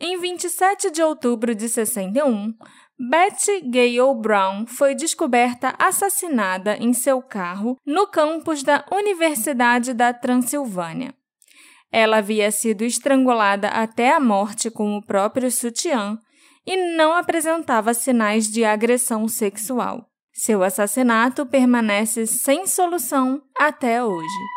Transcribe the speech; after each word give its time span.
Em 0.00 0.18
27 0.18 0.90
de 0.90 1.02
outubro 1.02 1.54
de 1.54 1.68
61, 1.68 2.52
Betty 2.98 3.60
Gale 3.60 4.14
Brown 4.20 4.66
foi 4.66 4.94
descoberta 4.94 5.74
assassinada 5.78 6.76
em 6.76 6.92
seu 6.92 7.22
carro 7.22 7.76
no 7.86 8.06
campus 8.06 8.62
da 8.62 8.84
Universidade 8.92 9.94
da 9.94 10.12
Transilvânia. 10.12 11.14
Ela 11.92 12.18
havia 12.18 12.50
sido 12.50 12.82
estrangulada 12.82 13.68
até 13.68 14.12
a 14.12 14.18
morte 14.18 14.70
com 14.70 14.96
o 14.96 15.02
próprio 15.02 15.50
sutiã 15.50 16.18
e 16.66 16.96
não 16.96 17.12
apresentava 17.14 17.94
sinais 17.94 18.50
de 18.50 18.64
agressão 18.64 19.28
sexual. 19.28 20.08
Seu 20.32 20.64
assassinato 20.64 21.46
permanece 21.46 22.26
sem 22.26 22.66
solução 22.66 23.40
até 23.56 24.02
hoje. 24.02 24.53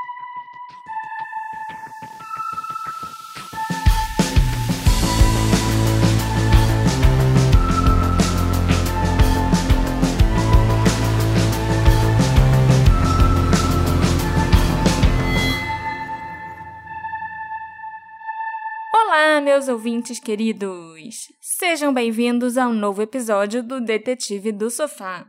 Olá, 19.19 19.41
meus 19.41 19.67
ouvintes 19.67 20.19
queridos! 20.19 21.33
Sejam 21.41 21.91
bem-vindos 21.91 22.55
a 22.55 22.67
um 22.67 22.73
novo 22.73 23.01
episódio 23.01 23.63
do 23.63 23.81
Detetive 23.81 24.51
do 24.51 24.69
Sofá. 24.69 25.25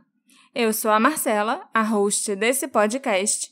Eu 0.53 0.71
sou 0.71 0.91
a 0.91 0.99
Marcela, 0.99 1.67
a 1.73 1.81
host 1.81 2.35
desse 2.35 2.67
podcast, 2.67 3.49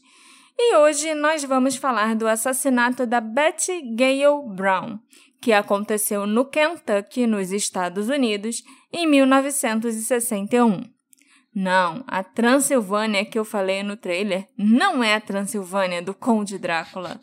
e 0.56 0.76
hoje 0.76 1.16
nós 1.16 1.44
vamos 1.44 1.76
falar 1.76 2.16
do 2.16 2.28
assassinato 2.28 3.08
da 3.08 3.20
Betty 3.20 3.82
Gale 3.96 4.48
Brown, 4.56 5.00
que 5.42 5.52
aconteceu 5.52 6.28
no 6.28 6.46
Kentucky, 6.46 7.26
nos 7.26 7.52
Estados 7.52 8.08
Unidos, 8.08 8.62
em 8.94 9.08
1961. 9.08 10.97
Não, 11.60 12.04
a 12.06 12.24
Transilvânia 12.24 13.26
que 13.26 13.40
eu 13.40 13.44
falei 13.44 13.82
no 13.82 13.98
trailer 13.98 14.46
não 14.56 15.04
é 15.04 15.16
a 15.16 15.20
Transilvânia 15.20 16.04
do 16.04 16.14
Conde 16.14 16.60
Drácula. 16.60 17.20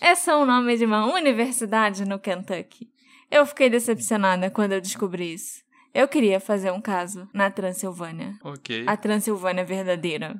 É 0.00 0.12
só 0.16 0.42
o 0.42 0.44
nome 0.44 0.76
de 0.76 0.84
uma 0.84 1.06
universidade 1.06 2.04
no 2.04 2.18
Kentucky. 2.18 2.88
Eu 3.30 3.46
fiquei 3.46 3.70
decepcionada 3.70 4.50
quando 4.50 4.72
eu 4.72 4.80
descobri 4.80 5.34
isso. 5.34 5.62
Eu 5.94 6.08
queria 6.08 6.40
fazer 6.40 6.72
um 6.72 6.80
caso 6.80 7.28
na 7.32 7.48
Transilvânia. 7.48 8.36
Ok. 8.42 8.84
A 8.88 8.96
Transilvânia 8.96 9.64
verdadeira. 9.64 10.34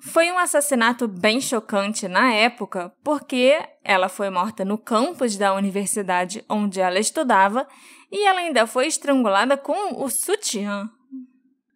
Foi 0.00 0.32
um 0.32 0.38
assassinato 0.38 1.06
bem 1.06 1.40
chocante 1.40 2.08
na 2.08 2.32
época, 2.32 2.92
porque 3.04 3.60
ela 3.84 4.08
foi 4.08 4.28
morta 4.28 4.64
no 4.64 4.76
campus 4.76 5.36
da 5.36 5.54
universidade 5.54 6.44
onde 6.48 6.80
ela 6.80 6.98
estudava 6.98 7.64
e 8.10 8.26
ela 8.26 8.40
ainda 8.40 8.66
foi 8.66 8.88
estrangulada 8.88 9.56
com 9.56 10.02
o 10.02 10.10
sutiã. 10.10 10.90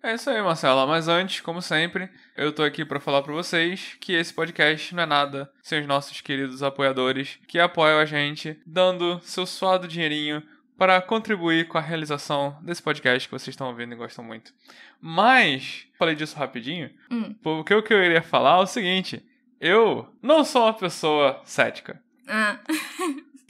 É 0.07 0.15
isso 0.15 0.31
aí, 0.31 0.41
Marcela. 0.41 0.87
Mas 0.87 1.09
antes, 1.09 1.41
como 1.41 1.61
sempre, 1.61 2.09
eu 2.37 2.53
tô 2.53 2.63
aqui 2.63 2.85
para 2.85 3.01
falar 3.01 3.23
para 3.23 3.33
vocês 3.33 3.97
que 4.01 4.13
esse 4.13 4.33
podcast 4.33 4.95
não 4.95 5.03
é 5.03 5.07
nada 5.07 5.51
sem 5.61 5.81
os 5.81 5.87
nossos 5.89 6.21
queridos 6.21 6.63
apoiadores 6.63 7.41
que 7.49 7.59
apoiam 7.59 7.99
a 7.99 8.05
gente, 8.05 8.57
dando 8.65 9.19
seu 9.25 9.45
suado 9.45 9.89
dinheirinho 9.89 10.41
para 10.79 11.03
contribuir 11.03 11.67
com 11.67 11.77
a 11.77 11.81
realização 11.81 12.57
desse 12.63 12.81
podcast 12.81 13.27
que 13.29 13.33
vocês 13.35 13.49
estão 13.53 13.67
ouvindo 13.67 13.95
e 13.95 13.97
gostam 13.97 14.25
muito. 14.25 14.53
Mas, 15.01 15.89
falei 15.99 16.15
disso 16.15 16.37
rapidinho, 16.39 16.89
Hum. 17.11 17.35
porque 17.43 17.75
o 17.75 17.83
que 17.83 17.93
eu 17.93 18.01
iria 18.05 18.23
falar 18.23 18.59
é 18.61 18.63
o 18.63 18.67
seguinte: 18.67 19.27
eu 19.61 20.09
não 20.23 20.45
sou 20.45 20.63
uma 20.67 20.73
pessoa 20.75 21.41
cética. 21.45 22.01
Ah? 22.29 22.59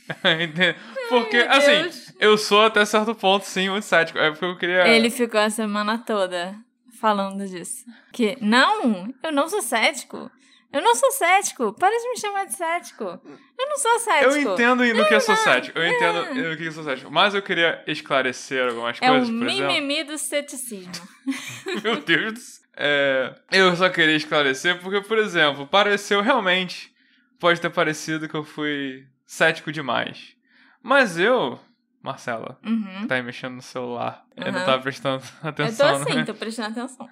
Porque, 1.08 1.38
meu 1.38 1.50
assim, 1.52 1.82
Deus. 1.82 2.12
eu 2.18 2.38
sou 2.38 2.64
até 2.64 2.84
certo 2.84 3.14
ponto, 3.14 3.44
sim, 3.44 3.68
muito 3.68 3.84
cético. 3.84 4.18
É 4.18 4.30
porque 4.30 4.44
eu 4.44 4.56
queria. 4.58 4.88
ele 4.88 5.10
ficou 5.10 5.40
a 5.40 5.50
semana 5.50 5.98
toda 5.98 6.54
falando 7.00 7.46
disso. 7.46 7.84
Que, 8.12 8.36
não, 8.40 9.12
eu 9.22 9.32
não 9.32 9.48
sou 9.48 9.62
cético. 9.62 10.30
Eu 10.72 10.82
não 10.82 10.94
sou 10.94 11.10
cético. 11.12 11.72
Para 11.72 11.96
de 11.96 12.08
me 12.10 12.18
chamar 12.18 12.44
de 12.44 12.54
cético. 12.54 13.04
Eu 13.04 13.68
não 13.68 13.78
sou 13.78 13.98
cético. 14.00 14.30
Eu 14.30 14.52
entendo 14.52 14.84
no 14.94 15.06
que 15.06 15.14
eu 15.14 15.20
sou 15.20 15.36
cético. 15.36 15.78
Eu 15.78 15.86
entendo 15.86 16.34
no 16.34 16.56
que 16.56 16.64
eu 16.64 16.72
sou 16.72 16.84
cético. 16.84 17.10
Mas 17.10 17.34
eu 17.34 17.42
queria 17.42 17.82
esclarecer 17.86 18.68
algumas 18.68 18.98
É 19.00 19.10
o 19.10 19.14
coisas, 19.14 19.30
por 19.30 19.48
exemplo. 19.48 19.72
mimimi 19.72 20.04
do 20.04 20.18
ceticismo. 20.18 20.92
Meu 21.82 22.00
Deus 22.02 22.32
do 22.32 22.40
céu. 22.40 22.66
É, 22.78 23.34
eu 23.52 23.74
só 23.74 23.88
queria 23.88 24.16
esclarecer 24.16 24.78
porque, 24.80 25.00
por 25.00 25.16
exemplo, 25.16 25.66
pareceu 25.66 26.20
realmente. 26.20 26.92
Pode 27.40 27.60
ter 27.60 27.70
parecido 27.70 28.28
que 28.28 28.34
eu 28.34 28.44
fui 28.44 29.06
cético 29.26 29.70
demais. 29.72 30.34
Mas 30.82 31.18
eu, 31.18 31.58
Marcela, 32.02 32.58
Uhum. 32.64 33.06
tá 33.08 33.16
aí 33.16 33.22
mexendo 33.22 33.54
no 33.56 33.62
celular. 33.62 34.24
Eu 34.36 34.52
não 34.52 34.64
tava 34.64 34.80
prestando 34.82 35.22
Eu 35.42 35.52
tô 35.52 35.62
atenção, 35.64 35.94
assim, 35.96 36.14
né? 36.14 36.24
tô 36.24 36.34
prestando 36.34 36.68
atenção. 36.80 37.08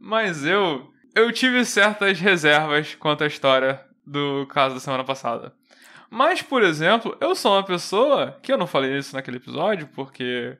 Mas 0.00 0.44
eu. 0.46 0.92
Eu 1.14 1.32
tive 1.32 1.64
certas 1.64 2.20
reservas 2.20 2.94
quanto 2.94 3.24
à 3.24 3.26
história 3.26 3.84
do 4.06 4.46
caso 4.46 4.74
da 4.76 4.80
semana 4.80 5.02
passada. 5.02 5.52
Mas, 6.10 6.40
por 6.40 6.62
exemplo, 6.62 7.16
eu 7.20 7.34
sou 7.34 7.52
uma 7.54 7.62
pessoa 7.64 8.38
que 8.42 8.52
eu 8.52 8.56
não 8.58 8.66
falei 8.66 8.96
isso 8.96 9.14
naquele 9.16 9.38
episódio, 9.38 9.88
porque 9.88 10.56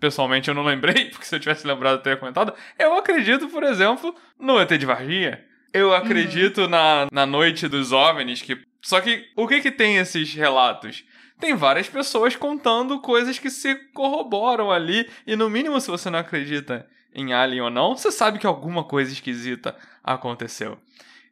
pessoalmente 0.00 0.48
eu 0.48 0.54
não 0.54 0.64
lembrei, 0.64 1.06
porque 1.10 1.26
se 1.26 1.34
eu 1.34 1.40
tivesse 1.40 1.66
lembrado 1.66 1.96
eu 1.96 2.02
teria 2.02 2.16
comentado. 2.18 2.54
Eu 2.78 2.96
acredito, 2.96 3.48
por 3.48 3.62
exemplo, 3.64 4.14
no 4.38 4.58
ET 4.58 4.70
de 4.78 4.86
Varginha. 4.86 5.44
Eu 5.74 5.94
acredito 5.94 6.66
na, 6.66 7.06
na 7.12 7.26
noite 7.26 7.68
dos 7.68 7.92
OVNIs, 7.92 8.40
que. 8.40 8.56
Só 8.88 9.02
que 9.02 9.28
o 9.36 9.46
que 9.46 9.60
que 9.60 9.70
tem 9.70 9.98
esses 9.98 10.32
relatos? 10.32 11.04
Tem 11.38 11.54
várias 11.54 11.86
pessoas 11.90 12.34
contando 12.34 12.98
coisas 13.00 13.38
que 13.38 13.50
se 13.50 13.74
corroboram 13.92 14.70
ali, 14.70 15.06
e 15.26 15.36
no 15.36 15.50
mínimo, 15.50 15.78
se 15.78 15.90
você 15.90 16.08
não 16.08 16.18
acredita 16.18 16.88
em 17.14 17.34
Alien 17.34 17.60
ou 17.60 17.70
não, 17.70 17.94
você 17.94 18.10
sabe 18.10 18.38
que 18.38 18.46
alguma 18.46 18.82
coisa 18.82 19.12
esquisita 19.12 19.76
aconteceu. 20.02 20.78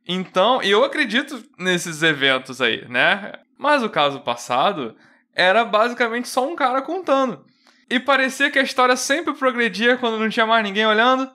Então, 0.07 0.61
eu 0.61 0.85
acredito 0.85 1.43
nesses 1.59 2.03
eventos 2.03 2.61
aí, 2.61 2.87
né? 2.91 3.33
Mas 3.57 3.83
o 3.83 3.89
caso 3.89 4.21
passado 4.21 4.95
era 5.35 5.65
basicamente 5.65 6.29
só 6.29 6.47
um 6.47 6.55
cara 6.55 6.83
contando. 6.83 7.43
E 7.89 7.99
parecia 7.99 8.51
que 8.51 8.59
a 8.59 8.63
história 8.63 8.97
sempre 8.97 9.33
progredia 9.33 9.97
quando 9.97 10.19
não 10.19 10.29
tinha 10.29 10.45
mais 10.45 10.63
ninguém 10.63 10.85
olhando, 10.85 11.31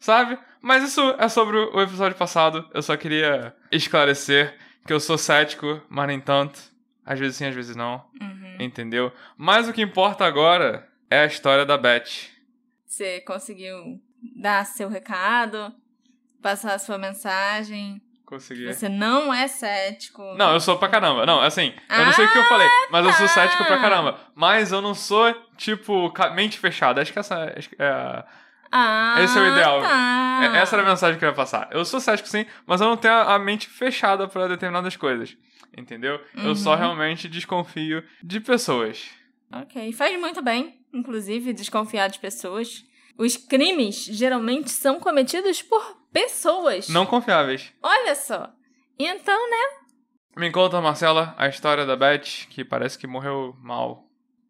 sabe? 0.00 0.36
Mas 0.60 0.82
isso 0.82 1.14
é 1.16 1.28
sobre 1.28 1.56
o 1.56 1.80
episódio 1.80 2.18
passado. 2.18 2.68
Eu 2.74 2.82
só 2.82 2.96
queria 2.96 3.54
esclarecer 3.70 4.58
que 4.86 4.92
eu 4.92 5.00
sou 5.00 5.18
cético, 5.18 5.80
mas 5.88 6.06
nem 6.06 6.20
tanto. 6.20 6.58
Às 7.04 7.18
vezes 7.18 7.36
sim, 7.36 7.46
às 7.46 7.54
vezes 7.54 7.74
não. 7.76 8.04
Uhum. 8.20 8.56
Entendeu? 8.60 9.12
Mas 9.36 9.68
o 9.68 9.72
que 9.72 9.82
importa 9.82 10.24
agora 10.24 10.88
é 11.10 11.20
a 11.20 11.26
história 11.26 11.64
da 11.66 11.76
Beth. 11.76 12.28
Você 12.86 13.20
conseguiu 13.20 14.00
dar 14.36 14.64
seu 14.66 14.88
recado, 14.88 15.72
passar 16.42 16.74
a 16.74 16.78
sua 16.78 16.98
mensagem. 16.98 18.00
Consegui. 18.24 18.72
Você 18.72 18.88
não 18.88 19.34
é 19.34 19.48
cético. 19.48 20.22
Não, 20.36 20.52
eu 20.52 20.60
sou 20.60 20.78
pra 20.78 20.88
caramba. 20.88 21.26
Não, 21.26 21.40
assim, 21.40 21.74
eu 21.88 22.04
não 22.04 22.12
sei 22.12 22.26
o 22.26 22.30
que 22.30 22.38
eu 22.38 22.44
falei, 22.44 22.68
mas 22.90 23.04
eu 23.04 23.12
sou 23.14 23.26
tá. 23.26 23.32
cético 23.34 23.64
pra 23.64 23.80
caramba. 23.80 24.20
Mas 24.36 24.70
eu 24.70 24.80
não 24.80 24.94
sou, 24.94 25.34
tipo, 25.56 26.12
mente 26.34 26.58
fechada. 26.58 27.02
Acho 27.02 27.12
que 27.12 27.18
essa 27.18 27.34
é, 27.76 27.84
a- 27.88 28.24
Ah, 28.72 29.16
Esse 29.22 29.36
é 29.38 29.42
o 29.42 29.46
ideal. 29.52 29.80
Tá. 29.82 30.40
é- 30.54 30.58
essa 30.58 30.76
era 30.76 30.86
a 30.86 30.88
mensagem 30.90 31.18
que 31.18 31.24
eu 31.24 31.28
ia 31.28 31.34
passar. 31.34 31.68
Eu 31.72 31.84
sou 31.84 31.98
cético 32.00 32.28
sim, 32.28 32.46
mas 32.66 32.80
eu 32.80 32.88
não 32.88 32.96
tenho 32.96 33.14
a, 33.14 33.38
mente 33.38 33.68
fechada 33.68 34.28
pra 34.28 34.46
determinadas 34.46 34.96
coisas. 34.96 35.36
Entendeu? 35.76 36.20
Eu 36.36 36.54
só 36.54 36.72
Uhum. 36.72 36.78
realmente 36.78 37.28
desconfio 37.28 38.02
de 38.22 38.40
pessoas. 38.40 39.08
Ok, 39.52 39.92
faz 39.92 40.18
muito 40.18 40.42
bem, 40.42 40.80
inclusive, 40.92 41.52
desconfiar 41.52 42.08
de 42.08 42.18
pessoas. 42.18 42.84
Os 43.18 43.36
crimes 43.36 44.04
geralmente 44.06 44.70
são 44.70 44.98
cometidos 45.00 45.62
por 45.62 45.82
pessoas. 46.12 46.88
Não 46.88 47.04
confiáveis. 47.06 47.72
Olha 47.82 48.14
só. 48.14 48.50
Então, 48.98 49.50
né? 49.50 49.78
Me 50.36 50.50
conta, 50.50 50.80
Marcela, 50.80 51.34
a 51.36 51.48
história 51.48 51.84
da 51.84 51.96
Beth, 51.96 52.46
que 52.50 52.64
parece 52.64 52.96
que 52.98 53.06
morreu 53.06 53.54
mal. 53.60 54.04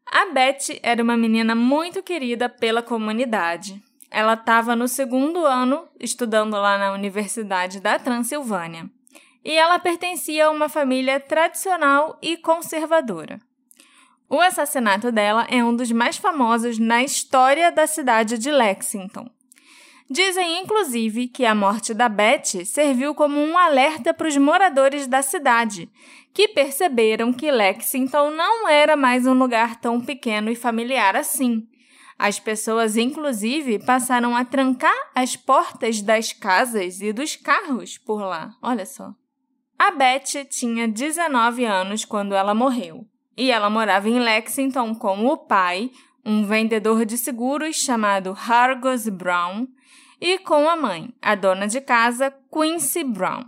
A 0.07 0.27
Beth 0.33 0.79
era 0.83 1.03
uma 1.03 1.17
menina 1.17 1.55
muito 1.55 2.03
querida 2.03 2.49
pela 2.49 2.83
comunidade. 2.83 3.83
Ela 4.11 4.35
estava 4.35 4.75
no 4.75 4.89
segundo 4.89 5.47
ano 5.47 5.87
estudando 5.99 6.55
lá 6.55 6.77
na 6.77 6.93
Universidade 6.93 7.81
da 7.81 7.99
Transilvânia. 7.99 8.91
E 9.45 9.53
ela 9.53 9.79
pertencia 9.79 10.47
a 10.47 10.51
uma 10.51 10.69
família 10.69 11.21
tradicional 11.21 12.19
e 12.21 12.37
conservadora. 12.37 13.39
O 14.29 14.41
assassinato 14.41 15.11
dela 15.11 15.47
é 15.49 15.65
um 15.65 15.75
dos 15.75 15.91
mais 15.91 16.17
famosos 16.17 16.79
na 16.79 17.03
história 17.03 17.71
da 17.73 17.87
cidade 17.87 18.39
de 18.39 18.51
Lexington. 18.51 19.29
Dizem, 20.09 20.61
inclusive, 20.61 21.29
que 21.29 21.47
a 21.47 21.55
morte 21.55 21.95
da 21.95 22.09
Beth 22.09 22.65
serviu 22.65 23.15
como 23.15 23.41
um 23.41 23.57
alerta 23.57 24.13
para 24.13 24.27
os 24.27 24.37
moradores 24.37 25.07
da 25.07 25.23
cidade, 25.23 25.89
que 26.35 26.49
perceberam 26.49 27.33
que 27.33 27.51
Lexington 27.51 28.31
não 28.31 28.69
era 28.69 28.97
mais 28.97 29.25
um 29.25 29.35
lugar 29.35 29.77
tão 29.77 30.01
pequeno 30.01 30.51
e 30.51 30.57
familiar 30.57 31.15
assim. 31.15 31.70
As 32.23 32.39
pessoas, 32.39 32.99
inclusive, 32.99 33.79
passaram 33.79 34.37
a 34.37 34.45
trancar 34.45 34.95
as 35.15 35.37
portas 35.37 36.03
das 36.03 36.35
casas 36.35 37.01
e 37.01 37.15
dos 37.15 37.35
carros 37.35 37.97
por 37.97 38.21
lá. 38.21 38.51
Olha 38.61 38.85
só. 38.85 39.15
A 39.79 39.91
Beth 39.91 40.45
tinha 40.51 40.87
19 40.87 41.65
anos 41.65 42.05
quando 42.05 42.35
ela 42.35 42.53
morreu. 42.55 43.07
e 43.35 43.51
ela 43.51 43.71
morava 43.71 44.07
em 44.07 44.19
Lexington 44.19 44.95
com 44.95 45.25
o 45.25 45.35
pai, 45.35 45.91
um 46.23 46.45
vendedor 46.45 47.07
de 47.07 47.17
seguros 47.17 47.77
chamado 47.77 48.37
Hargos 48.39 49.09
Brown, 49.09 49.67
e 50.21 50.37
com 50.41 50.69
a 50.69 50.77
mãe, 50.77 51.15
a 51.23 51.35
dona 51.35 51.67
de 51.67 51.81
casa 51.81 52.31
Quincy 52.53 53.03
Brown. 53.03 53.47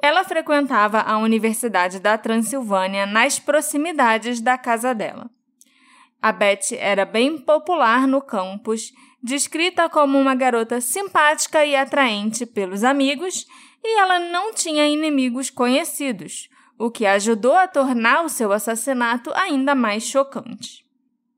Ela 0.00 0.24
frequentava 0.24 1.00
a 1.00 1.18
Universidade 1.18 2.00
da 2.00 2.16
Transilvânia 2.16 3.04
nas 3.04 3.38
proximidades 3.38 4.40
da 4.40 4.56
casa 4.56 4.94
dela. 4.94 5.30
A 6.24 6.32
Beth 6.32 6.72
era 6.78 7.04
bem 7.04 7.36
popular 7.36 8.08
no 8.08 8.22
campus, 8.22 8.94
descrita 9.22 9.90
como 9.90 10.18
uma 10.18 10.34
garota 10.34 10.80
simpática 10.80 11.66
e 11.66 11.76
atraente 11.76 12.46
pelos 12.46 12.82
amigos, 12.82 13.46
e 13.84 14.00
ela 14.00 14.18
não 14.18 14.54
tinha 14.54 14.88
inimigos 14.88 15.50
conhecidos, 15.50 16.48
o 16.78 16.90
que 16.90 17.04
ajudou 17.04 17.54
a 17.54 17.68
tornar 17.68 18.24
o 18.24 18.30
seu 18.30 18.52
assassinato 18.52 19.30
ainda 19.34 19.74
mais 19.74 20.04
chocante. 20.04 20.82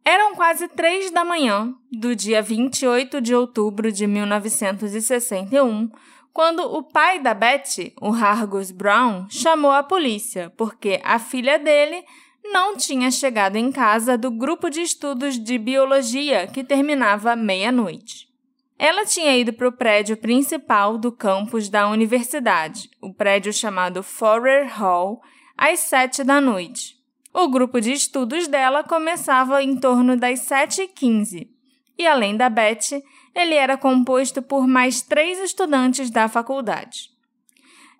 Eram 0.04 0.36
quase 0.36 0.68
três 0.68 1.10
da 1.10 1.24
manhã 1.24 1.74
do 1.90 2.14
dia 2.14 2.40
28 2.40 3.20
de 3.20 3.34
outubro 3.34 3.90
de 3.90 4.06
1961 4.06 5.90
quando 6.32 6.60
o 6.60 6.82
pai 6.82 7.18
da 7.18 7.34
Betty, 7.34 7.92
o 8.00 8.12
Hargus 8.12 8.70
Brown, 8.70 9.26
chamou 9.28 9.72
a 9.72 9.82
polícia 9.82 10.52
porque 10.56 11.00
a 11.02 11.18
filha 11.18 11.58
dele 11.58 12.04
não 12.52 12.76
tinha 12.76 13.10
chegado 13.10 13.56
em 13.56 13.70
casa 13.70 14.16
do 14.16 14.30
grupo 14.30 14.68
de 14.68 14.80
estudos 14.80 15.38
de 15.38 15.58
biologia 15.58 16.46
que 16.46 16.64
terminava 16.64 17.36
meia-noite. 17.36 18.26
Ela 18.78 19.06
tinha 19.06 19.36
ido 19.36 19.52
para 19.52 19.68
o 19.68 19.72
prédio 19.72 20.16
principal 20.16 20.98
do 20.98 21.10
campus 21.10 21.68
da 21.68 21.88
universidade, 21.88 22.90
o 23.00 23.12
prédio 23.12 23.52
chamado 23.52 24.02
Forer 24.02 24.68
Hall, 24.78 25.20
às 25.56 25.80
sete 25.80 26.22
da 26.22 26.40
noite. 26.40 26.96
O 27.32 27.48
grupo 27.48 27.80
de 27.80 27.92
estudos 27.92 28.48
dela 28.48 28.82
começava 28.82 29.62
em 29.62 29.76
torno 29.76 30.16
das 30.16 30.40
7h15. 30.40 31.48
E 31.98 32.06
além 32.06 32.36
da 32.36 32.48
Beth, 32.48 33.02
ele 33.34 33.54
era 33.54 33.76
composto 33.76 34.42
por 34.42 34.66
mais 34.66 35.02
três 35.02 35.38
estudantes 35.38 36.10
da 36.10 36.28
faculdade. 36.28 37.10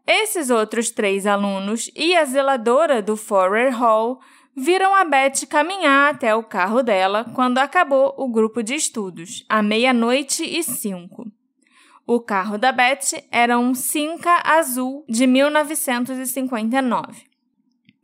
Esses 0.06 0.50
outros 0.50 0.90
três 0.90 1.26
alunos 1.26 1.90
e 1.94 2.14
a 2.14 2.25
zeladora 2.25 3.02
do 3.02 3.16
Forer 3.16 3.76
Hall 3.76 4.20
viram 4.56 4.94
a 4.94 5.04
Beth 5.04 5.46
caminhar 5.48 6.14
até 6.14 6.34
o 6.34 6.42
carro 6.42 6.82
dela 6.82 7.26
quando 7.34 7.58
acabou 7.58 8.14
o 8.16 8.26
grupo 8.26 8.62
de 8.62 8.74
estudos, 8.74 9.44
à 9.50 9.62
meia-noite 9.62 10.42
e 10.42 10.62
cinco. 10.62 11.30
O 12.06 12.20
carro 12.20 12.56
da 12.56 12.72
Beth 12.72 13.22
era 13.30 13.58
um 13.58 13.74
Cinca 13.74 14.42
azul 14.44 15.04
de 15.06 15.26
1959. 15.26 17.24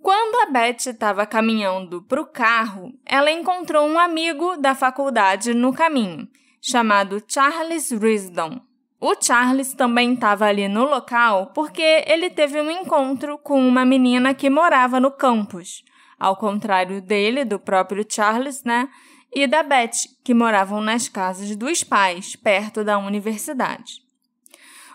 Quando 0.03 0.43
a 0.43 0.51
Beth 0.51 0.89
estava 0.89 1.25
caminhando 1.25 2.03
para 2.03 2.21
o 2.21 2.27
carro, 2.27 2.93
ela 3.07 3.31
encontrou 3.31 3.87
um 3.87 3.99
amigo 3.99 4.57
da 4.57 4.75
faculdade 4.75 5.55
no 5.55 5.73
caminho, 5.73 6.29
chamado 6.61 7.23
Charles 7.27 7.93
Risdon. 7.93 8.61
O 9.01 9.15
Charles 9.21 9.73
também 9.75 10.15
estava 10.15 10.47
ali 10.47 10.69
no 10.69 10.85
local 10.85 11.53
porque 11.55 12.05
ele 12.07 12.29
teve 12.29 12.61
um 12.61 12.71
encontro 12.71 13.39
com 13.39 13.67
uma 13.67 13.85
menina 13.85 14.35
que 14.35 14.51
morava 14.51 14.99
no 14.99 15.13
campus, 15.13 15.85
ao 16.23 16.37
contrário 16.37 17.03
dele, 17.03 17.45
do 17.45 17.59
próprio 17.59 18.07
Charles, 18.09 18.63
né? 18.63 18.89
E 19.35 19.45
da 19.49 19.61
Beth, 19.65 20.07
que 20.23 20.33
moravam 20.33 20.81
nas 20.81 21.09
casas 21.09 21.57
dos 21.57 21.83
pais, 21.83 22.37
perto 22.37 22.85
da 22.85 22.97
universidade. 22.97 24.01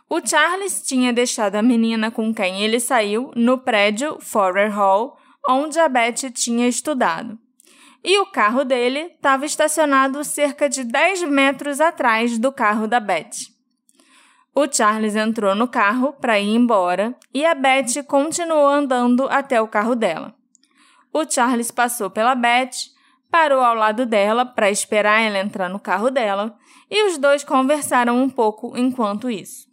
O 0.10 0.26
Charles 0.26 0.82
tinha 0.84 1.12
deixado 1.12 1.56
a 1.56 1.62
menina 1.62 2.10
com 2.10 2.34
quem 2.34 2.62
ele 2.62 2.80
saiu 2.80 3.30
no 3.36 3.58
prédio 3.58 4.18
Forer 4.22 4.74
Hall, 4.74 5.18
onde 5.46 5.78
a 5.78 5.90
Beth 5.90 6.32
tinha 6.34 6.66
estudado. 6.66 7.38
E 8.02 8.18
o 8.20 8.28
carro 8.28 8.64
dele 8.64 9.00
estava 9.00 9.46
estacionado 9.46 10.24
cerca 10.24 10.70
de 10.70 10.86
10 10.86 11.24
metros 11.24 11.82
atrás 11.82 12.38
do 12.38 12.54
carro 12.54 12.88
da 12.88 13.02
Beth. 13.02 13.52
O 14.56 14.66
Charles 14.72 15.18
entrou 15.18 15.54
no 15.54 15.68
carro 15.68 16.14
para 16.14 16.40
ir 16.40 16.56
embora 16.56 17.14
e 17.34 17.46
a 17.46 17.54
Beth 17.54 18.02
continuou 18.08 18.66
andando 18.66 19.28
até 19.28 19.62
o 19.62 19.68
carro 19.68 19.94
dela. 19.94 20.37
O 21.19 21.28
Charles 21.28 21.72
passou 21.72 22.12
pela 22.12 22.36
Beth, 22.36 22.92
parou 23.31 23.60
ao 23.64 23.74
lado 23.74 24.06
dela 24.06 24.46
para 24.46 24.69
esperar 24.69 25.19
ela 25.19 25.40
entrar 25.40 25.68
no 25.68 25.80
carro 25.80 26.12
dela 26.12 26.56
e 26.92 27.08
os 27.08 27.18
dois 27.18 27.44
conversaram 27.44 28.22
um 28.22 28.30
pouco 28.30 28.78
enquanto 28.78 29.28
isso. 29.28 29.66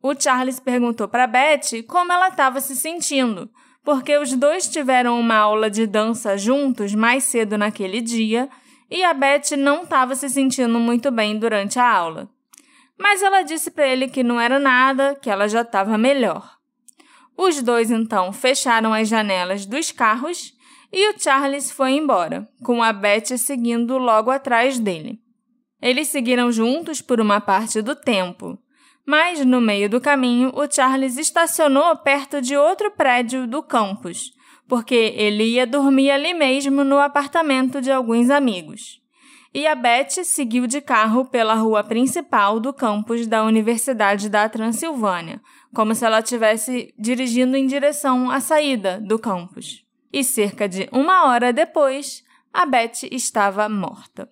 O 0.00 0.14
Charles 0.14 0.60
perguntou 0.60 1.08
para 1.08 1.26
Betty 1.26 1.82
como 1.82 2.12
ela 2.12 2.28
estava 2.28 2.60
se 2.60 2.76
sentindo, 2.76 3.50
porque 3.82 4.16
os 4.16 4.32
dois 4.34 4.68
tiveram 4.68 5.18
uma 5.18 5.34
aula 5.34 5.68
de 5.68 5.88
dança 5.88 6.38
juntos 6.38 6.94
mais 6.94 7.24
cedo 7.24 7.58
naquele 7.58 8.00
dia 8.00 8.48
e 8.88 9.02
a 9.02 9.12
Betty 9.12 9.56
não 9.56 9.82
estava 9.82 10.14
se 10.14 10.28
sentindo 10.28 10.78
muito 10.78 11.10
bem 11.10 11.36
durante 11.36 11.80
a 11.80 11.90
aula. 11.90 12.30
Mas 12.96 13.24
ela 13.24 13.42
disse 13.42 13.72
para 13.72 13.88
ele 13.88 14.06
que 14.06 14.22
não 14.22 14.40
era 14.40 14.60
nada, 14.60 15.16
que 15.16 15.28
ela 15.28 15.48
já 15.48 15.62
estava 15.62 15.98
melhor. 15.98 16.58
Os 17.36 17.60
dois 17.60 17.90
então 17.90 18.32
fecharam 18.32 18.94
as 18.94 19.08
janelas 19.08 19.66
dos 19.66 19.90
carros 19.90 20.54
e 20.92 21.10
o 21.10 21.18
Charles 21.18 21.70
foi 21.70 21.92
embora, 21.92 22.46
com 22.62 22.82
a 22.82 22.92
Betty 22.92 23.38
seguindo 23.38 23.96
logo 23.96 24.30
atrás 24.30 24.78
dele. 24.78 25.18
Eles 25.80 26.08
seguiram 26.08 26.52
juntos 26.52 27.00
por 27.00 27.20
uma 27.20 27.40
parte 27.40 27.80
do 27.80 27.96
tempo, 27.96 28.58
mas, 29.06 29.44
no 29.44 29.60
meio 29.60 29.90
do 29.90 30.00
caminho, 30.00 30.52
o 30.54 30.70
Charles 30.70 31.16
estacionou 31.16 31.96
perto 31.96 32.40
de 32.40 32.56
outro 32.56 32.90
prédio 32.90 33.48
do 33.48 33.62
campus, 33.62 34.32
porque 34.68 34.94
ele 34.94 35.44
ia 35.44 35.66
dormir 35.66 36.10
ali 36.10 36.32
mesmo 36.32 36.84
no 36.84 36.98
apartamento 36.98 37.80
de 37.80 37.90
alguns 37.90 38.30
amigos. 38.30 39.00
E 39.54 39.66
a 39.66 39.74
Beth 39.74 40.24
seguiu 40.24 40.66
de 40.66 40.80
carro 40.80 41.26
pela 41.26 41.54
rua 41.54 41.82
principal 41.84 42.58
do 42.58 42.72
campus 42.72 43.26
da 43.26 43.44
Universidade 43.44 44.28
da 44.30 44.48
Transilvânia, 44.48 45.42
como 45.74 45.94
se 45.94 46.06
ela 46.06 46.20
estivesse 46.20 46.94
dirigindo 46.98 47.56
em 47.56 47.66
direção 47.66 48.30
à 48.30 48.40
saída 48.40 49.00
do 49.00 49.18
campus. 49.18 49.81
E 50.12 50.22
cerca 50.22 50.68
de 50.68 50.88
uma 50.92 51.26
hora 51.26 51.52
depois, 51.52 52.22
a 52.52 52.66
Beth 52.66 53.08
estava 53.10 53.68
morta. 53.68 54.28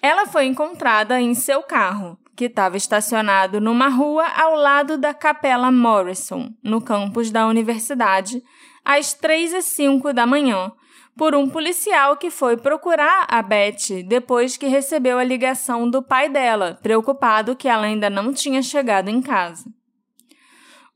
Ela 0.00 0.26
foi 0.26 0.46
encontrada 0.46 1.20
em 1.20 1.32
seu 1.32 1.62
carro, 1.62 2.18
que 2.34 2.46
estava 2.46 2.76
estacionado 2.76 3.60
numa 3.60 3.88
rua 3.88 4.26
ao 4.26 4.56
lado 4.56 4.98
da 4.98 5.14
Capela 5.14 5.70
Morrison, 5.70 6.50
no 6.62 6.80
campus 6.80 7.30
da 7.30 7.46
universidade, 7.46 8.42
às 8.84 9.14
3 9.14 9.52
e 9.52 9.62
5 9.62 10.12
da 10.12 10.26
manhã, 10.26 10.72
por 11.16 11.34
um 11.34 11.48
policial 11.48 12.16
que 12.16 12.30
foi 12.30 12.56
procurar 12.56 13.26
a 13.28 13.42
Beth 13.42 14.02
depois 14.06 14.56
que 14.56 14.66
recebeu 14.66 15.18
a 15.18 15.24
ligação 15.24 15.88
do 15.88 16.02
pai 16.02 16.28
dela, 16.28 16.78
preocupado 16.82 17.54
que 17.54 17.68
ela 17.68 17.84
ainda 17.84 18.08
não 18.08 18.32
tinha 18.32 18.62
chegado 18.62 19.08
em 19.08 19.20
casa. 19.20 19.70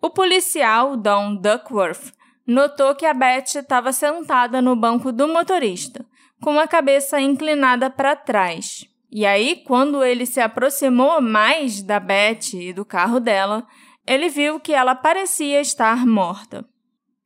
O 0.00 0.11
policial, 0.11 0.97
Don 0.97 1.37
Duckworth, 1.37 2.12
notou 2.46 2.94
que 2.94 3.04
a 3.04 3.12
Beth 3.12 3.56
estava 3.56 3.92
sentada 3.92 4.62
no 4.62 4.76
banco 4.76 5.10
do 5.10 5.26
motorista, 5.26 6.06
com 6.40 6.58
a 6.58 6.68
cabeça 6.68 7.20
inclinada 7.20 7.90
para 7.90 8.14
trás. 8.14 8.86
E 9.10 9.24
aí, 9.24 9.62
quando 9.66 10.04
ele 10.04 10.26
se 10.26 10.40
aproximou 10.40 11.20
mais 11.20 11.82
da 11.82 11.98
Beth 11.98 12.54
e 12.54 12.72
do 12.72 12.84
carro 12.84 13.18
dela, 13.18 13.66
ele 14.06 14.28
viu 14.28 14.60
que 14.60 14.72
ela 14.72 14.94
parecia 14.94 15.60
estar 15.60 16.06
morta. 16.06 16.64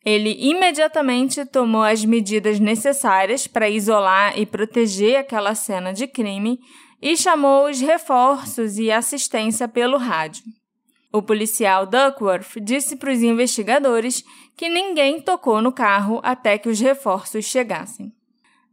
Ele 0.05 0.35
imediatamente 0.41 1.45
tomou 1.45 1.83
as 1.83 2.05
medidas 2.05 2.59
necessárias 2.59 3.47
para 3.47 3.69
isolar 3.69 4.39
e 4.39 4.47
proteger 4.47 5.17
aquela 5.17 5.55
cena 5.55 5.93
de 5.93 6.07
crime 6.07 6.59
e 7.03 7.17
chamou 7.17 7.69
os 7.69 7.81
reforços 7.81 8.79
e 8.79 8.91
assistência 8.91 9.69
pelo 9.69 9.99
rádio. 9.99 10.45
O 11.13 11.21
policial 11.21 11.87
Duckworth 11.87 12.61
disse 12.63 12.97
para 12.97 13.13
os 13.13 13.23
investigadores 13.23 14.25
que 14.57 14.69
ninguém 14.69 15.21
tocou 15.21 15.61
no 15.63 15.73
carro 15.73 16.21
até 16.23 16.59
que 16.59 16.69
os 16.69 16.81
reforços 16.81 17.45
chegassem. 17.45 18.13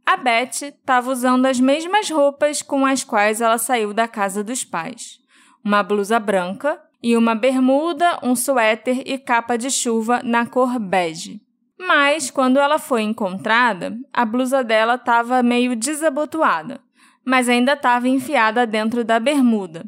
A 0.04 0.16
Beth 0.16 0.62
estava 0.62 1.10
usando 1.10 1.46
as 1.46 1.60
mesmas 1.60 2.10
roupas 2.10 2.62
com 2.62 2.86
as 2.86 3.04
quais 3.04 3.40
ela 3.40 3.58
saiu 3.58 3.92
da 3.92 4.08
casa 4.08 4.42
dos 4.42 4.64
pais: 4.64 5.18
uma 5.62 5.82
blusa 5.82 6.18
branca 6.18 6.80
e 7.02 7.16
uma 7.16 7.34
bermuda, 7.34 8.18
um 8.22 8.34
suéter 8.34 9.02
e 9.04 9.18
capa 9.18 9.56
de 9.56 9.70
chuva 9.70 10.22
na 10.24 10.46
cor 10.46 10.78
bege. 10.78 11.40
Mas, 11.78 12.30
quando 12.30 12.58
ela 12.58 12.78
foi 12.78 13.02
encontrada, 13.02 13.96
a 14.12 14.24
blusa 14.24 14.64
dela 14.64 14.94
estava 14.94 15.42
meio 15.42 15.76
desabotoada, 15.76 16.80
mas 17.24 17.48
ainda 17.48 17.74
estava 17.74 18.08
enfiada 18.08 18.66
dentro 18.66 19.04
da 19.04 19.20
bermuda. 19.20 19.84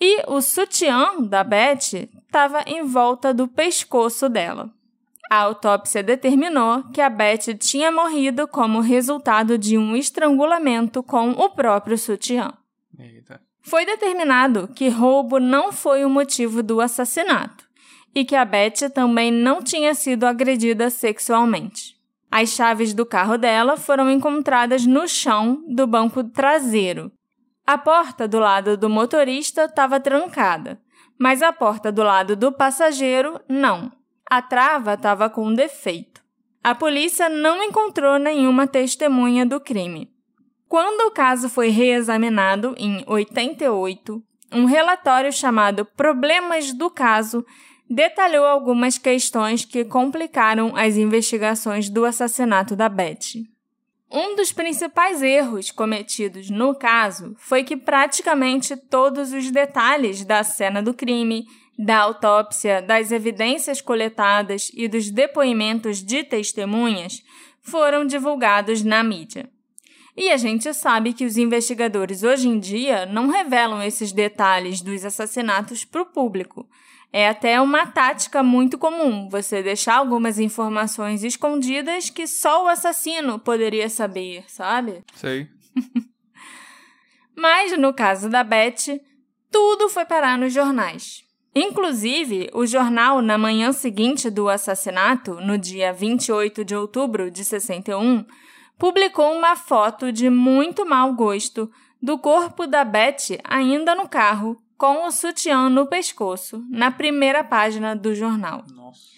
E 0.00 0.22
o 0.26 0.40
sutiã 0.40 1.20
da 1.20 1.44
Beth 1.44 2.08
estava 2.26 2.62
em 2.66 2.82
volta 2.82 3.32
do 3.32 3.46
pescoço 3.46 4.28
dela. 4.28 4.70
A 5.30 5.42
autópsia 5.42 6.02
determinou 6.02 6.82
que 6.92 7.00
a 7.00 7.08
Beth 7.08 7.56
tinha 7.56 7.92
morrido 7.92 8.48
como 8.48 8.80
resultado 8.80 9.56
de 9.56 9.78
um 9.78 9.94
estrangulamento 9.94 11.04
com 11.04 11.30
o 11.30 11.50
próprio 11.50 11.96
sutiã. 11.96 12.52
Eita. 12.98 13.40
Foi 13.62 13.86
determinado 13.86 14.66
que 14.74 14.88
roubo 14.88 15.38
não 15.38 15.70
foi 15.70 16.04
o 16.04 16.10
motivo 16.10 16.64
do 16.64 16.80
assassinato 16.80 17.64
e 18.12 18.24
que 18.24 18.34
a 18.34 18.44
Beth 18.44 18.90
também 18.92 19.30
não 19.30 19.62
tinha 19.62 19.94
sido 19.94 20.24
agredida 20.24 20.90
sexualmente. 20.90 21.94
As 22.28 22.48
chaves 22.48 22.92
do 22.92 23.06
carro 23.06 23.38
dela 23.38 23.76
foram 23.76 24.10
encontradas 24.10 24.84
no 24.84 25.06
chão 25.06 25.62
do 25.68 25.86
banco 25.86 26.24
traseiro. 26.24 27.12
A 27.64 27.78
porta 27.78 28.26
do 28.26 28.40
lado 28.40 28.76
do 28.76 28.90
motorista 28.90 29.66
estava 29.66 30.00
trancada, 30.00 30.80
mas 31.16 31.40
a 31.40 31.52
porta 31.52 31.92
do 31.92 32.02
lado 32.02 32.34
do 32.34 32.50
passageiro 32.50 33.40
não. 33.48 33.92
A 34.30 34.40
trava 34.40 34.94
estava 34.94 35.28
com 35.28 35.48
um 35.48 35.54
defeito. 35.54 36.22
A 36.62 36.72
polícia 36.72 37.28
não 37.28 37.64
encontrou 37.64 38.16
nenhuma 38.16 38.64
testemunha 38.64 39.44
do 39.44 39.58
crime. 39.58 40.08
Quando 40.68 41.08
o 41.08 41.10
caso 41.10 41.48
foi 41.48 41.70
reexaminado 41.70 42.76
em 42.78 43.02
88, 43.08 44.22
um 44.52 44.66
relatório 44.66 45.32
chamado 45.32 45.84
Problemas 45.84 46.72
do 46.72 46.88
Caso 46.88 47.44
detalhou 47.88 48.46
algumas 48.46 48.96
questões 48.96 49.64
que 49.64 49.84
complicaram 49.84 50.76
as 50.76 50.96
investigações 50.96 51.90
do 51.90 52.04
assassinato 52.04 52.76
da 52.76 52.88
Beth. 52.88 53.42
Um 54.08 54.36
dos 54.36 54.52
principais 54.52 55.22
erros 55.22 55.72
cometidos 55.72 56.50
no 56.50 56.72
caso 56.72 57.34
foi 57.36 57.64
que 57.64 57.76
praticamente 57.76 58.76
todos 58.76 59.32
os 59.32 59.50
detalhes 59.50 60.24
da 60.24 60.44
cena 60.44 60.80
do 60.80 60.94
crime, 60.94 61.46
da 61.82 62.00
autópsia, 62.00 62.82
das 62.82 63.10
evidências 63.10 63.80
coletadas 63.80 64.70
e 64.74 64.86
dos 64.86 65.10
depoimentos 65.10 66.04
de 66.04 66.22
testemunhas 66.22 67.22
foram 67.62 68.04
divulgados 68.04 68.84
na 68.84 69.02
mídia. 69.02 69.48
E 70.14 70.30
a 70.30 70.36
gente 70.36 70.74
sabe 70.74 71.14
que 71.14 71.24
os 71.24 71.38
investigadores 71.38 72.22
hoje 72.22 72.48
em 72.48 72.58
dia 72.58 73.06
não 73.06 73.28
revelam 73.28 73.82
esses 73.82 74.12
detalhes 74.12 74.82
dos 74.82 75.06
assassinatos 75.06 75.82
para 75.82 76.02
o 76.02 76.06
público. 76.06 76.68
É 77.10 77.26
até 77.26 77.58
uma 77.58 77.86
tática 77.86 78.42
muito 78.42 78.76
comum 78.76 79.30
você 79.30 79.62
deixar 79.62 79.96
algumas 79.96 80.38
informações 80.38 81.24
escondidas 81.24 82.10
que 82.10 82.26
só 82.26 82.64
o 82.64 82.68
assassino 82.68 83.38
poderia 83.38 83.88
saber, 83.88 84.44
sabe? 84.48 85.02
Sei. 85.14 85.48
Mas 87.34 87.78
no 87.78 87.94
caso 87.94 88.28
da 88.28 88.44
Beth, 88.44 89.00
tudo 89.50 89.88
foi 89.88 90.04
parar 90.04 90.36
nos 90.36 90.52
jornais. 90.52 91.29
Inclusive, 91.54 92.48
o 92.54 92.64
jornal, 92.64 93.20
na 93.20 93.36
manhã 93.36 93.72
seguinte 93.72 94.30
do 94.30 94.48
assassinato, 94.48 95.34
no 95.34 95.58
dia 95.58 95.92
28 95.92 96.64
de 96.64 96.76
outubro 96.76 97.30
de 97.30 97.44
61, 97.44 98.24
publicou 98.78 99.36
uma 99.36 99.56
foto 99.56 100.12
de 100.12 100.30
muito 100.30 100.86
mau 100.86 101.12
gosto 101.12 101.70
do 102.00 102.18
corpo 102.18 102.66
da 102.66 102.84
Beth 102.84 103.38
ainda 103.44 103.94
no 103.94 104.08
carro, 104.08 104.62
com 104.78 105.06
o 105.06 105.10
sutiã 105.10 105.68
no 105.68 105.86
pescoço, 105.86 106.64
na 106.70 106.90
primeira 106.90 107.44
página 107.44 107.94
do 107.94 108.14
jornal. 108.14 108.64
Nossa. 108.72 109.10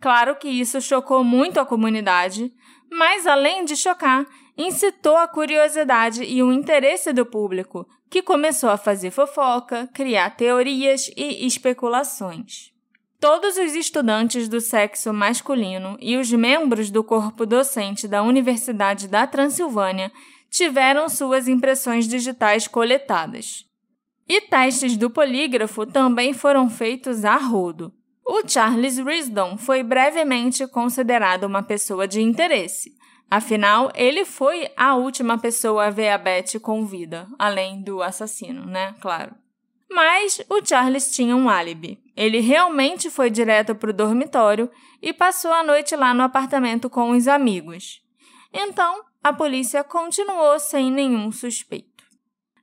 Claro 0.00 0.36
que 0.36 0.48
isso 0.48 0.80
chocou 0.80 1.24
muito 1.24 1.58
a 1.58 1.66
comunidade, 1.66 2.52
mas 2.90 3.26
além 3.26 3.64
de 3.64 3.74
chocar, 3.76 4.24
incitou 4.58 5.16
a 5.16 5.28
curiosidade 5.28 6.24
e 6.24 6.42
o 6.42 6.52
interesse 6.52 7.12
do 7.12 7.24
público, 7.24 7.86
que 8.10 8.20
começou 8.20 8.68
a 8.68 8.76
fazer 8.76 9.12
fofoca, 9.12 9.88
criar 9.94 10.30
teorias 10.30 11.08
e 11.16 11.46
especulações. 11.46 12.72
Todos 13.20 13.56
os 13.56 13.74
estudantes 13.74 14.48
do 14.48 14.60
sexo 14.60 15.12
masculino 15.12 15.96
e 16.00 16.16
os 16.16 16.30
membros 16.32 16.90
do 16.90 17.04
corpo 17.04 17.46
docente 17.46 18.08
da 18.08 18.22
Universidade 18.22 19.08
da 19.08 19.26
Transilvânia 19.26 20.10
tiveram 20.50 21.08
suas 21.08 21.46
impressões 21.46 22.08
digitais 22.08 22.66
coletadas. 22.66 23.64
E 24.28 24.40
testes 24.42 24.96
do 24.96 25.10
polígrafo 25.10 25.86
também 25.86 26.32
foram 26.32 26.68
feitos 26.68 27.24
a 27.24 27.36
rodo. 27.36 27.92
O 28.24 28.46
Charles 28.46 28.98
Risdon 28.98 29.56
foi 29.56 29.82
brevemente 29.82 30.66
considerado 30.66 31.44
uma 31.44 31.62
pessoa 31.62 32.06
de 32.06 32.20
interesse. 32.20 32.92
Afinal, 33.30 33.90
ele 33.94 34.24
foi 34.24 34.70
a 34.76 34.94
última 34.94 35.36
pessoa 35.36 35.86
a 35.86 35.90
ver 35.90 36.08
a 36.08 36.18
Beth 36.18 36.58
com 36.62 36.86
vida, 36.86 37.28
além 37.38 37.82
do 37.82 38.02
assassino, 38.02 38.64
né? 38.64 38.94
Claro. 39.00 39.34
Mas 39.90 40.40
o 40.48 40.64
Charles 40.64 41.14
tinha 41.14 41.36
um 41.36 41.48
álibi. 41.48 41.98
Ele 42.16 42.40
realmente 42.40 43.10
foi 43.10 43.30
direto 43.30 43.74
para 43.74 43.90
o 43.90 43.94
dormitório 43.94 44.70
e 45.00 45.12
passou 45.12 45.52
a 45.52 45.62
noite 45.62 45.94
lá 45.94 46.12
no 46.14 46.22
apartamento 46.22 46.88
com 46.90 47.10
os 47.10 47.28
amigos. 47.28 48.00
Então, 48.52 49.02
a 49.22 49.32
polícia 49.32 49.84
continuou 49.84 50.58
sem 50.58 50.90
nenhum 50.90 51.30
suspeito. 51.30 52.04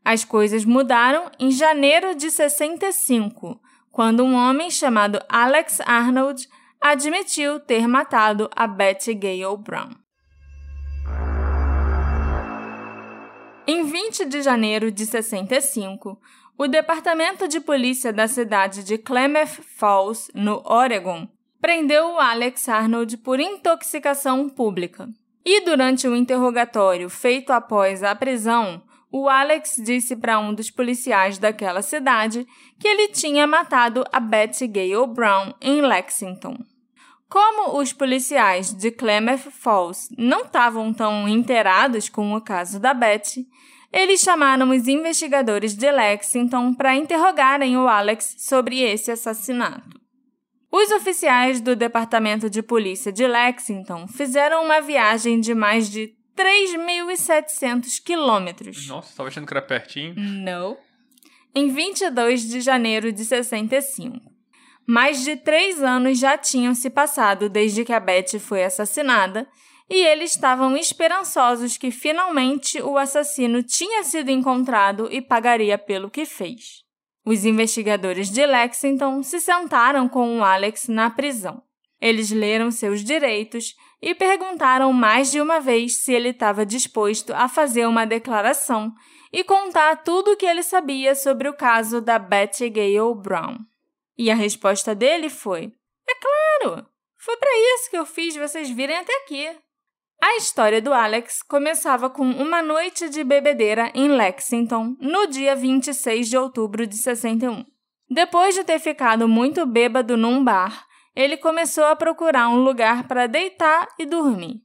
As 0.03 0.23
coisas 0.23 0.65
mudaram 0.65 1.31
em 1.39 1.51
janeiro 1.51 2.15
de 2.15 2.29
65, 2.29 3.59
quando 3.91 4.23
um 4.23 4.35
homem 4.35 4.69
chamado 4.69 5.19
Alex 5.27 5.79
Arnold 5.81 6.47
admitiu 6.79 7.59
ter 7.59 7.87
matado 7.87 8.49
a 8.55 8.67
Betty 8.67 9.13
Gale 9.13 9.57
Brown. 9.57 10.04
Em 13.67 13.83
20 13.83 14.25
de 14.25 14.43
janeiro 14.43 14.91
de 14.91 15.07
65, 15.07 16.19
o 16.55 16.67
Departamento 16.67 17.47
de 17.47 17.59
Polícia 17.59 18.13
da 18.13 18.27
cidade 18.27 18.83
de 18.83 18.95
Klamath 18.95 19.59
Falls, 19.75 20.31
no 20.35 20.61
Oregon, 20.63 21.27
prendeu 21.59 22.11
o 22.11 22.19
Alex 22.19 22.69
Arnold 22.69 23.17
por 23.17 23.39
intoxicação 23.39 24.47
pública. 24.47 25.09
E 25.43 25.61
durante 25.65 26.07
o 26.07 26.15
interrogatório 26.15 27.09
feito 27.09 27.51
após 27.51 28.03
a 28.03 28.13
prisão, 28.13 28.83
o 29.11 29.27
Alex 29.27 29.81
disse 29.83 30.15
para 30.15 30.37
um 30.37 30.53
dos 30.53 30.69
policiais 30.69 31.39
daquela 31.39 31.81
cidade 31.81 32.45
que 32.79 32.87
ele 32.87 33.07
tinha 33.07 33.47
matado 33.47 34.03
a 34.11 34.19
Betty 34.19 34.67
Gale 34.67 35.07
Brown 35.07 35.53
em 35.59 35.81
Lexington. 35.81 36.55
Como 37.35 37.81
os 37.81 37.91
policiais 37.91 38.73
de 38.73 38.89
Klamath 38.89 39.51
Falls 39.51 40.07
não 40.17 40.45
estavam 40.45 40.93
tão 40.93 41.27
inteirados 41.27 42.07
com 42.07 42.33
o 42.33 42.39
caso 42.39 42.79
da 42.79 42.93
Betty, 42.93 43.45
eles 43.91 44.21
chamaram 44.21 44.69
os 44.69 44.87
investigadores 44.87 45.75
de 45.75 45.91
Lexington 45.91 46.73
para 46.73 46.95
interrogarem 46.95 47.75
o 47.75 47.89
Alex 47.89 48.35
sobre 48.37 48.79
esse 48.79 49.11
assassinato. 49.11 49.99
Os 50.71 50.89
oficiais 50.91 51.59
do 51.59 51.75
Departamento 51.75 52.49
de 52.49 52.63
Polícia 52.63 53.11
de 53.11 53.27
Lexington 53.27 54.07
fizeram 54.07 54.63
uma 54.63 54.79
viagem 54.79 55.41
de 55.41 55.53
mais 55.53 55.89
de 55.89 56.15
3.700 56.37 58.01
quilômetros. 58.01 58.87
Nossa, 58.87 59.09
estava 59.09 59.27
achando 59.27 59.45
que 59.45 59.53
era 59.53 59.61
pertinho. 59.61 60.13
Não. 60.15 60.77
Em 61.53 61.67
22 61.67 62.47
de 62.47 62.61
janeiro 62.61 63.11
de 63.11 63.25
65. 63.25 64.34
Mais 64.87 65.23
de 65.23 65.35
três 65.35 65.81
anos 65.81 66.19
já 66.19 66.37
tinham 66.37 66.75
se 66.75 66.89
passado 66.89 67.49
desde 67.49 67.83
que 67.83 67.93
a 67.93 67.99
Beth 67.99 68.39
foi 68.39 68.63
assassinada 68.63 69.47
e 69.89 70.03
eles 70.03 70.31
estavam 70.31 70.75
esperançosos 70.77 71.77
que 71.77 71.91
finalmente 71.91 72.81
o 72.81 72.97
assassino 72.97 73.63
tinha 73.63 74.03
sido 74.03 74.29
encontrado 74.29 75.07
e 75.11 75.21
pagaria 75.21 75.77
pelo 75.77 76.09
que 76.09 76.25
fez. 76.25 76.83
Os 77.25 77.45
investigadores 77.45 78.29
de 78.29 78.45
Lexington 78.45 79.23
se 79.23 79.39
sentaram 79.39 80.07
com 80.07 80.39
o 80.39 80.43
Alex 80.43 80.87
na 80.87 81.09
prisão. 81.09 81.63
Eles 81.99 82.29
leram 82.29 82.69
seus 82.69 83.03
direitos 83.03 83.73
e 83.99 84.13
perguntaram 84.13 84.93
mais 84.93 85.31
de 85.31 85.41
uma 85.41 85.59
vez 85.59 85.97
se 85.97 86.13
ele 86.13 86.29
estava 86.29 86.65
disposto 86.65 87.33
a 87.33 87.47
fazer 87.47 87.87
uma 87.87 88.05
declaração 88.05 88.93
e 89.33 89.43
contar 89.43 90.03
tudo 90.03 90.33
o 90.33 90.37
que 90.37 90.45
ele 90.45 90.61
sabia 90.61 91.15
sobre 91.15 91.49
o 91.49 91.53
caso 91.53 91.99
da 91.99 92.19
Betty 92.19 92.69
Gale 92.69 93.15
Brown. 93.15 93.57
E 94.17 94.31
a 94.31 94.35
resposta 94.35 94.95
dele 94.95 95.29
foi: 95.29 95.73
É 96.07 96.13
claro! 96.15 96.87
Foi 97.17 97.37
para 97.37 97.49
isso 97.75 97.89
que 97.89 97.97
eu 97.97 98.05
fiz 98.05 98.35
vocês 98.35 98.69
virem 98.69 98.97
até 98.97 99.13
aqui. 99.23 99.49
A 100.21 100.37
história 100.37 100.81
do 100.81 100.93
Alex 100.93 101.41
começava 101.43 102.09
com 102.09 102.23
uma 102.23 102.61
noite 102.61 103.09
de 103.09 103.23
bebedeira 103.23 103.91
em 103.93 104.07
Lexington, 104.07 104.95
no 104.99 105.27
dia 105.27 105.55
26 105.55 106.29
de 106.29 106.37
outubro 106.37 106.87
de 106.87 106.97
61. 106.97 107.65
Depois 108.09 108.55
de 108.55 108.63
ter 108.63 108.79
ficado 108.79 109.27
muito 109.27 109.65
bêbado 109.65 110.15
num 110.15 110.43
bar, 110.43 110.85
ele 111.15 111.37
começou 111.37 111.85
a 111.85 111.95
procurar 111.95 112.49
um 112.49 112.63
lugar 112.63 113.07
para 113.07 113.27
deitar 113.27 113.87
e 113.97 114.05
dormir. 114.05 114.61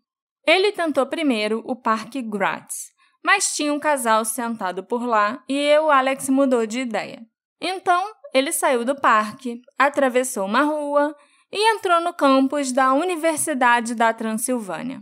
Ele 0.46 0.72
tentou 0.72 1.06
primeiro 1.06 1.62
o 1.64 1.76
Parque 1.76 2.22
Gratz, 2.22 2.90
mas 3.24 3.54
tinha 3.54 3.72
um 3.72 3.78
casal 3.78 4.24
sentado 4.24 4.84
por 4.84 5.04
lá 5.06 5.42
e 5.48 5.78
o 5.78 5.90
Alex 5.90 6.28
mudou 6.28 6.66
de 6.66 6.80
ideia. 6.80 7.22
Então, 7.60 8.02
ele 8.32 8.52
saiu 8.52 8.84
do 8.84 8.94
parque, 8.94 9.60
atravessou 9.78 10.46
uma 10.46 10.62
rua 10.62 11.14
e 11.52 11.74
entrou 11.74 12.00
no 12.00 12.12
campus 12.12 12.72
da 12.72 12.92
Universidade 12.92 13.94
da 13.94 14.12
Transilvânia. 14.12 15.00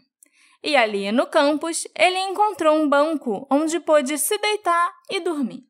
E 0.63 0.75
ali 0.75 1.13
no 1.13 1.27
campus, 1.27 1.87
ele 1.97 2.19
encontrou 2.19 2.75
um 2.75 2.89
banco 2.89 3.47
onde 3.51 3.79
pôde 3.79 4.19
se 4.19 4.37
deitar 4.39 4.93
e 5.11 5.21
dormir. 5.21 5.65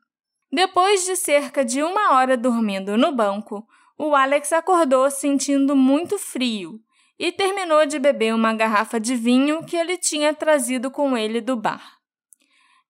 Depois 0.51 1.05
de 1.05 1.15
cerca 1.15 1.65
de 1.65 1.83
uma 1.83 2.15
hora 2.15 2.37
dormindo 2.37 2.97
no 2.97 3.13
banco, 3.13 3.67
o 3.99 4.15
Alex 4.15 4.53
acordou 4.53 5.11
sentindo 5.11 5.77
muito 5.77 6.19
frio 6.19 6.81
e 7.19 7.33
terminou 7.33 7.85
de 7.85 7.99
beber 7.99 8.35
uma 8.35 8.55
garrafa 8.55 8.99
de 8.99 9.15
vinho 9.15 9.65
que 9.65 9.77
ele 9.77 9.99
tinha 9.99 10.33
trazido 10.33 10.91
com 10.91 11.17
ele 11.17 11.41
do 11.41 11.57
bar. 11.57 11.98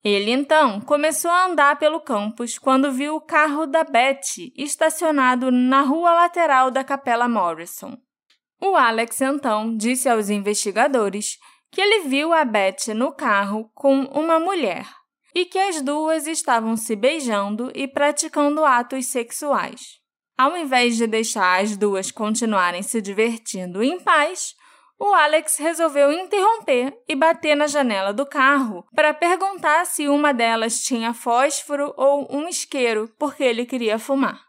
Ele 0.03 0.31
então 0.31 0.81
começou 0.81 1.31
a 1.31 1.47
andar 1.47 1.79
pelo 1.79 2.01
campus 2.01 2.59
quando 2.59 2.93
viu 2.93 3.17
o 3.17 3.21
carro 3.21 3.67
da 3.67 3.83
Betty 3.83 4.53
estacionado 4.57 5.51
na 5.51 5.83
rua 5.83 6.13
lateral 6.15 6.71
da 6.71 6.85
Capela 6.85 7.29
Morrison. 7.29 7.97
O 8.61 8.77
Alex 8.77 9.21
então 9.21 9.77
disse 9.77 10.09
aos 10.09 10.31
investigadores 10.31 11.39
que 11.71 11.81
ele 11.81 12.09
viu 12.09 12.33
a 12.33 12.45
Beth 12.45 12.95
no 12.95 13.13
carro 13.13 13.71
com 13.75 14.03
uma 14.05 14.39
mulher 14.39 14.87
e 15.35 15.45
que 15.45 15.59
as 15.59 15.83
duas 15.83 16.27
estavam 16.27 16.77
se 16.77 16.97
beijando 16.97 17.71
e 17.75 17.87
praticando 17.87 18.65
atos 18.65 19.07
sexuais. 19.07 19.99
Ao 20.37 20.57
invés 20.57 20.97
de 20.97 21.07
deixar 21.07 21.61
as 21.61 21.77
duas 21.77 22.11
continuarem 22.11 22.83
se 22.83 23.03
divertindo 23.03 23.83
em 23.83 23.99
paz, 24.01 24.55
o 24.99 25.15
Alex 25.15 25.57
resolveu 25.59 26.11
interromper 26.11 26.99
e 27.09 27.15
bater 27.15 27.55
na 27.55 27.69
janela 27.69 28.13
do 28.13 28.27
carro 28.27 28.85
para 28.95 29.15
perguntar 29.15 29.87
se 29.87 30.09
uma 30.09 30.35
delas 30.35 30.83
tinha 30.83 31.15
fósforo 31.15 31.95
ou 31.97 32.27
um 32.31 32.49
isqueiro, 32.49 33.09
porque 33.17 33.45
ele 33.45 33.65
queria 33.65 33.99
fumar. 33.99 34.49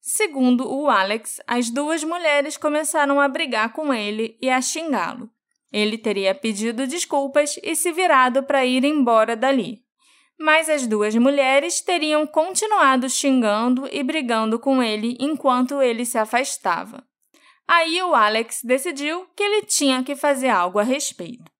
Segundo 0.00 0.72
o 0.72 0.88
Alex, 0.88 1.40
as 1.46 1.68
duas 1.68 2.04
mulheres 2.04 2.56
começaram 2.56 3.20
a 3.20 3.28
brigar 3.28 3.72
com 3.72 3.92
ele 3.92 4.38
e 4.40 4.48
a 4.48 4.62
xingá-lo. 4.62 5.28
Ele 5.72 5.98
teria 5.98 6.34
pedido 6.34 6.86
desculpas 6.86 7.58
e 7.62 7.74
se 7.74 7.92
virado 7.92 8.42
para 8.44 8.64
ir 8.64 8.84
embora 8.84 9.36
dali. 9.36 9.82
Mas 10.38 10.70
as 10.70 10.86
duas 10.86 11.14
mulheres 11.16 11.80
teriam 11.80 12.24
continuado 12.24 13.10
xingando 13.10 13.88
e 13.90 14.02
brigando 14.04 14.58
com 14.58 14.80
ele 14.80 15.16
enquanto 15.20 15.82
ele 15.82 16.06
se 16.06 16.16
afastava. 16.16 17.07
Aí 17.68 18.02
o 18.02 18.14
Alex 18.14 18.62
decidiu 18.64 19.26
que 19.36 19.42
ele 19.42 19.66
tinha 19.66 20.02
que 20.02 20.16
fazer 20.16 20.48
algo 20.48 20.78
a 20.78 20.82
respeito. 20.82 21.52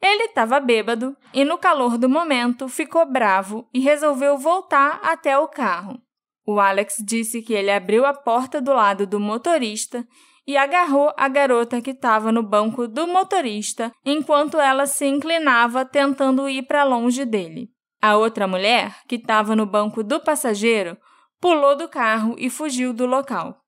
Ele 0.00 0.24
estava 0.24 0.58
bêbado 0.58 1.14
e, 1.34 1.44
no 1.44 1.58
calor 1.58 1.98
do 1.98 2.08
momento, 2.08 2.66
ficou 2.66 3.04
bravo 3.04 3.68
e 3.74 3.78
resolveu 3.78 4.38
voltar 4.38 4.98
até 5.02 5.38
o 5.38 5.46
carro. 5.46 6.00
O 6.46 6.58
Alex 6.58 6.96
disse 7.06 7.42
que 7.42 7.52
ele 7.52 7.70
abriu 7.70 8.06
a 8.06 8.14
porta 8.14 8.60
do 8.62 8.72
lado 8.72 9.06
do 9.06 9.20
motorista 9.20 10.06
e 10.46 10.56
agarrou 10.56 11.12
a 11.16 11.28
garota 11.28 11.82
que 11.82 11.90
estava 11.90 12.32
no 12.32 12.42
banco 12.42 12.88
do 12.88 13.06
motorista 13.06 13.92
enquanto 14.04 14.58
ela 14.58 14.86
se 14.86 15.06
inclinava 15.06 15.84
tentando 15.84 16.48
ir 16.48 16.62
para 16.62 16.84
longe 16.84 17.26
dele. 17.26 17.68
A 18.00 18.16
outra 18.16 18.48
mulher, 18.48 18.96
que 19.06 19.16
estava 19.16 19.54
no 19.54 19.66
banco 19.66 20.02
do 20.02 20.18
passageiro, 20.20 20.96
pulou 21.38 21.76
do 21.76 21.86
carro 21.86 22.34
e 22.38 22.48
fugiu 22.48 22.94
do 22.94 23.04
local. 23.04 23.60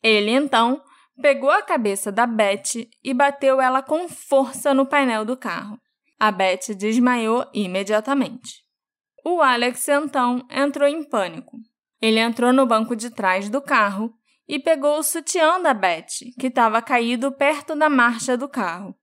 Ele 0.00 0.30
então 0.30 0.80
pegou 1.20 1.50
a 1.50 1.62
cabeça 1.62 2.10
da 2.10 2.26
Beth 2.26 2.88
e 3.02 3.14
bateu 3.14 3.60
ela 3.60 3.82
com 3.82 4.08
força 4.08 4.74
no 4.74 4.86
painel 4.86 5.24
do 5.24 5.36
carro. 5.36 5.78
A 6.18 6.30
Beth 6.30 6.74
desmaiou 6.76 7.46
imediatamente. 7.54 8.64
O 9.24 9.40
Alex 9.40 9.88
então 9.88 10.46
entrou 10.50 10.88
em 10.88 11.02
pânico. 11.04 11.58
Ele 12.00 12.18
entrou 12.18 12.52
no 12.52 12.66
banco 12.66 12.96
de 12.96 13.10
trás 13.10 13.48
do 13.48 13.60
carro 13.60 14.12
e 14.48 14.58
pegou 14.58 14.98
o 14.98 15.02
sutiã 15.02 15.60
da 15.60 15.72
Beth, 15.72 16.32
que 16.38 16.48
estava 16.48 16.82
caído 16.82 17.30
perto 17.30 17.76
da 17.76 17.88
marcha 17.88 18.36
do 18.36 18.48
carro. 18.48 18.94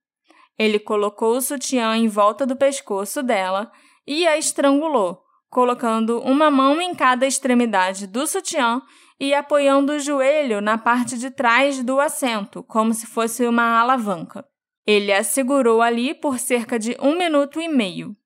Ele 0.58 0.78
colocou 0.78 1.36
o 1.36 1.40
sutiã 1.40 1.96
em 1.96 2.08
volta 2.08 2.44
do 2.44 2.56
pescoço 2.56 3.22
dela 3.22 3.70
e 4.06 4.26
a 4.26 4.36
estrangulou, 4.36 5.22
colocando 5.48 6.20
uma 6.20 6.50
mão 6.50 6.80
em 6.80 6.94
cada 6.94 7.26
extremidade 7.26 8.06
do 8.06 8.26
sutiã 8.26 8.82
e 9.20 9.34
apoiando 9.34 9.92
o 9.92 9.98
joelho 9.98 10.60
na 10.60 10.78
parte 10.78 11.18
de 11.18 11.30
trás 11.30 11.82
do 11.82 11.98
assento, 12.00 12.62
como 12.62 12.94
se 12.94 13.06
fosse 13.06 13.46
uma 13.46 13.80
alavanca. 13.80 14.44
Ele 14.86 15.12
a 15.12 15.22
segurou 15.22 15.82
ali 15.82 16.14
por 16.14 16.38
cerca 16.38 16.78
de 16.78 16.96
um 17.00 17.16
minuto 17.16 17.60
e 17.60 17.68
meio. 17.68 18.16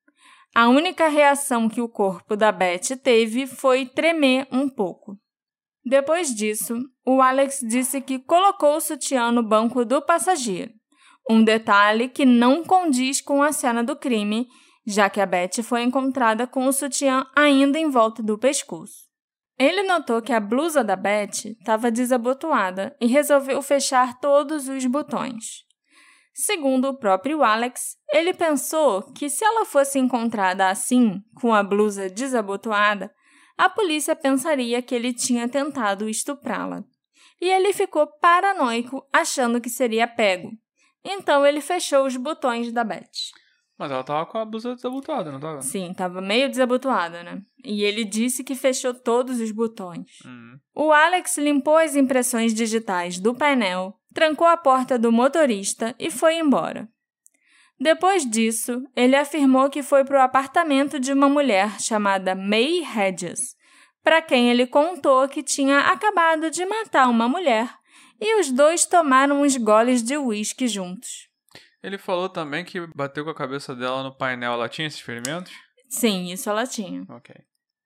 A 0.54 0.68
única 0.68 1.08
reação 1.08 1.68
que 1.68 1.80
o 1.80 1.88
corpo 1.88 2.36
da 2.36 2.52
Beth 2.52 2.96
teve 3.02 3.46
foi 3.46 3.86
tremer 3.86 4.46
um 4.52 4.68
pouco. 4.68 5.18
Depois 5.84 6.32
disso, 6.34 6.76
o 7.04 7.20
Alex 7.20 7.60
disse 7.66 8.00
que 8.00 8.18
colocou 8.18 8.76
o 8.76 8.80
sutiã 8.80 9.32
no 9.32 9.42
banco 9.42 9.84
do 9.84 10.00
passageiro, 10.00 10.72
um 11.28 11.42
detalhe 11.42 12.08
que 12.08 12.24
não 12.24 12.62
condiz 12.62 13.20
com 13.20 13.42
a 13.42 13.50
cena 13.50 13.82
do 13.82 13.96
crime, 13.96 14.46
já 14.86 15.08
que 15.08 15.20
a 15.20 15.26
Beth 15.26 15.62
foi 15.62 15.82
encontrada 15.82 16.46
com 16.46 16.66
o 16.66 16.72
sutiã 16.72 17.26
ainda 17.34 17.78
em 17.78 17.88
volta 17.88 18.22
do 18.22 18.38
pescoço. 18.38 19.11
Ele 19.58 19.82
notou 19.82 20.20
que 20.22 20.32
a 20.32 20.40
blusa 20.40 20.82
da 20.82 20.96
Beth 20.96 21.46
estava 21.58 21.90
desabotoada 21.90 22.96
e 23.00 23.06
resolveu 23.06 23.60
fechar 23.62 24.18
todos 24.18 24.68
os 24.68 24.84
botões. 24.86 25.64
Segundo 26.34 26.88
o 26.88 26.98
próprio 26.98 27.42
Alex, 27.42 27.96
ele 28.10 28.32
pensou 28.32 29.02
que 29.12 29.28
se 29.28 29.44
ela 29.44 29.66
fosse 29.66 29.98
encontrada 29.98 30.70
assim, 30.70 31.20
com 31.40 31.52
a 31.52 31.62
blusa 31.62 32.08
desabotoada, 32.08 33.12
a 33.58 33.68
polícia 33.68 34.16
pensaria 34.16 34.80
que 34.80 34.94
ele 34.94 35.12
tinha 35.12 35.46
tentado 35.48 36.08
estuprá-la. 36.08 36.82
E 37.40 37.50
ele 37.50 37.72
ficou 37.72 38.06
paranoico, 38.06 39.06
achando 39.12 39.60
que 39.60 39.68
seria 39.68 40.06
pego. 40.06 40.50
Então 41.04 41.44
ele 41.44 41.60
fechou 41.60 42.06
os 42.06 42.16
botões 42.16 42.72
da 42.72 42.82
Beth. 42.82 43.10
Mas 43.82 43.90
ela 43.90 44.04
tava 44.04 44.24
com 44.26 44.38
a 44.38 44.44
blusa 44.44 44.76
desabotoada, 44.76 45.32
não 45.32 45.40
tava? 45.40 45.60
Sim, 45.60 45.92
tava 45.92 46.20
meio 46.20 46.48
desabotoada, 46.48 47.24
né? 47.24 47.42
E 47.64 47.82
ele 47.82 48.04
disse 48.04 48.44
que 48.44 48.54
fechou 48.54 48.94
todos 48.94 49.40
os 49.40 49.50
botões. 49.50 50.20
Uhum. 50.24 50.56
O 50.72 50.92
Alex 50.92 51.36
limpou 51.36 51.76
as 51.76 51.96
impressões 51.96 52.54
digitais 52.54 53.18
do 53.18 53.34
painel, 53.34 53.96
trancou 54.14 54.46
a 54.46 54.56
porta 54.56 54.96
do 54.96 55.10
motorista 55.10 55.96
e 55.98 56.12
foi 56.12 56.36
embora. 56.36 56.88
Depois 57.76 58.24
disso, 58.24 58.84
ele 58.94 59.16
afirmou 59.16 59.68
que 59.68 59.82
foi 59.82 60.04
para 60.04 60.20
o 60.20 60.22
apartamento 60.22 61.00
de 61.00 61.12
uma 61.12 61.28
mulher 61.28 61.80
chamada 61.80 62.36
May 62.36 62.84
Hedges, 62.84 63.56
para 64.04 64.22
quem 64.22 64.48
ele 64.48 64.64
contou 64.64 65.28
que 65.28 65.42
tinha 65.42 65.80
acabado 65.90 66.52
de 66.52 66.64
matar 66.64 67.08
uma 67.08 67.28
mulher, 67.28 67.68
e 68.20 68.38
os 68.38 68.52
dois 68.52 68.86
tomaram 68.86 69.42
uns 69.42 69.56
goles 69.56 70.04
de 70.04 70.16
uísque 70.16 70.68
juntos. 70.68 71.31
Ele 71.82 71.98
falou 71.98 72.28
também 72.28 72.64
que 72.64 72.86
bateu 72.94 73.24
com 73.24 73.30
a 73.30 73.34
cabeça 73.34 73.74
dela 73.74 74.02
no 74.02 74.14
painel. 74.14 74.52
Ela 74.52 74.68
tinha 74.68 74.86
esses 74.86 75.00
ferimentos? 75.00 75.52
Sim, 75.88 76.32
isso 76.32 76.48
ela 76.48 76.66
tinha. 76.66 77.04
Ok. 77.08 77.34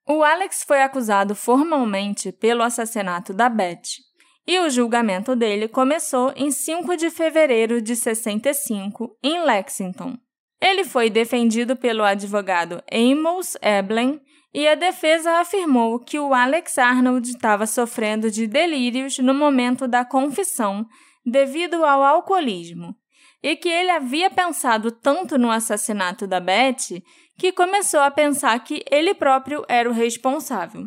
O 0.07 0.23
Alex 0.23 0.63
foi 0.63 0.83
acusado 0.83 1.35
formalmente 1.35 2.31
pelo 2.31 2.63
assassinato 2.63 3.33
da 3.33 3.49
Beth, 3.49 3.99
e 4.47 4.61
o 4.61 4.71
julgamento 4.71 5.35
dele 5.35 5.67
começou 5.67 6.33
em 6.37 6.53
5 6.53 6.97
de 6.97 7.11
fevereiro 7.11 7.83
de 7.83 7.97
65, 7.97 9.19
em 9.21 9.45
Lexington. 9.45 10.17
Ele 10.61 10.85
foi 10.85 11.11
defendido 11.11 11.75
pelo 11.75 12.05
advogado 12.05 12.81
Amos 12.93 13.57
Eblen 13.61 14.21
e 14.55 14.69
a 14.69 14.77
defesa 14.77 15.41
afirmou 15.41 15.99
que 15.99 16.19
o 16.19 16.33
Alex 16.33 16.79
Arnold 16.79 17.29
estava 17.29 17.67
sofrendo 17.67 18.31
de 18.31 18.47
delírios 18.47 19.19
no 19.19 19.35
momento 19.35 19.89
da 19.89 20.05
confissão 20.05 20.87
devido 21.25 21.85
ao 21.85 22.03
alcoolismo 22.05 22.97
e 23.43 23.57
que 23.57 23.69
ele 23.69 23.91
havia 23.91 24.31
pensado 24.31 24.91
tanto 24.91 25.39
no 25.39 25.51
assassinato 25.51 26.27
da 26.27 26.41
Beth 26.41 27.03
que 27.39 27.53
começou 27.53 28.01
a 28.01 28.11
pensar 28.11 28.59
que 28.61 28.85
ele 28.91 29.15
próprio 29.15 29.65
era 29.69 29.89
o 29.89 29.93
responsável. 29.93 30.87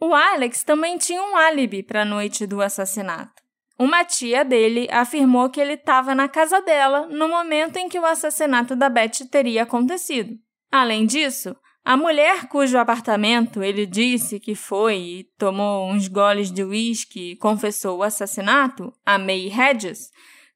O 0.00 0.14
Alex 0.14 0.62
também 0.62 0.96
tinha 0.98 1.22
um 1.22 1.36
álibi 1.36 1.82
para 1.82 2.02
a 2.02 2.04
noite 2.04 2.46
do 2.46 2.62
assassinato. 2.62 3.42
Uma 3.78 4.04
tia 4.04 4.44
dele 4.44 4.86
afirmou 4.90 5.48
que 5.48 5.60
ele 5.60 5.72
estava 5.72 6.14
na 6.14 6.28
casa 6.28 6.60
dela 6.60 7.06
no 7.06 7.28
momento 7.28 7.76
em 7.76 7.88
que 7.88 7.98
o 7.98 8.04
assassinato 8.04 8.76
da 8.76 8.88
Beth 8.90 9.26
teria 9.30 9.62
acontecido. 9.62 10.36
Além 10.70 11.06
disso, 11.06 11.56
a 11.84 11.96
mulher 11.96 12.46
cujo 12.46 12.78
apartamento 12.78 13.62
ele 13.62 13.86
disse 13.86 14.38
que 14.38 14.54
foi 14.54 14.96
e 14.96 15.24
tomou 15.38 15.90
uns 15.90 16.08
goles 16.08 16.52
de 16.52 16.62
uísque 16.62 17.32
e 17.32 17.36
confessou 17.36 17.98
o 17.98 18.02
assassinato, 18.02 18.92
a 19.04 19.18
May 19.18 19.50
Hedges, 19.50 20.10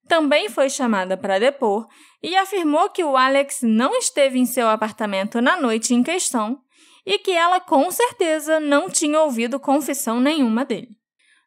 também 0.09 0.49
foi 0.49 0.69
chamada 0.69 1.17
para 1.17 1.39
depor 1.39 1.87
e 2.23 2.37
afirmou 2.37 2.91
que 2.91 3.05
o 3.05 3.17
Alex 3.17 3.61
não 3.63 3.97
esteve 3.97 4.39
em 4.39 4.47
seu 4.47 4.69
apartamento 4.69 5.41
na 5.41 5.57
noite 5.57 5.95
em 5.95 6.03
questão 6.03 6.61
e 7.07 7.19
que 7.19 7.33
ela 7.33 7.61
com 7.61 7.91
certeza 7.91 8.59
não 8.61 8.89
tinha 8.89 9.21
ouvido 9.21 9.61
confissão 9.61 10.21
nenhuma 10.21 10.65
dele. 10.65 10.97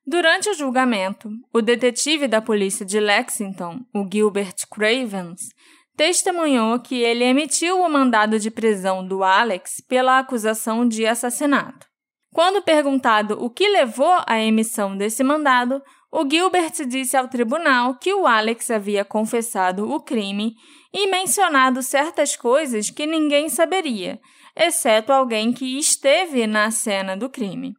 Durante 0.05 0.49
o 0.49 0.53
julgamento, 0.53 1.29
o 1.53 1.61
detetive 1.61 2.27
da 2.27 2.41
polícia 2.41 2.85
de 2.85 2.99
Lexington, 2.99 3.81
o 3.93 4.07
Gilbert 4.09 4.55
Cravens, 4.71 5.49
testemunhou 5.97 6.79
que 6.79 6.95
ele 7.01 7.23
emitiu 7.23 7.81
o 7.81 7.89
mandado 7.89 8.39
de 8.39 8.51
prisão 8.51 9.05
do 9.05 9.23
Alex 9.23 9.81
pela 9.87 10.19
acusação 10.19 10.87
de 10.87 11.05
assassinato. 11.05 11.87
Quando 12.31 12.61
perguntado 12.61 13.43
o 13.43 13.49
que 13.49 13.67
levou 13.67 14.15
à 14.27 14.39
emissão 14.39 14.95
desse 14.95 15.23
mandado, 15.23 15.81
o 16.11 16.27
Gilbert 16.29 16.85
disse 16.87 17.17
ao 17.17 17.27
tribunal 17.27 17.95
que 17.95 18.13
o 18.13 18.25
Alex 18.25 18.71
havia 18.71 19.03
confessado 19.03 19.91
o 19.91 19.99
crime 19.99 20.55
e 20.93 21.07
mencionado 21.07 21.83
certas 21.83 22.35
coisas 22.35 22.89
que 22.89 23.05
ninguém 23.05 23.49
saberia, 23.49 24.19
exceto 24.55 25.11
alguém 25.11 25.51
que 25.51 25.77
esteve 25.77 26.47
na 26.47 26.71
cena 26.71 27.15
do 27.15 27.29
crime. 27.29 27.73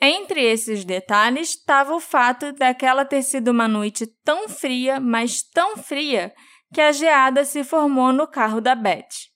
Entre 0.00 0.42
esses 0.42 0.84
detalhes 0.84 1.50
estava 1.50 1.94
o 1.94 2.00
fato 2.00 2.52
daquela 2.52 3.04
ter 3.04 3.22
sido 3.22 3.52
uma 3.52 3.68
noite 3.68 4.06
tão 4.24 4.48
fria, 4.48 4.98
mas 4.98 5.42
tão 5.42 5.76
fria, 5.76 6.32
que 6.72 6.80
a 6.80 6.90
geada 6.90 7.44
se 7.44 7.62
formou 7.62 8.12
no 8.12 8.26
carro 8.26 8.60
da 8.60 8.74
Beth. 8.74 9.30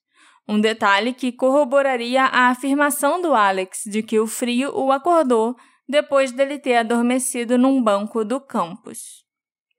Um 0.49 0.61
detalhe 0.61 1.13
que 1.13 1.33
corroboraria 1.33 2.25
a 2.25 2.49
afirmação 2.49 3.21
do 3.21 3.35
Alex 3.35 3.83
de 3.87 4.03
que 4.03 4.19
o 4.19 4.27
frio 4.27 4.73
o 4.75 4.91
acordou 4.91 5.57
depois 5.89 6.33
dele 6.33 6.59
ter 6.59 6.77
adormecido 6.77 7.57
num 7.57 7.83
banco 7.83 8.25
do 8.25 8.41
campus. 8.41 9.25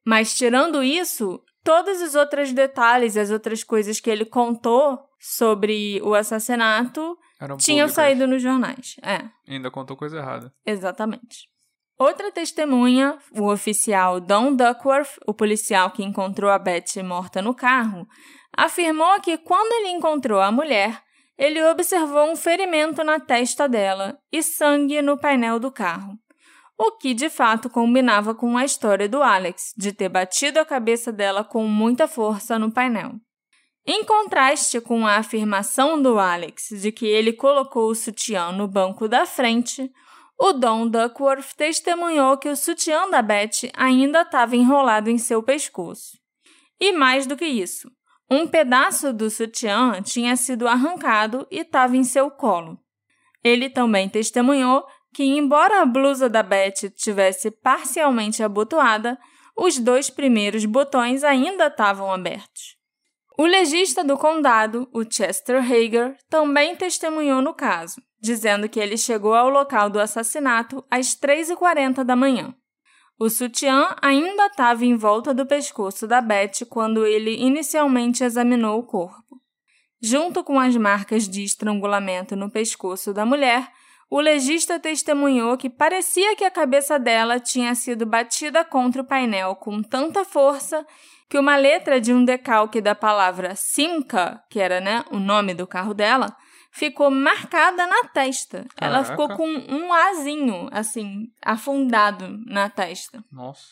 Mas 0.05 0.33
tirando 0.35 0.83
isso, 0.83 1.41
todos 1.63 2.01
os 2.01 2.15
outros 2.15 2.53
detalhes, 2.53 3.17
as 3.17 3.29
outras 3.29 3.63
coisas 3.63 3.99
que 3.99 4.09
ele 4.09 4.25
contou 4.25 4.99
sobre 5.19 6.01
o 6.03 6.13
assassinato 6.13 7.17
tinham 7.59 7.87
saído 7.89 8.25
nos 8.25 8.41
jornais. 8.41 8.95
É, 9.03 9.25
Ainda 9.47 9.69
contou 9.69 9.97
coisa 9.97 10.17
errada. 10.17 10.53
exatamente. 10.65 11.47
Outra 11.99 12.31
testemunha, 12.31 13.17
o 13.31 13.51
oficial 13.51 14.19
Don 14.19 14.55
Duckworth, 14.55 15.17
o 15.25 15.33
policial 15.33 15.89
que 15.89 16.03
encontrou 16.03 16.51
a 16.51 16.59
Betty 16.59 17.01
morta 17.01 17.41
no 17.41 17.55
carro, 17.55 18.07
afirmou 18.55 19.19
que 19.19 19.35
quando 19.39 19.71
ele 19.73 19.89
encontrou 19.97 20.39
a 20.39 20.51
mulher, 20.51 21.01
ele 21.37 21.63
observou 21.63 22.31
um 22.31 22.35
ferimento 22.35 23.03
na 23.03 23.19
testa 23.19 23.67
dela 23.67 24.19
e 24.31 24.41
sangue 24.41 25.01
no 25.01 25.17
painel 25.17 25.59
do 25.59 25.71
carro. 25.71 26.17
O 26.77 26.91
que 26.91 27.13
de 27.13 27.29
fato 27.29 27.69
combinava 27.69 28.35
com 28.35 28.57
a 28.57 28.65
história 28.65 29.07
do 29.07 29.21
Alex, 29.21 29.73
de 29.77 29.91
ter 29.91 30.09
batido 30.09 30.59
a 30.59 30.65
cabeça 30.65 31.11
dela 31.11 31.43
com 31.43 31.67
muita 31.67 32.07
força 32.07 32.57
no 32.57 32.71
painel. 32.71 33.13
Em 33.85 34.03
contraste 34.03 34.81
com 34.81 35.07
a 35.07 35.15
afirmação 35.15 36.01
do 36.01 36.19
Alex 36.19 36.69
de 36.81 36.91
que 36.91 37.05
ele 37.05 37.31
colocou 37.31 37.89
o 37.89 37.95
sutiã 37.95 38.51
no 38.51 38.67
banco 38.67 39.07
da 39.07 39.25
frente, 39.25 39.91
o 40.39 40.53
Don 40.53 40.87
Duckworth 40.87 41.55
testemunhou 41.55 42.37
que 42.37 42.49
o 42.49 42.55
sutiã 42.55 43.09
da 43.09 43.21
Beth 43.21 43.71
ainda 43.73 44.21
estava 44.21 44.55
enrolado 44.55 45.09
em 45.09 45.17
seu 45.17 45.41
pescoço. 45.41 46.17
E 46.79 46.91
mais 46.91 47.25
do 47.25 47.35
que 47.35 47.45
isso, 47.45 47.89
um 48.29 48.45
pedaço 48.45 49.13
do 49.13 49.29
sutiã 49.29 50.01
tinha 50.01 50.35
sido 50.35 50.67
arrancado 50.67 51.47
e 51.49 51.59
estava 51.59 51.95
em 51.95 52.03
seu 52.03 52.29
colo. 52.29 52.77
Ele 53.43 53.69
também 53.69 54.09
testemunhou 54.09 54.85
que, 55.13 55.23
embora 55.23 55.81
a 55.81 55.85
blusa 55.85 56.29
da 56.29 56.43
Beth 56.43 56.91
tivesse 56.95 57.49
parcialmente 57.49 58.43
abotoada, 58.43 59.17
os 59.55 59.79
dois 59.79 60.09
primeiros 60.09 60.65
botões 60.65 61.23
ainda 61.23 61.67
estavam 61.67 62.11
abertos. 62.11 62.77
O 63.37 63.45
legista 63.45 64.03
do 64.03 64.17
condado, 64.17 64.89
o 64.91 65.03
Chester 65.09 65.63
Hager, 65.63 66.17
também 66.29 66.75
testemunhou 66.75 67.41
no 67.41 67.53
caso, 67.53 68.01
dizendo 68.19 68.67
que 68.67 68.79
ele 68.79 68.97
chegou 68.97 69.33
ao 69.33 69.49
local 69.49 69.89
do 69.89 69.99
assassinato 69.99 70.83
às 70.89 71.15
3h40 71.15 72.03
da 72.03 72.15
manhã. 72.15 72.53
O 73.19 73.29
sutiã 73.29 73.95
ainda 73.99 74.45
estava 74.45 74.85
em 74.85 74.95
volta 74.95 75.33
do 75.33 75.45
pescoço 75.45 76.05
da 76.05 76.21
Beth 76.21 76.67
quando 76.69 77.03
ele 77.03 77.35
inicialmente 77.35 78.23
examinou 78.23 78.79
o 78.79 78.83
corpo. 78.83 79.41
Junto 79.99 80.43
com 80.43 80.59
as 80.59 80.75
marcas 80.77 81.27
de 81.27 81.43
estrangulamento 81.43 82.35
no 82.35 82.51
pescoço 82.51 83.11
da 83.11 83.25
mulher, 83.25 83.67
o 84.07 84.19
legista 84.19 84.79
testemunhou 84.79 85.57
que 85.57 85.67
parecia 85.67 86.35
que 86.35 86.43
a 86.43 86.51
cabeça 86.51 86.99
dela 86.99 87.39
tinha 87.39 87.73
sido 87.73 88.05
batida 88.05 88.63
contra 88.63 89.01
o 89.01 89.05
painel 89.05 89.55
com 89.55 89.81
tanta 89.81 90.23
força 90.23 90.85
que 91.27 91.39
uma 91.39 91.57
letra 91.57 91.99
de 91.99 92.13
um 92.13 92.23
decalque 92.23 92.79
da 92.79 92.93
palavra 92.93 93.55
Simca, 93.55 94.41
que 94.49 94.59
era 94.59 94.79
né, 94.79 95.03
o 95.11 95.17
nome 95.17 95.55
do 95.55 95.65
carro 95.65 95.93
dela, 95.93 96.35
ficou 96.77 97.09
marcada 97.09 97.87
na 97.87 98.03
testa. 98.09 98.67
Ela 98.79 99.03
Caraca. 99.03 99.09
ficou 99.09 99.35
com 99.35 99.47
um 99.47 99.91
azinho, 99.91 100.69
assim, 100.71 101.25
afundado 101.41 102.39
na 102.45 102.69
testa. 102.69 103.23
Nossa. 103.31 103.65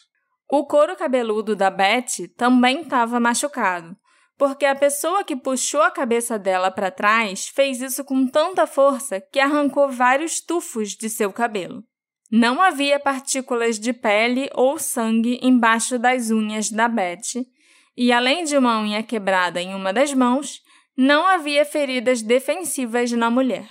O 0.50 0.65
couro 0.65 0.96
cabeludo 0.96 1.56
da 1.56 1.70
Betty 1.70 2.28
também 2.28 2.82
estava 2.82 3.20
machucado, 3.20 3.96
porque 4.38 4.65
a 4.65 4.76
pessoa 4.76 5.24
que 5.24 5.36
puxou 5.36 5.84
a 5.84 5.91
cabeça 5.91 6.39
dela 6.39 6.72
para 6.72 6.89
trás 6.89 7.48
fez 7.48 7.80
isso 7.80 8.04
com 8.04 8.28
tanta 8.28 8.65
força 8.65 9.22
que 9.22 9.39
arrancou 9.39 9.88
vários 9.88 10.41
tufos 10.41 10.96
de 10.96 11.08
seu 11.08 11.32
cabelo. 11.32 11.84
Não 12.32 12.60
havia 12.60 13.00
partículas 13.00 13.80
de 13.80 13.94
pele 13.94 14.50
ou 14.56 14.80
sangue 14.80 15.39
embaixo 15.44 16.00
das 16.00 16.32
unhas 16.32 16.72
da 16.72 16.88
Betty, 16.88 17.46
e 17.96 18.12
além 18.12 18.44
de 18.44 18.58
uma 18.58 18.82
unha 18.82 19.04
quebrada 19.04 19.62
em 19.62 19.76
uma 19.76 19.94
das 19.94 20.12
mãos, 20.13 20.64
não 20.97 21.25
havia 21.25 21.65
feridas 21.65 22.21
defensivas 22.21 23.12
na 23.12 23.29
mulher. 23.29 23.67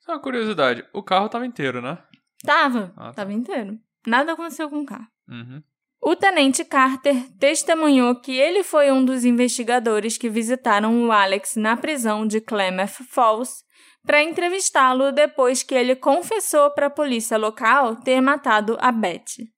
Só 0.00 0.12
uma 0.12 0.20
curiosidade, 0.20 0.84
o 0.92 1.02
carro 1.02 1.28
tava 1.28 1.46
inteiro, 1.46 1.80
né? 1.80 1.98
Tava, 2.44 2.92
Ah, 2.96 3.06
tá. 3.06 3.12
tava 3.14 3.32
inteiro. 3.32 3.78
Nada 4.06 4.32
aconteceu 4.32 4.68
com 4.68 4.80
o 4.80 4.86
carro. 4.86 5.06
Uhum. 5.28 5.62
O 6.02 6.14
tenente 6.14 6.62
Carter 6.64 7.16
testemunhou 7.38 8.14
que 8.20 8.32
ele 8.32 8.62
foi 8.62 8.92
um 8.92 9.02
dos 9.02 9.24
investigadores 9.24 10.18
que 10.18 10.28
visitaram 10.28 11.06
o 11.06 11.10
Alex 11.10 11.56
na 11.56 11.76
prisão 11.78 12.26
de 12.26 12.42
Klamath 12.42 13.02
Falls 13.08 13.64
para 14.04 14.22
entrevistá-lo 14.22 15.10
depois 15.12 15.62
que 15.62 15.74
ele 15.74 15.96
confessou 15.96 16.70
para 16.72 16.88
a 16.88 16.90
polícia 16.90 17.38
local 17.38 17.96
ter 17.96 18.20
matado 18.20 18.76
a 18.80 18.92
Betty. 18.92 19.48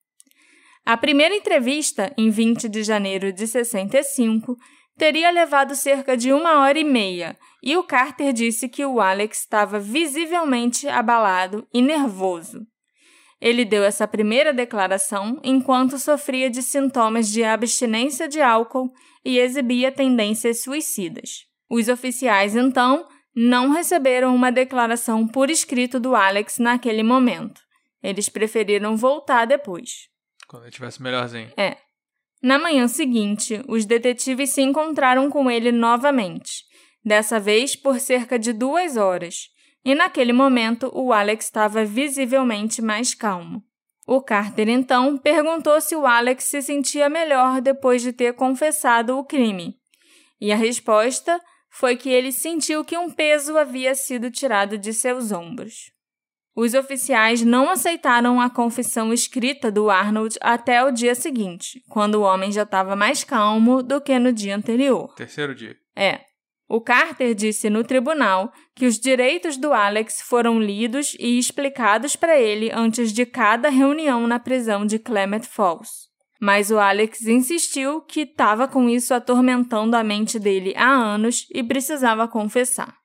A 0.84 0.96
primeira 0.96 1.34
entrevista, 1.34 2.14
em 2.16 2.30
20 2.30 2.68
de 2.68 2.84
janeiro 2.84 3.32
de 3.32 3.44
65, 3.48 4.56
teria 4.96 5.30
levado 5.30 5.74
cerca 5.74 6.16
de 6.16 6.32
uma 6.32 6.60
hora 6.60 6.78
e 6.78 6.84
meia, 6.84 7.36
e 7.62 7.76
o 7.76 7.84
Carter 7.84 8.32
disse 8.32 8.68
que 8.68 8.84
o 8.84 9.00
Alex 9.00 9.40
estava 9.40 9.78
visivelmente 9.78 10.88
abalado 10.88 11.66
e 11.72 11.82
nervoso. 11.82 12.66
Ele 13.40 13.64
deu 13.64 13.84
essa 13.84 14.08
primeira 14.08 14.52
declaração 14.52 15.38
enquanto 15.44 15.98
sofria 15.98 16.48
de 16.48 16.62
sintomas 16.62 17.28
de 17.28 17.44
abstinência 17.44 18.26
de 18.26 18.40
álcool 18.40 18.90
e 19.24 19.38
exibia 19.38 19.92
tendências 19.92 20.62
suicidas. 20.62 21.44
Os 21.68 21.88
oficiais, 21.88 22.56
então, 22.56 23.06
não 23.34 23.70
receberam 23.70 24.34
uma 24.34 24.50
declaração 24.50 25.28
por 25.28 25.50
escrito 25.50 26.00
do 26.00 26.14
Alex 26.14 26.58
naquele 26.58 27.02
momento. 27.02 27.60
Eles 28.02 28.28
preferiram 28.28 28.96
voltar 28.96 29.44
depois. 29.46 30.08
Quando 30.48 30.62
ele 30.62 30.70
tivesse 30.70 31.02
melhorzinho. 31.02 31.50
É. 31.56 31.76
Na 32.42 32.58
manhã 32.58 32.86
seguinte, 32.86 33.62
os 33.66 33.84
detetives 33.84 34.50
se 34.50 34.62
encontraram 34.62 35.30
com 35.30 35.50
ele 35.50 35.72
novamente, 35.72 36.64
dessa 37.04 37.40
vez 37.40 37.74
por 37.74 37.98
cerca 37.98 38.38
de 38.38 38.52
duas 38.52 38.96
horas, 38.96 39.48
e 39.84 39.94
naquele 39.94 40.32
momento 40.32 40.90
o 40.92 41.12
Alex 41.12 41.46
estava 41.46 41.84
visivelmente 41.84 42.82
mais 42.82 43.14
calmo. 43.14 43.62
O 44.06 44.20
Carter 44.20 44.68
então 44.68 45.16
perguntou 45.16 45.80
se 45.80 45.96
o 45.96 46.06
Alex 46.06 46.44
se 46.44 46.62
sentia 46.62 47.08
melhor 47.08 47.60
depois 47.60 48.02
de 48.02 48.12
ter 48.12 48.34
confessado 48.34 49.18
o 49.18 49.24
crime, 49.24 49.76
e 50.40 50.52
a 50.52 50.56
resposta 50.56 51.40
foi 51.70 51.96
que 51.96 52.08
ele 52.08 52.32
sentiu 52.32 52.84
que 52.84 52.96
um 52.96 53.10
peso 53.10 53.56
havia 53.58 53.94
sido 53.94 54.30
tirado 54.30 54.78
de 54.78 54.92
seus 54.92 55.32
ombros. 55.32 55.95
Os 56.56 56.72
oficiais 56.72 57.42
não 57.42 57.68
aceitaram 57.68 58.40
a 58.40 58.48
confissão 58.48 59.12
escrita 59.12 59.70
do 59.70 59.90
Arnold 59.90 60.38
até 60.40 60.82
o 60.82 60.90
dia 60.90 61.14
seguinte, 61.14 61.82
quando 61.86 62.14
o 62.14 62.22
homem 62.22 62.50
já 62.50 62.62
estava 62.62 62.96
mais 62.96 63.22
calmo 63.22 63.82
do 63.82 64.00
que 64.00 64.18
no 64.18 64.32
dia 64.32 64.56
anterior. 64.56 65.14
Terceiro 65.16 65.54
dia. 65.54 65.76
É. 65.94 66.20
O 66.66 66.80
Carter 66.80 67.34
disse 67.34 67.68
no 67.68 67.84
tribunal 67.84 68.50
que 68.74 68.86
os 68.86 68.98
direitos 68.98 69.58
do 69.58 69.74
Alex 69.74 70.22
foram 70.22 70.58
lidos 70.58 71.14
e 71.20 71.38
explicados 71.38 72.16
para 72.16 72.40
ele 72.40 72.72
antes 72.72 73.12
de 73.12 73.26
cada 73.26 73.68
reunião 73.68 74.26
na 74.26 74.40
prisão 74.40 74.86
de 74.86 74.98
Clement 74.98 75.42
Falls. 75.42 76.06
Mas 76.40 76.70
o 76.70 76.78
Alex 76.78 77.26
insistiu 77.26 78.00
que 78.00 78.22
estava 78.22 78.66
com 78.66 78.88
isso 78.88 79.12
atormentando 79.12 79.94
a 79.94 80.02
mente 80.02 80.38
dele 80.38 80.72
há 80.74 80.88
anos 80.88 81.46
e 81.54 81.62
precisava 81.62 82.26
confessar. 82.26 82.96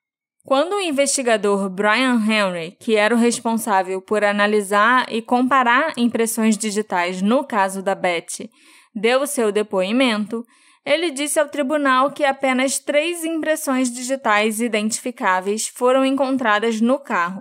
Quando 0.44 0.72
o 0.72 0.80
investigador 0.80 1.70
Brian 1.70 2.16
Henry, 2.16 2.76
que 2.80 2.96
era 2.96 3.14
o 3.14 3.18
responsável 3.18 4.02
por 4.02 4.24
analisar 4.24 5.06
e 5.08 5.22
comparar 5.22 5.92
impressões 5.96 6.58
digitais 6.58 7.22
no 7.22 7.44
caso 7.44 7.80
da 7.80 7.94
Betty, 7.94 8.50
deu 8.92 9.24
seu 9.24 9.52
depoimento, 9.52 10.44
ele 10.84 11.12
disse 11.12 11.38
ao 11.38 11.48
tribunal 11.48 12.10
que 12.10 12.24
apenas 12.24 12.80
três 12.80 13.24
impressões 13.24 13.88
digitais 13.92 14.60
identificáveis 14.60 15.68
foram 15.68 16.04
encontradas 16.04 16.80
no 16.80 16.98
carro. 16.98 17.40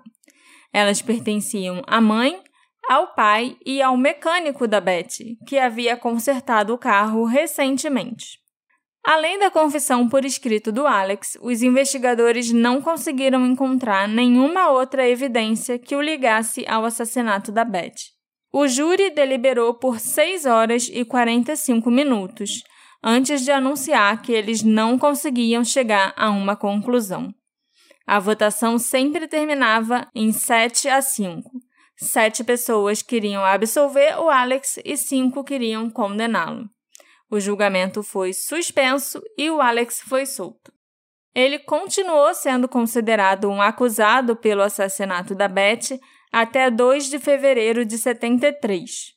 Elas 0.72 1.02
pertenciam 1.02 1.82
à 1.88 2.00
mãe, 2.00 2.40
ao 2.88 3.16
pai 3.16 3.58
e 3.66 3.82
ao 3.82 3.98
mecânico 3.98 4.68
da 4.68 4.80
Betty, 4.80 5.38
que 5.48 5.58
havia 5.58 5.98
consertado 5.98 6.74
o 6.74 6.78
carro 6.78 7.26
recentemente. 7.26 8.40
Além 9.04 9.40
da 9.40 9.50
confissão 9.50 10.08
por 10.08 10.24
escrito 10.24 10.72
do 10.72 10.86
Alex, 10.86 11.38
os 11.42 11.64
investigadores 11.64 12.52
não 12.52 12.82
conseguiram 12.82 13.46
encontrar 13.46 14.08
nenhuma 14.08 14.70
outra 14.70 15.08
evidência 15.08 15.80
que 15.80 15.96
o 15.96 16.02
ligasse 16.02 16.66
ao 16.68 16.86
assassinato 16.86 17.52
da 17.52 17.66
Beth. 17.66 18.12
O 18.54 18.68
júri 18.68 19.10
deliberou 19.10 19.74
por 19.74 20.00
6 20.00 20.46
horas 20.46 20.90
e 20.92 21.04
45 21.04 21.90
minutos, 21.90 22.64
antes 23.04 23.42
de 23.42 23.52
anunciar 23.52 24.22
que 24.22 24.32
eles 24.32 24.62
não 24.62 25.00
conseguiam 25.00 25.64
chegar 25.64 26.14
a 26.16 26.30
uma 26.30 26.56
conclusão. 26.56 27.34
A 28.06 28.20
votação 28.20 28.78
sempre 28.78 29.28
terminava 29.28 30.08
em 30.14 30.32
7 30.32 30.88
a 30.90 31.02
5. 31.02 31.50
Sete 32.04 32.44
pessoas 32.44 33.04
queriam 33.04 33.46
absolver 33.46 34.20
o 34.20 34.28
Alex 34.28 34.80
e 34.84 34.98
cinco 34.98 35.44
queriam 35.44 35.88
condená-lo. 35.88 36.68
O 37.32 37.39
julgamento 37.39 38.04
foi 38.04 38.34
suspenso 38.34 39.22
e 39.38 39.50
o 39.50 39.62
Alex 39.62 40.02
foi 40.02 40.26
solto. 40.26 40.70
Ele 41.34 41.58
continuou 41.60 42.34
sendo 42.34 42.67
considerado 42.67 43.50
um 43.50 43.62
acusado 43.62 44.36
pelo 44.36 44.62
assassinato 44.62 45.34
da 45.34 45.48
Beth 45.48 45.98
até 46.30 46.70
2 46.70 47.10
de 47.10 47.20
fevereiro 47.20 47.86
de 47.86 47.98
73. 47.98 49.13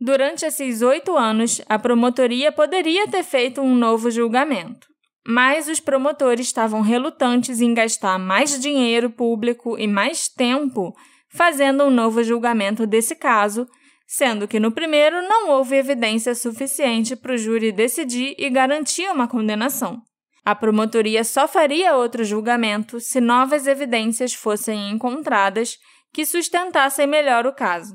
Durante 0.00 0.44
esses 0.44 0.82
oito 0.82 1.16
anos, 1.16 1.62
a 1.68 1.78
promotoria 1.78 2.50
poderia 2.50 3.06
ter 3.06 3.22
feito 3.22 3.60
um 3.60 3.72
novo 3.72 4.10
julgamento, 4.10 4.88
mas 5.24 5.68
os 5.68 5.78
promotores 5.78 6.46
estavam 6.46 6.80
relutantes 6.80 7.60
em 7.60 7.72
gastar 7.72 8.18
mais 8.18 8.58
dinheiro 8.58 9.10
público 9.10 9.78
e 9.78 9.86
mais 9.86 10.28
tempo 10.28 10.92
fazendo 11.28 11.84
um 11.84 11.90
novo 11.90 12.22
julgamento 12.24 12.84
desse 12.84 13.14
caso, 13.14 13.64
sendo 14.06 14.46
que 14.46 14.60
no 14.60 14.72
primeiro 14.72 15.22
não 15.28 15.50
houve 15.50 15.76
evidência 15.76 16.34
suficiente 16.34 17.16
para 17.16 17.32
o 17.32 17.38
júri 17.38 17.72
decidir 17.72 18.34
e 18.38 18.48
garantir 18.50 19.10
uma 19.10 19.28
condenação. 19.28 20.02
A 20.44 20.54
promotoria 20.54 21.24
só 21.24 21.48
faria 21.48 21.96
outro 21.96 22.22
julgamento 22.22 23.00
se 23.00 23.20
novas 23.20 23.66
evidências 23.66 24.34
fossem 24.34 24.90
encontradas 24.90 25.78
que 26.12 26.26
sustentassem 26.26 27.06
melhor 27.06 27.46
o 27.46 27.52
caso. 27.52 27.94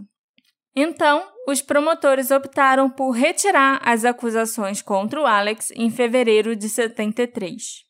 Então, 0.76 1.28
os 1.48 1.62
promotores 1.62 2.32
optaram 2.32 2.89
por 2.89 3.12
retirar 3.12 3.80
as 3.84 4.06
acusações 4.06 4.82
contra 4.82 5.22
o 5.22 5.26
Alex 5.26 5.72
em 5.76 5.89
fevereiro 5.91 6.56
de 6.56 6.69
73. 6.69 7.89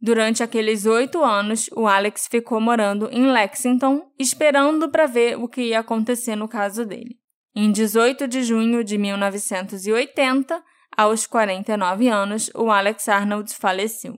Durante 0.00 0.42
aqueles 0.42 0.84
oito 0.84 1.22
anos, 1.22 1.70
o 1.74 1.86
Alex 1.86 2.28
ficou 2.30 2.60
morando 2.60 3.08
em 3.10 3.30
Lexington, 3.30 4.10
esperando 4.18 4.90
para 4.90 5.06
ver 5.06 5.38
o 5.38 5.48
que 5.48 5.62
ia 5.62 5.80
acontecer 5.80 6.36
no 6.36 6.46
caso 6.46 6.84
dele. 6.84 7.23
Em 7.54 7.70
18 7.70 8.26
de 8.26 8.42
junho 8.42 8.82
de 8.82 8.98
1980, 8.98 10.62
aos 10.96 11.26
49 11.26 12.08
anos, 12.08 12.50
o 12.54 12.70
Alex 12.70 13.08
Arnold 13.08 13.54
faleceu. 13.54 14.14
O 14.14 14.16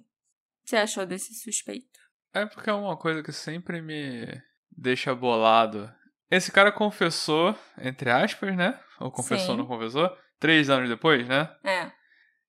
que 0.64 0.70
você 0.70 0.76
achou 0.76 1.04
desse 1.06 1.34
suspeito? 1.34 2.00
É 2.34 2.46
porque 2.46 2.70
é 2.70 2.72
uma 2.72 2.96
coisa 2.96 3.22
que 3.22 3.32
sempre 3.32 3.80
me 3.80 4.26
deixa 4.70 5.14
bolado 5.14 5.90
esse 6.30 6.50
cara 6.50 6.72
confessou, 6.72 7.56
entre 7.80 8.10
aspas, 8.10 8.56
né? 8.56 8.78
Ou 8.98 9.10
confessou, 9.10 9.50
ou 9.50 9.56
não 9.56 9.66
confessou? 9.66 10.10
Três 10.40 10.68
anos 10.68 10.88
depois, 10.88 11.26
né? 11.28 11.48
É. 11.64 11.90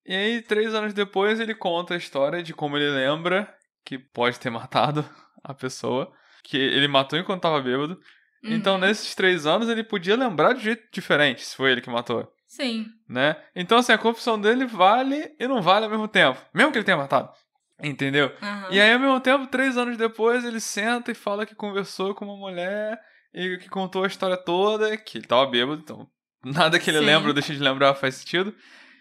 E 0.05 0.15
aí, 0.15 0.41
três 0.41 0.73
anos 0.73 0.93
depois, 0.93 1.39
ele 1.39 1.53
conta 1.53 1.93
a 1.93 1.97
história 1.97 2.41
de 2.41 2.53
como 2.53 2.77
ele 2.77 2.89
lembra 2.89 3.53
que 3.85 3.99
pode 3.99 4.39
ter 4.39 4.49
matado 4.49 5.07
a 5.43 5.53
pessoa. 5.53 6.11
Que 6.43 6.57
ele 6.57 6.87
matou 6.87 7.19
enquanto 7.19 7.41
tava 7.41 7.61
bêbado. 7.61 7.99
Uhum. 8.43 8.53
Então, 8.53 8.77
nesses 8.77 9.15
três 9.15 9.45
anos, 9.45 9.69
ele 9.69 9.83
podia 9.83 10.15
lembrar 10.15 10.53
de 10.53 10.63
jeito 10.63 10.83
diferente, 10.91 11.43
se 11.43 11.55
foi 11.55 11.71
ele 11.71 11.81
que 11.81 11.89
matou. 11.89 12.31
Sim. 12.47 12.87
Né? 13.07 13.35
Então, 13.55 13.77
assim, 13.77 13.91
a 13.91 13.97
confissão 13.97 14.39
dele 14.39 14.65
vale 14.65 15.35
e 15.39 15.47
não 15.47 15.61
vale 15.61 15.85
ao 15.85 15.91
mesmo 15.91 16.07
tempo. 16.07 16.39
Mesmo 16.53 16.71
que 16.71 16.77
ele 16.77 16.85
tenha 16.85 16.97
matado. 16.97 17.29
Entendeu? 17.81 18.31
Uhum. 18.41 18.71
E 18.71 18.79
aí, 18.79 18.93
ao 18.93 18.99
mesmo 18.99 19.19
tempo, 19.19 19.47
três 19.47 19.77
anos 19.77 19.97
depois, 19.97 20.43
ele 20.43 20.59
senta 20.59 21.11
e 21.11 21.15
fala 21.15 21.45
que 21.45 21.53
conversou 21.53 22.15
com 22.15 22.25
uma 22.25 22.37
mulher 22.37 22.99
e 23.33 23.57
que 23.57 23.69
contou 23.69 24.03
a 24.03 24.07
história 24.07 24.37
toda, 24.37 24.97
que 24.97 25.19
ele 25.19 25.27
tava 25.27 25.45
bêbado, 25.45 25.81
então 25.83 26.07
nada 26.43 26.79
que 26.79 26.89
ele 26.89 26.99
Sim. 26.99 27.05
lembra 27.05 27.27
ou 27.27 27.33
deixa 27.33 27.53
de 27.53 27.59
lembrar 27.59 27.93
faz 27.93 28.15
sentido. 28.15 28.55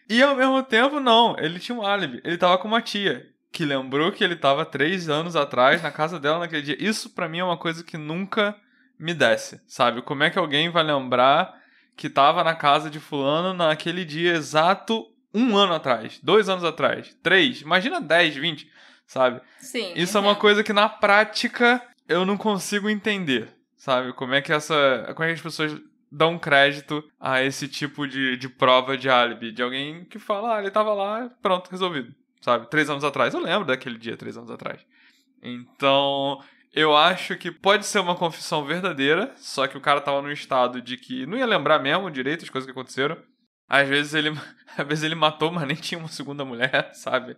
E 0.09 0.23
ao 0.23 0.37
mesmo 0.37 0.63
tempo, 0.63 1.01
não, 1.01 1.35
ele 1.39 1.59
tinha 1.59 1.77
um 1.77 1.85
álibi. 1.85 2.21
Ele 2.23 2.37
tava 2.37 2.59
com 2.59 2.69
uma 2.69 2.83
tia, 2.83 3.27
que 3.51 3.65
lembrou 3.65 4.13
que 4.13 4.23
ele 4.23 4.37
tava 4.37 4.65
três 4.65 5.09
anos 5.09 5.35
atrás 5.35 5.83
na 5.83 5.91
casa 5.91 6.21
dela 6.21 6.41
naquele 6.41 6.63
dia. 6.63 6.77
Isso 6.79 7.11
para 7.11 7.29
mim 7.29 7.39
é 7.39 7.45
uma 7.45 7.57
coisa 7.57 7.83
que 7.83 7.97
nunca 7.97 8.55
me 8.99 9.15
desce, 9.15 9.61
sabe? 9.67 10.03
Como 10.03 10.23
é 10.23 10.31
que 10.31 10.39
alguém 10.39 10.69
vai 10.71 10.83
lembrar 10.83 11.61
que 11.97 12.09
tava 12.09 12.45
na 12.45 12.55
casa 12.55 12.91
de 12.91 13.01
fulano 13.01 13.53
naquele 13.55 14.05
dia 14.05 14.33
exato 14.33 15.07
um 15.35 15.57
ano 15.57 15.75
atrás, 15.75 16.19
dois 16.23 16.49
anos 16.49 16.65
atrás, 16.65 17.15
três, 17.23 17.61
imagina 17.61 18.01
10, 18.01 18.37
20, 18.37 18.71
sabe? 19.07 19.41
Sim. 19.59 19.93
Isso 19.95 20.17
é 20.17 20.21
uma 20.21 20.35
coisa 20.35 20.65
que 20.65 20.73
na 20.73 20.89
prática 20.89 21.83
eu 22.09 22.25
não 22.25 22.39
consigo 22.39 22.89
entender, 22.89 23.57
Sabe? 23.87 24.13
Como 24.15 24.35
é 24.35 24.43
que 24.43 24.53
essa. 24.53 25.13
Como 25.15 25.23
é 25.23 25.29
que 25.29 25.35
as 25.35 25.41
pessoas 25.41 25.81
dão 26.11 26.37
crédito 26.37 27.09
a 27.21 27.41
esse 27.45 27.69
tipo 27.69 28.05
de, 28.05 28.37
de 28.37 28.49
prova 28.49 28.99
de 28.99 29.09
álibi? 29.09 29.53
De 29.53 29.63
alguém 29.63 30.05
que 30.07 30.19
fala, 30.19 30.57
ah, 30.57 30.61
ele 30.61 30.73
tava 30.73 30.93
lá, 30.93 31.31
pronto, 31.41 31.71
resolvido. 31.71 32.13
Sabe? 32.41 32.69
Três 32.69 32.91
anos 32.91 33.05
atrás. 33.05 33.33
Eu 33.33 33.39
lembro 33.39 33.65
daquele 33.65 33.97
dia, 33.97 34.17
três 34.17 34.37
anos 34.37 34.51
atrás. 34.51 34.85
Então, 35.41 36.43
eu 36.77 36.95
acho 36.95 37.37
que 37.37 37.51
pode 37.51 37.87
ser 37.87 37.99
uma 38.01 38.15
confissão 38.15 38.63
verdadeira, 38.65 39.33
só 39.37 39.67
que 39.67 39.79
o 39.79 39.81
cara 39.81 40.01
tava 40.01 40.21
num 40.21 40.31
estado 40.31 40.81
de 40.83 40.99
que 40.99 41.25
não 41.25 41.39
ia 41.39 41.47
lembrar 41.47 41.79
mesmo 41.79 42.11
direito 42.11 42.45
as 42.45 42.51
coisas 42.51 42.67
que 42.67 42.71
aconteceram. 42.71 43.17
Às 43.67 43.89
vezes 43.89 44.13
ele, 44.13 44.29
às 44.77 44.87
vezes 44.87 45.03
ele 45.03 45.15
matou, 45.15 45.51
mas 45.51 45.67
nem 45.67 45.75
tinha 45.75 45.99
uma 45.99 46.09
segunda 46.09 46.45
mulher, 46.45 46.91
sabe? 46.95 47.35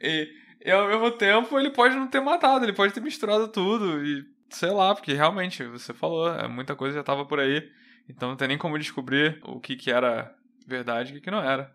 e, 0.00 0.28
e 0.64 0.70
ao 0.70 0.86
mesmo 0.86 1.10
tempo 1.12 1.58
ele 1.58 1.70
pode 1.70 1.96
não 1.96 2.06
ter 2.06 2.20
matado, 2.20 2.64
ele 2.64 2.74
pode 2.74 2.92
ter 2.92 3.00
misturado 3.00 3.48
tudo 3.48 4.04
e 4.04 4.24
sei 4.50 4.70
lá, 4.70 4.94
porque 4.94 5.14
realmente, 5.14 5.64
você 5.64 5.94
falou, 5.94 6.28
é, 6.28 6.46
muita 6.46 6.76
coisa 6.76 6.96
já 6.96 7.02
tava 7.02 7.24
por 7.24 7.40
aí. 7.40 7.66
Então 8.06 8.28
não 8.28 8.36
tem 8.36 8.48
nem 8.48 8.58
como 8.58 8.78
descobrir 8.78 9.40
o 9.42 9.58
que, 9.58 9.74
que 9.74 9.90
era 9.90 10.34
verdade 10.66 11.08
e 11.08 11.12
o 11.12 11.14
que, 11.16 11.22
que 11.22 11.30
não 11.30 11.42
era. 11.42 11.72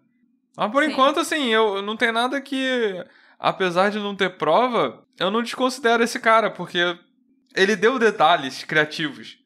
Mas 0.55 0.71
por 0.71 0.83
Sim. 0.83 0.91
enquanto, 0.91 1.19
assim, 1.19 1.47
eu 1.47 1.81
não 1.81 1.97
tem 1.97 2.11
nada 2.11 2.39
que. 2.39 3.03
Apesar 3.39 3.91
de 3.91 3.99
não 3.99 4.15
ter 4.15 4.37
prova, 4.37 5.05
eu 5.19 5.29
não 5.29 5.43
desconsidero 5.43 6.03
esse 6.03 6.19
cara, 6.19 6.49
porque 6.49 6.79
ele 7.55 7.75
deu 7.75 7.99
detalhes 7.99 8.63
criativos 8.63 9.37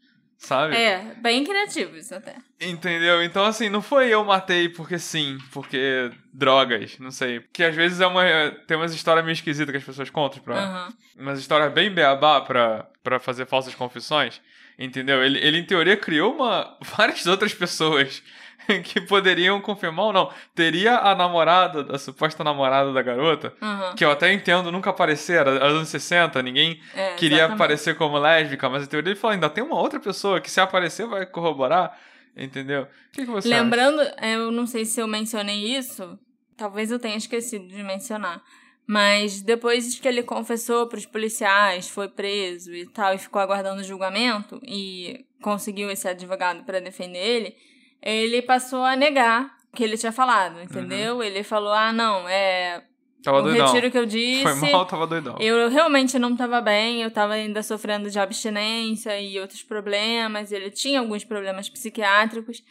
sabe? 0.41 0.75
É, 0.75 1.13
bem 1.17 1.43
criativos 1.43 2.11
até. 2.11 2.35
Entendeu? 2.59 3.23
Então, 3.23 3.45
assim, 3.45 3.69
não 3.69 3.81
foi 3.81 4.09
eu 4.09 4.25
matei 4.25 4.67
porque 4.67 4.97
sim, 4.97 5.37
porque 5.51 6.11
drogas, 6.33 6.97
não 6.99 7.11
sei. 7.11 7.39
Porque 7.39 7.63
às 7.63 7.75
vezes 7.75 8.01
é 8.01 8.07
uma. 8.07 8.23
Tem 8.67 8.75
umas 8.75 8.93
histórias 8.93 9.23
meio 9.23 9.33
esquisitas 9.33 9.71
que 9.71 9.77
as 9.77 9.83
pessoas 9.83 10.09
contam 10.09 10.41
pra. 10.41 10.87
Uhum. 11.17 11.23
Umas 11.23 11.39
histórias 11.39 11.71
bem 11.71 11.91
beabá 11.91 12.41
pra, 12.41 12.87
pra 13.03 13.19
fazer 13.19 13.45
falsas 13.45 13.75
confissões. 13.75 14.41
Entendeu? 14.79 15.23
Ele, 15.23 15.37
ele, 15.39 15.59
em 15.59 15.65
teoria, 15.65 15.95
criou 15.95 16.33
uma, 16.33 16.75
várias 16.81 17.25
outras 17.27 17.53
pessoas 17.53 18.23
que 18.83 19.01
poderiam 19.01 19.59
confirmar 19.61 20.05
ou 20.05 20.13
não. 20.13 20.31
Teria 20.53 20.97
a 20.97 21.15
namorada, 21.15 21.93
a 21.93 21.97
suposta 21.97 22.43
namorada 22.43 22.91
da 22.93 23.01
garota, 23.01 23.53
uhum. 23.61 23.95
que 23.95 24.03
eu 24.03 24.11
até 24.11 24.31
entendo 24.31 24.71
nunca 24.71 24.89
aparecer, 24.89 25.39
era 25.39 25.51
anos 25.65 25.89
60, 25.89 26.41
ninguém 26.41 26.79
é, 26.93 27.15
queria 27.15 27.37
exatamente. 27.37 27.55
aparecer 27.55 27.95
como 27.95 28.17
lésbica, 28.17 28.69
mas 28.69 28.83
a 28.83 28.87
teoria 28.87 29.11
ele 29.11 29.19
falou, 29.19 29.33
ainda 29.33 29.49
tem 29.49 29.63
uma 29.63 29.79
outra 29.79 29.99
pessoa 29.99 30.39
que 30.39 30.49
se 30.49 30.59
aparecer 30.59 31.05
vai 31.05 31.25
corroborar, 31.25 31.97
entendeu? 32.35 32.83
O 32.83 33.11
que, 33.11 33.25
que 33.25 33.31
você 33.31 33.47
Lembrando, 33.47 34.01
acha? 34.01 34.15
eu 34.27 34.51
não 34.51 34.65
sei 34.65 34.85
se 34.85 34.99
eu 34.99 35.07
mencionei 35.07 35.75
isso, 35.75 36.17
talvez 36.55 36.91
eu 36.91 36.99
tenha 36.99 37.17
esquecido 37.17 37.67
de 37.67 37.83
mencionar, 37.83 38.41
mas 38.85 39.41
depois 39.41 39.99
que 39.99 40.07
ele 40.07 40.23
confessou 40.23 40.87
para 40.87 40.97
os 40.97 41.05
policiais, 41.05 41.87
foi 41.87 42.09
preso 42.09 42.73
e 42.73 42.85
tal, 42.85 43.13
e 43.13 43.17
ficou 43.17 43.41
aguardando 43.41 43.81
o 43.81 43.85
julgamento 43.85 44.59
e 44.65 45.25
conseguiu 45.41 45.89
esse 45.89 46.07
advogado 46.07 46.63
para 46.63 46.79
defender 46.79 47.19
ele, 47.19 47.55
ele 48.01 48.41
passou 48.41 48.83
a 48.83 48.95
negar 48.95 49.55
o 49.71 49.77
que 49.77 49.83
ele 49.83 49.97
tinha 49.97 50.11
falado, 50.11 50.61
entendeu? 50.61 51.17
Uhum. 51.17 51.23
Ele 51.23 51.43
falou: 51.43 51.71
ah, 51.71 51.93
não, 51.93 52.27
é. 52.27 52.83
Tava 53.23 53.37
o 53.37 53.41
doidão. 53.43 53.67
retiro 53.67 53.91
que 53.91 53.97
eu 53.97 54.05
disse. 54.05 54.41
Foi 54.41 54.71
mal, 54.71 54.85
tava 54.85 55.05
doidão. 55.05 55.37
Eu 55.39 55.69
realmente 55.69 56.17
não 56.17 56.35
tava 56.35 56.59
bem, 56.59 57.03
eu 57.03 57.11
tava 57.11 57.33
ainda 57.33 57.61
sofrendo 57.61 58.09
de 58.09 58.19
abstinência 58.19 59.19
e 59.21 59.39
outros 59.39 59.61
problemas. 59.61 60.51
Ele 60.51 60.71
tinha 60.71 60.99
alguns 60.99 61.23
problemas 61.23 61.69
psiquiátricos. 61.69 62.63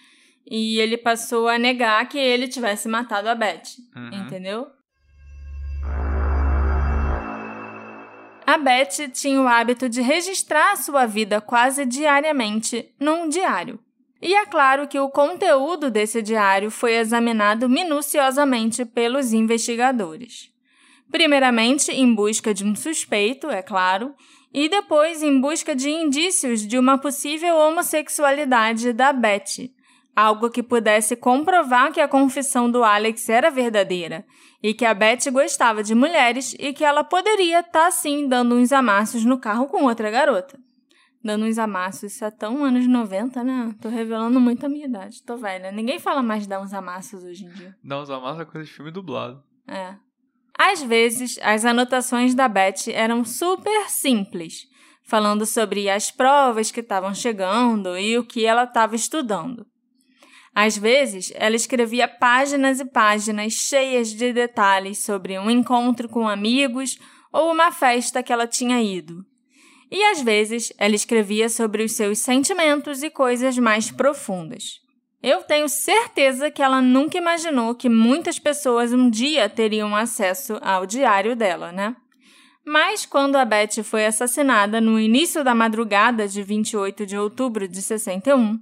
E 0.44 0.80
ele 0.80 0.96
passou 0.96 1.46
a 1.46 1.56
negar 1.56 2.08
que 2.08 2.18
ele 2.18 2.48
tivesse 2.48 2.88
matado 2.88 3.28
a 3.28 3.34
Beth. 3.36 3.62
Uhum. 3.94 4.24
Entendeu? 4.24 4.66
A 8.44 8.58
Beth 8.58 9.08
tinha 9.12 9.40
o 9.40 9.46
hábito 9.46 9.88
de 9.88 10.00
registrar 10.00 10.76
sua 10.76 11.06
vida 11.06 11.40
quase 11.40 11.86
diariamente 11.86 12.92
num 12.98 13.28
diário. 13.28 13.78
E 14.22 14.34
é 14.34 14.44
claro 14.44 14.86
que 14.86 14.98
o 14.98 15.08
conteúdo 15.08 15.90
desse 15.90 16.20
diário 16.20 16.70
foi 16.70 16.96
examinado 16.96 17.68
minuciosamente 17.68 18.84
pelos 18.84 19.32
investigadores. 19.32 20.50
Primeiramente, 21.10 21.90
em 21.90 22.14
busca 22.14 22.52
de 22.52 22.64
um 22.64 22.76
suspeito, 22.76 23.48
é 23.48 23.62
claro, 23.62 24.14
e 24.52 24.68
depois 24.68 25.22
em 25.22 25.40
busca 25.40 25.74
de 25.74 25.88
indícios 25.88 26.66
de 26.66 26.78
uma 26.78 26.98
possível 26.98 27.56
homossexualidade 27.56 28.92
da 28.92 29.10
Betty, 29.12 29.72
algo 30.14 30.50
que 30.50 30.62
pudesse 30.62 31.16
comprovar 31.16 31.90
que 31.90 32.00
a 32.00 32.08
confissão 32.08 32.70
do 32.70 32.84
Alex 32.84 33.26
era 33.28 33.50
verdadeira 33.50 34.26
e 34.62 34.74
que 34.74 34.84
a 34.84 34.92
Betty 34.92 35.30
gostava 35.30 35.82
de 35.82 35.94
mulheres 35.94 36.54
e 36.58 36.74
que 36.74 36.84
ela 36.84 37.02
poderia 37.02 37.60
estar 37.60 37.86
tá, 37.86 37.90
sim 37.90 38.28
dando 38.28 38.54
uns 38.54 38.70
amassos 38.70 39.24
no 39.24 39.38
carro 39.38 39.66
com 39.66 39.84
outra 39.84 40.10
garota 40.10 40.58
dando 41.22 41.44
uns 41.44 41.58
amassos. 41.58 42.14
Isso 42.14 42.24
é 42.24 42.30
tão 42.30 42.64
anos 42.64 42.86
90, 42.86 43.44
né? 43.44 43.74
Tô 43.80 43.88
revelando 43.88 44.40
muito 44.40 44.64
a 44.64 44.68
minha 44.68 44.86
idade. 44.86 45.22
Tô 45.22 45.36
velha. 45.36 45.70
Ninguém 45.70 45.98
fala 45.98 46.22
mais 46.22 46.42
de 46.42 46.48
dar 46.48 46.60
uns 46.60 46.72
amassos 46.72 47.24
hoje 47.24 47.44
em 47.44 47.50
dia. 47.50 47.76
Dar 47.82 48.00
uns 48.00 48.10
amassos 48.10 48.40
é 48.40 48.44
coisa 48.44 48.66
de 48.66 48.72
filme 48.72 48.90
dublado. 48.90 49.42
É. 49.66 49.94
Às 50.58 50.82
vezes, 50.82 51.38
as 51.42 51.64
anotações 51.64 52.34
da 52.34 52.48
Beth 52.48 52.88
eram 52.92 53.24
super 53.24 53.88
simples, 53.88 54.66
falando 55.04 55.46
sobre 55.46 55.88
as 55.88 56.10
provas 56.10 56.70
que 56.70 56.80
estavam 56.80 57.14
chegando 57.14 57.96
e 57.98 58.18
o 58.18 58.24
que 58.24 58.44
ela 58.44 58.64
estava 58.64 58.94
estudando. 58.94 59.66
Às 60.54 60.76
vezes, 60.76 61.32
ela 61.36 61.56
escrevia 61.56 62.08
páginas 62.08 62.80
e 62.80 62.84
páginas 62.84 63.52
cheias 63.52 64.08
de 64.08 64.32
detalhes 64.32 65.02
sobre 65.02 65.38
um 65.38 65.50
encontro 65.50 66.08
com 66.08 66.28
amigos 66.28 66.98
ou 67.32 67.52
uma 67.52 67.70
festa 67.70 68.22
que 68.22 68.32
ela 68.32 68.46
tinha 68.46 68.82
ido. 68.82 69.24
E 69.90 70.02
às 70.04 70.22
vezes 70.22 70.72
ela 70.78 70.94
escrevia 70.94 71.48
sobre 71.48 71.82
os 71.82 71.92
seus 71.92 72.20
sentimentos 72.20 73.02
e 73.02 73.10
coisas 73.10 73.58
mais 73.58 73.90
profundas. 73.90 74.80
Eu 75.22 75.42
tenho 75.42 75.68
certeza 75.68 76.50
que 76.50 76.62
ela 76.62 76.80
nunca 76.80 77.18
imaginou 77.18 77.74
que 77.74 77.88
muitas 77.88 78.38
pessoas 78.38 78.92
um 78.92 79.10
dia 79.10 79.48
teriam 79.48 79.94
acesso 79.94 80.58
ao 80.62 80.86
diário 80.86 81.36
dela, 81.36 81.72
né? 81.72 81.94
Mas 82.64 83.04
quando 83.04 83.36
a 83.36 83.44
Beth 83.44 83.82
foi 83.82 84.06
assassinada 84.06 84.80
no 84.80 84.98
início 84.98 85.42
da 85.42 85.54
madrugada 85.54 86.28
de 86.28 86.42
28 86.42 87.04
de 87.04 87.18
outubro 87.18 87.66
de 87.66 87.82
61, 87.82 88.58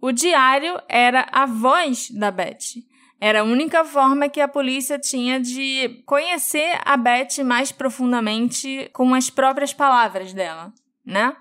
o 0.00 0.10
diário 0.10 0.80
era 0.88 1.28
a 1.30 1.46
voz 1.46 2.10
da 2.10 2.30
Beth. 2.30 2.82
Era 3.24 3.42
a 3.42 3.44
única 3.44 3.84
forma 3.84 4.28
que 4.28 4.40
a 4.40 4.48
polícia 4.48 4.98
tinha 4.98 5.38
de 5.38 6.02
conhecer 6.04 6.80
a 6.84 6.96
Beth 6.96 7.44
mais 7.44 7.70
profundamente 7.70 8.90
com 8.92 9.14
as 9.14 9.30
próprias 9.30 9.72
palavras 9.72 10.32
dela, 10.32 10.72
né? 11.06 11.32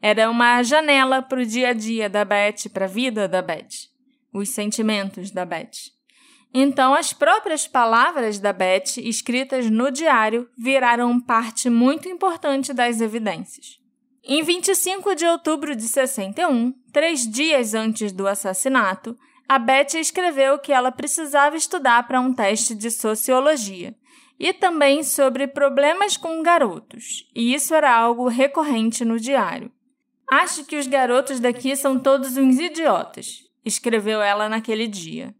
Era 0.00 0.28
uma 0.28 0.60
janela 0.64 1.22
para 1.22 1.40
o 1.40 1.46
dia 1.46 1.68
a 1.68 1.72
dia 1.72 2.10
da 2.10 2.24
Beth, 2.24 2.68
para 2.72 2.86
a 2.86 2.88
vida 2.88 3.28
da 3.28 3.40
Beth, 3.40 3.86
os 4.34 4.48
sentimentos 4.48 5.30
da 5.30 5.44
Beth. 5.44 5.92
Então, 6.52 6.92
as 6.92 7.12
próprias 7.12 7.68
palavras 7.68 8.40
da 8.40 8.52
Beth, 8.52 8.96
escritas 8.96 9.70
no 9.70 9.92
diário, 9.92 10.50
viraram 10.58 11.20
parte 11.20 11.70
muito 11.70 12.08
importante 12.08 12.72
das 12.72 13.00
evidências. 13.00 13.78
Em 14.24 14.42
25 14.42 15.14
de 15.14 15.24
outubro 15.24 15.76
de 15.76 15.86
61, 15.86 16.74
três 16.92 17.30
dias 17.30 17.74
antes 17.74 18.10
do 18.10 18.26
assassinato, 18.26 19.16
a 19.54 19.58
Beth 19.58 19.96
escreveu 19.96 20.58
que 20.58 20.72
ela 20.72 20.90
precisava 20.90 21.54
estudar 21.56 22.08
para 22.08 22.18
um 22.18 22.32
teste 22.32 22.74
de 22.74 22.90
sociologia 22.90 23.94
e 24.40 24.50
também 24.50 25.02
sobre 25.02 25.46
problemas 25.46 26.16
com 26.16 26.42
garotos, 26.42 27.28
e 27.34 27.52
isso 27.52 27.74
era 27.74 27.94
algo 27.94 28.28
recorrente 28.28 29.04
no 29.04 29.20
diário. 29.20 29.70
Acho 30.26 30.64
que 30.64 30.76
os 30.76 30.86
garotos 30.86 31.38
daqui 31.38 31.76
são 31.76 31.98
todos 31.98 32.38
uns 32.38 32.58
idiotas, 32.58 33.42
escreveu 33.62 34.22
ela 34.22 34.48
naquele 34.48 34.88
dia. 34.88 35.34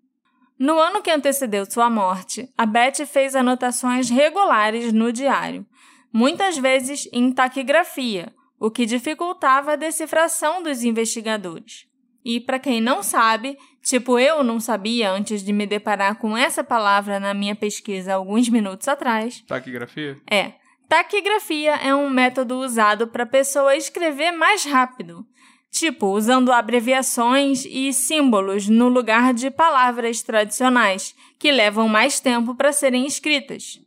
No 0.59 0.79
ano 0.79 1.01
que 1.01 1.11
antecedeu 1.11 1.65
sua 1.65 1.89
morte, 1.89 2.53
a 2.57 2.67
Beth 2.67 3.07
fez 3.07 3.35
anotações 3.35 4.11
regulares 4.11 4.93
no 4.93 5.11
diário, 5.11 5.65
muitas 6.13 6.59
vezes 6.59 7.09
em 7.15 7.33
taquigrafia, 7.33 8.31
o 8.61 8.71
que 8.71 8.85
dificultava 8.85 9.73
a 9.73 9.77
decifração 9.77 10.63
dos 10.63 10.85
investigadores. 10.85 11.91
E 12.25 12.41
para 12.41 12.59
quem 12.59 12.81
não 12.81 13.03
sabe, 13.03 13.59
tipo 13.83 14.19
eu 14.19 14.45
não 14.45 14.61
sabia 14.61 15.11
antes 15.11 15.43
de 15.43 15.53
me 15.53 15.67
deparar 15.67 16.17
com 16.17 16.37
essa 16.37 16.63
palavra 16.63 17.19
na 17.19 17.35
minha 17.35 17.55
pesquisa 17.55 18.15
alguns 18.15 18.49
minutos 18.49 18.87
atrás. 18.89 19.43
Taquigrafia? 19.47 20.19
É. 20.31 20.53
Taquigrafia 20.89 21.77
é 21.77 21.95
um 21.95 22.11
método 22.11 22.57
usado 22.59 23.09
para 23.09 23.23
a 23.25 23.27
pessoa 23.27 23.75
escrever 23.75 24.31
mais 24.31 24.65
rápido, 24.65 25.27
tipo 25.71 26.09
usando 26.09 26.53
abreviações 26.53 27.65
e 27.65 27.93
símbolos 27.93 28.69
no 28.69 28.89
lugar 28.89 29.33
de 29.33 29.51
palavras 29.51 30.23
tradicionais, 30.23 31.15
que 31.39 31.51
levam 31.51 31.89
mais 31.89 32.21
tempo 32.21 32.55
para 32.55 32.73
serem 32.73 33.07
escritas. 33.07 33.81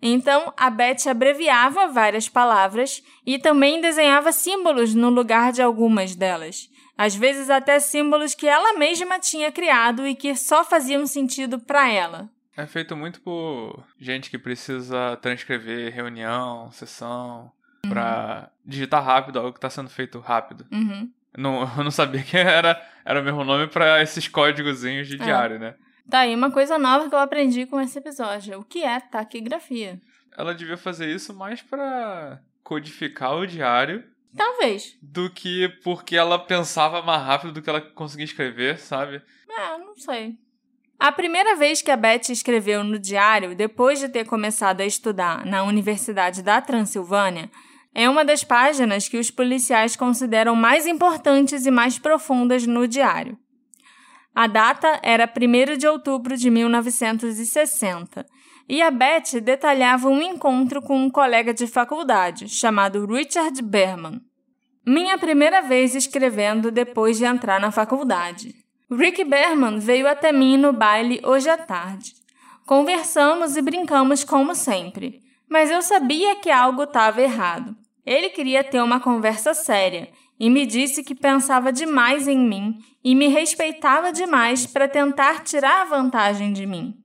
Então, 0.00 0.52
a 0.56 0.68
Beth 0.68 1.08
abreviava 1.08 1.86
várias 1.86 2.28
palavras 2.28 3.02
e 3.24 3.38
também 3.38 3.80
desenhava 3.80 4.32
símbolos 4.32 4.94
no 4.94 5.10
lugar 5.10 5.52
de 5.52 5.62
algumas 5.62 6.16
delas. 6.16 6.68
Às 7.02 7.16
vezes 7.16 7.50
até 7.50 7.80
símbolos 7.80 8.32
que 8.32 8.46
ela 8.46 8.78
mesma 8.78 9.18
tinha 9.18 9.50
criado 9.50 10.06
e 10.06 10.14
que 10.14 10.36
só 10.36 10.62
faziam 10.64 11.04
sentido 11.04 11.58
para 11.58 11.90
ela. 11.90 12.30
É 12.56 12.64
feito 12.64 12.94
muito 12.94 13.20
por 13.22 13.84
gente 13.98 14.30
que 14.30 14.38
precisa 14.38 15.16
transcrever 15.16 15.92
reunião, 15.92 16.70
sessão, 16.70 17.50
uhum. 17.84 17.90
pra 17.90 18.52
digitar 18.64 19.02
rápido 19.02 19.40
algo 19.40 19.52
que 19.52 19.58
tá 19.58 19.68
sendo 19.68 19.90
feito 19.90 20.20
rápido. 20.20 20.64
Uhum. 20.70 21.10
Não, 21.36 21.62
eu 21.76 21.82
não 21.82 21.90
sabia 21.90 22.22
que 22.22 22.36
era, 22.36 22.80
era 23.04 23.20
o 23.20 23.24
mesmo 23.24 23.42
nome 23.42 23.66
para 23.66 24.00
esses 24.00 24.28
códigozinhos 24.28 25.08
de 25.08 25.16
é. 25.16 25.24
diário, 25.24 25.58
né? 25.58 25.74
Tá 26.08 26.20
aí 26.20 26.36
uma 26.36 26.52
coisa 26.52 26.78
nova 26.78 27.08
que 27.08 27.14
eu 27.16 27.18
aprendi 27.18 27.66
com 27.66 27.80
esse 27.80 27.98
episódio. 27.98 28.60
O 28.60 28.64
que 28.64 28.84
é 28.84 29.00
taquigrafia? 29.00 30.00
Ela 30.38 30.54
devia 30.54 30.76
fazer 30.76 31.12
isso 31.12 31.34
mais 31.34 31.60
para 31.60 32.40
codificar 32.62 33.34
o 33.34 33.44
diário. 33.44 34.04
Talvez. 34.36 34.96
Do 35.02 35.28
que 35.30 35.68
porque 35.84 36.16
ela 36.16 36.38
pensava 36.38 37.02
mais 37.02 37.22
rápido 37.22 37.52
do 37.52 37.62
que 37.62 37.68
ela 37.68 37.80
conseguia 37.80 38.24
escrever, 38.24 38.78
sabe? 38.78 39.22
É, 39.48 39.78
não 39.78 39.96
sei. 39.96 40.38
A 40.98 41.10
primeira 41.10 41.56
vez 41.56 41.82
que 41.82 41.90
a 41.90 41.96
Beth 41.96 42.30
escreveu 42.30 42.84
no 42.84 42.98
diário, 42.98 43.56
depois 43.56 43.98
de 43.98 44.08
ter 44.08 44.24
começado 44.24 44.80
a 44.80 44.86
estudar 44.86 45.44
na 45.44 45.64
Universidade 45.64 46.42
da 46.42 46.60
Transilvânia, 46.60 47.50
é 47.94 48.08
uma 48.08 48.24
das 48.24 48.42
páginas 48.42 49.08
que 49.08 49.18
os 49.18 49.30
policiais 49.30 49.96
consideram 49.96 50.54
mais 50.54 50.86
importantes 50.86 51.66
e 51.66 51.70
mais 51.70 51.98
profundas 51.98 52.66
no 52.66 52.86
diário. 52.86 53.36
A 54.34 54.46
data 54.46 54.98
era 55.02 55.28
1 55.28 55.76
de 55.76 55.86
outubro 55.86 56.36
de 56.36 56.48
1960 56.48 58.24
e 58.68 58.80
a 58.80 58.90
Beth 58.90 59.40
detalhava 59.42 60.08
um 60.08 60.22
encontro 60.22 60.80
com 60.80 60.96
um 60.96 61.10
colega 61.10 61.52
de 61.52 61.66
faculdade 61.66 62.48
chamado 62.48 63.06
Richard 63.06 63.60
Berman. 63.62 64.20
Minha 64.86 65.16
primeira 65.18 65.62
vez 65.62 65.94
escrevendo 65.94 66.70
depois 66.70 67.16
de 67.16 67.24
entrar 67.24 67.60
na 67.60 67.70
faculdade. 67.70 68.54
Rick 68.90 69.24
Berman 69.24 69.78
veio 69.78 70.08
até 70.08 70.32
mim 70.32 70.56
no 70.56 70.72
baile 70.72 71.20
hoje 71.24 71.48
à 71.48 71.56
tarde. 71.56 72.12
Conversamos 72.66 73.56
e 73.56 73.62
brincamos 73.62 74.24
como 74.24 74.54
sempre, 74.54 75.20
mas 75.48 75.70
eu 75.70 75.82
sabia 75.82 76.36
que 76.36 76.50
algo 76.50 76.82
estava 76.82 77.22
errado. 77.22 77.76
Ele 78.04 78.28
queria 78.30 78.64
ter 78.64 78.82
uma 78.82 79.00
conversa 79.00 79.54
séria 79.54 80.10
e 80.38 80.50
me 80.50 80.66
disse 80.66 81.04
que 81.04 81.14
pensava 81.14 81.72
demais 81.72 82.26
em 82.26 82.38
mim 82.38 82.78
e 83.04 83.14
me 83.14 83.28
respeitava 83.28 84.12
demais 84.12 84.66
para 84.66 84.88
tentar 84.88 85.44
tirar 85.44 85.86
vantagem 85.86 86.52
de 86.52 86.66
mim. 86.66 87.01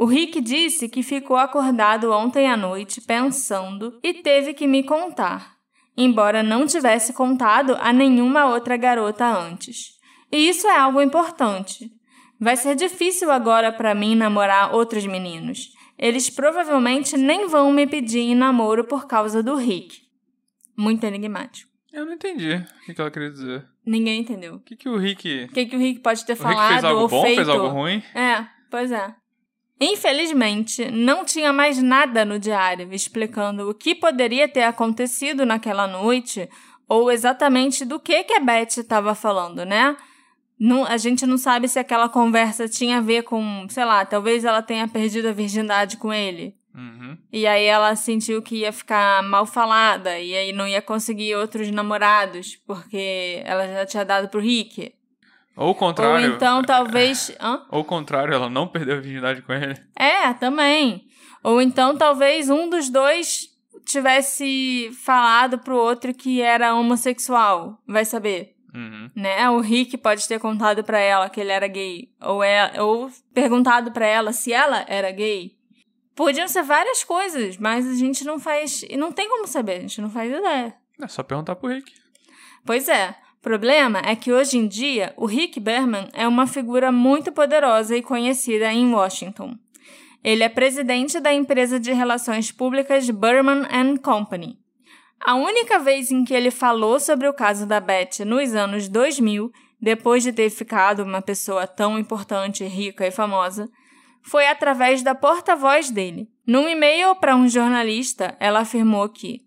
O 0.00 0.04
Rick 0.04 0.40
disse 0.40 0.88
que 0.88 1.02
ficou 1.02 1.36
acordado 1.36 2.12
ontem 2.12 2.48
à 2.48 2.56
noite 2.56 3.00
pensando 3.00 3.98
e 4.00 4.14
teve 4.14 4.54
que 4.54 4.64
me 4.64 4.84
contar, 4.84 5.56
embora 5.96 6.40
não 6.40 6.68
tivesse 6.68 7.12
contado 7.12 7.76
a 7.80 7.92
nenhuma 7.92 8.46
outra 8.46 8.76
garota 8.76 9.26
antes. 9.26 9.98
E 10.30 10.48
isso 10.48 10.68
é 10.68 10.78
algo 10.78 11.02
importante. 11.02 11.90
Vai 12.38 12.56
ser 12.56 12.76
difícil 12.76 13.28
agora 13.28 13.72
para 13.72 13.92
mim 13.92 14.14
namorar 14.14 14.72
outros 14.72 15.04
meninos. 15.04 15.72
Eles 15.98 16.30
provavelmente 16.30 17.16
nem 17.16 17.48
vão 17.48 17.72
me 17.72 17.84
pedir 17.84 18.20
em 18.20 18.36
namoro 18.36 18.84
por 18.84 19.08
causa 19.08 19.42
do 19.42 19.56
Rick. 19.56 19.98
Muito 20.76 21.02
enigmático. 21.02 21.68
Eu 21.92 22.06
não 22.06 22.12
entendi 22.12 22.64
o 22.88 22.94
que 22.94 23.00
ela 23.00 23.10
queria 23.10 23.32
dizer. 23.32 23.66
Ninguém 23.84 24.20
entendeu. 24.20 24.54
O 24.54 24.60
que, 24.60 24.76
que 24.76 24.88
o 24.88 24.96
Rick. 24.96 25.46
O 25.46 25.52
que, 25.52 25.66
que 25.66 25.74
o 25.74 25.78
Rick 25.80 25.98
pode 25.98 26.24
ter 26.24 26.34
o 26.34 26.36
falado 26.36 26.60
Rick 26.60 26.72
fez 26.74 26.84
algo 26.84 27.00
ou 27.00 27.08
bom, 27.08 27.22
feito? 27.22 27.34
fez 27.34 27.48
algo 27.48 27.66
ruim? 27.66 28.00
É, 28.14 28.46
pois 28.70 28.92
é. 28.92 29.12
Infelizmente, 29.80 30.90
não 30.90 31.24
tinha 31.24 31.52
mais 31.52 31.80
nada 31.80 32.24
no 32.24 32.38
diário 32.38 32.92
explicando 32.92 33.70
o 33.70 33.74
que 33.74 33.94
poderia 33.94 34.48
ter 34.48 34.64
acontecido 34.64 35.46
naquela 35.46 35.86
noite 35.86 36.48
ou 36.88 37.12
exatamente 37.12 37.84
do 37.84 38.00
que, 38.00 38.24
que 38.24 38.32
a 38.32 38.40
Beth 38.40 38.78
estava 38.78 39.14
falando, 39.14 39.64
né? 39.64 39.96
Não, 40.58 40.84
a 40.84 40.96
gente 40.96 41.24
não 41.24 41.38
sabe 41.38 41.68
se 41.68 41.78
aquela 41.78 42.08
conversa 42.08 42.68
tinha 42.68 42.98
a 42.98 43.00
ver 43.00 43.22
com, 43.22 43.66
sei 43.68 43.84
lá, 43.84 44.04
talvez 44.04 44.44
ela 44.44 44.60
tenha 44.60 44.88
perdido 44.88 45.28
a 45.28 45.32
virgindade 45.32 45.96
com 45.96 46.12
ele. 46.12 46.56
Uhum. 46.74 47.16
E 47.32 47.46
aí 47.46 47.64
ela 47.64 47.94
sentiu 47.94 48.42
que 48.42 48.56
ia 48.56 48.72
ficar 48.72 49.22
mal 49.22 49.46
falada 49.46 50.18
e 50.18 50.34
aí 50.34 50.52
não 50.52 50.66
ia 50.66 50.82
conseguir 50.82 51.36
outros 51.36 51.70
namorados 51.70 52.56
porque 52.66 53.42
ela 53.44 53.66
já 53.66 53.86
tinha 53.86 54.04
dado 54.04 54.28
pro 54.28 54.40
Rick. 54.40 54.92
Ou 55.58 55.70
o 55.70 55.74
contrário. 55.74 56.28
Ou 56.28 56.36
então 56.36 56.62
talvez. 56.62 57.36
Hã? 57.40 57.66
Ou 57.68 57.80
o 57.80 57.84
contrário, 57.84 58.32
ela 58.32 58.48
não 58.48 58.68
perdeu 58.68 58.96
a 58.96 59.00
virgindade 59.00 59.42
com 59.42 59.52
ele. 59.52 59.76
É, 59.98 60.32
também. 60.34 61.08
Ou 61.42 61.60
então 61.60 61.96
talvez 61.98 62.48
um 62.48 62.70
dos 62.70 62.88
dois 62.88 63.48
tivesse 63.84 64.90
falado 65.04 65.58
pro 65.58 65.76
outro 65.76 66.14
que 66.14 66.40
era 66.40 66.76
homossexual. 66.76 67.82
Vai 67.86 68.04
saber. 68.04 68.54
Uhum. 68.72 69.10
Né? 69.16 69.50
O 69.50 69.58
Rick 69.58 69.98
pode 69.98 70.28
ter 70.28 70.38
contado 70.38 70.84
para 70.84 71.00
ela 71.00 71.28
que 71.28 71.40
ele 71.40 71.50
era 71.50 71.66
gay. 71.66 72.08
Ou, 72.20 72.40
é, 72.40 72.80
ou 72.80 73.10
perguntado 73.34 73.90
para 73.90 74.06
ela 74.06 74.32
se 74.32 74.52
ela 74.52 74.84
era 74.86 75.10
gay. 75.10 75.56
Podiam 76.14 76.46
ser 76.46 76.62
várias 76.62 77.02
coisas, 77.02 77.56
mas 77.56 77.84
a 77.84 77.94
gente 77.94 78.24
não 78.24 78.38
faz. 78.38 78.84
E 78.88 78.96
não 78.96 79.10
tem 79.10 79.28
como 79.28 79.46
saber, 79.48 79.78
a 79.78 79.80
gente 79.80 80.00
não 80.00 80.10
faz 80.10 80.30
ideia. 80.30 80.74
É 81.00 81.08
só 81.08 81.24
perguntar 81.24 81.56
pro 81.56 81.68
Rick. 81.68 81.92
Pois 82.64 82.88
é. 82.88 83.16
Problema 83.40 84.00
é 84.04 84.16
que 84.16 84.32
hoje 84.32 84.58
em 84.58 84.66
dia 84.66 85.12
o 85.16 85.26
Rick 85.26 85.60
Berman 85.60 86.08
é 86.12 86.26
uma 86.26 86.46
figura 86.46 86.90
muito 86.90 87.30
poderosa 87.32 87.96
e 87.96 88.02
conhecida 88.02 88.72
em 88.72 88.92
Washington. 88.92 89.56
Ele 90.22 90.42
é 90.42 90.48
presidente 90.48 91.20
da 91.20 91.32
empresa 91.32 91.78
de 91.78 91.92
relações 91.92 92.50
públicas 92.50 93.08
Berman 93.08 93.62
Company, 94.02 94.58
a 95.20 95.34
única 95.34 95.78
vez 95.78 96.10
em 96.10 96.24
que 96.24 96.32
ele 96.32 96.50
falou 96.50 97.00
sobre 97.00 97.28
o 97.28 97.34
caso 97.34 97.66
da 97.66 97.80
Beth 97.80 98.24
nos 98.24 98.54
anos 98.54 98.88
2000, 98.88 99.50
depois 99.80 100.22
de 100.22 100.32
ter 100.32 100.48
ficado 100.48 101.02
uma 101.02 101.20
pessoa 101.20 101.66
tão 101.66 101.98
importante, 101.98 102.64
rica 102.64 103.06
e 103.06 103.10
famosa, 103.10 103.68
foi 104.22 104.46
através 104.46 105.02
da 105.02 105.14
porta-voz 105.14 105.90
dele. 105.90 106.28
Num 106.46 106.68
e-mail 106.68 107.14
para 107.16 107.36
um 107.36 107.48
jornalista, 107.48 108.36
ela 108.38 108.60
afirmou 108.60 109.08
que 109.08 109.42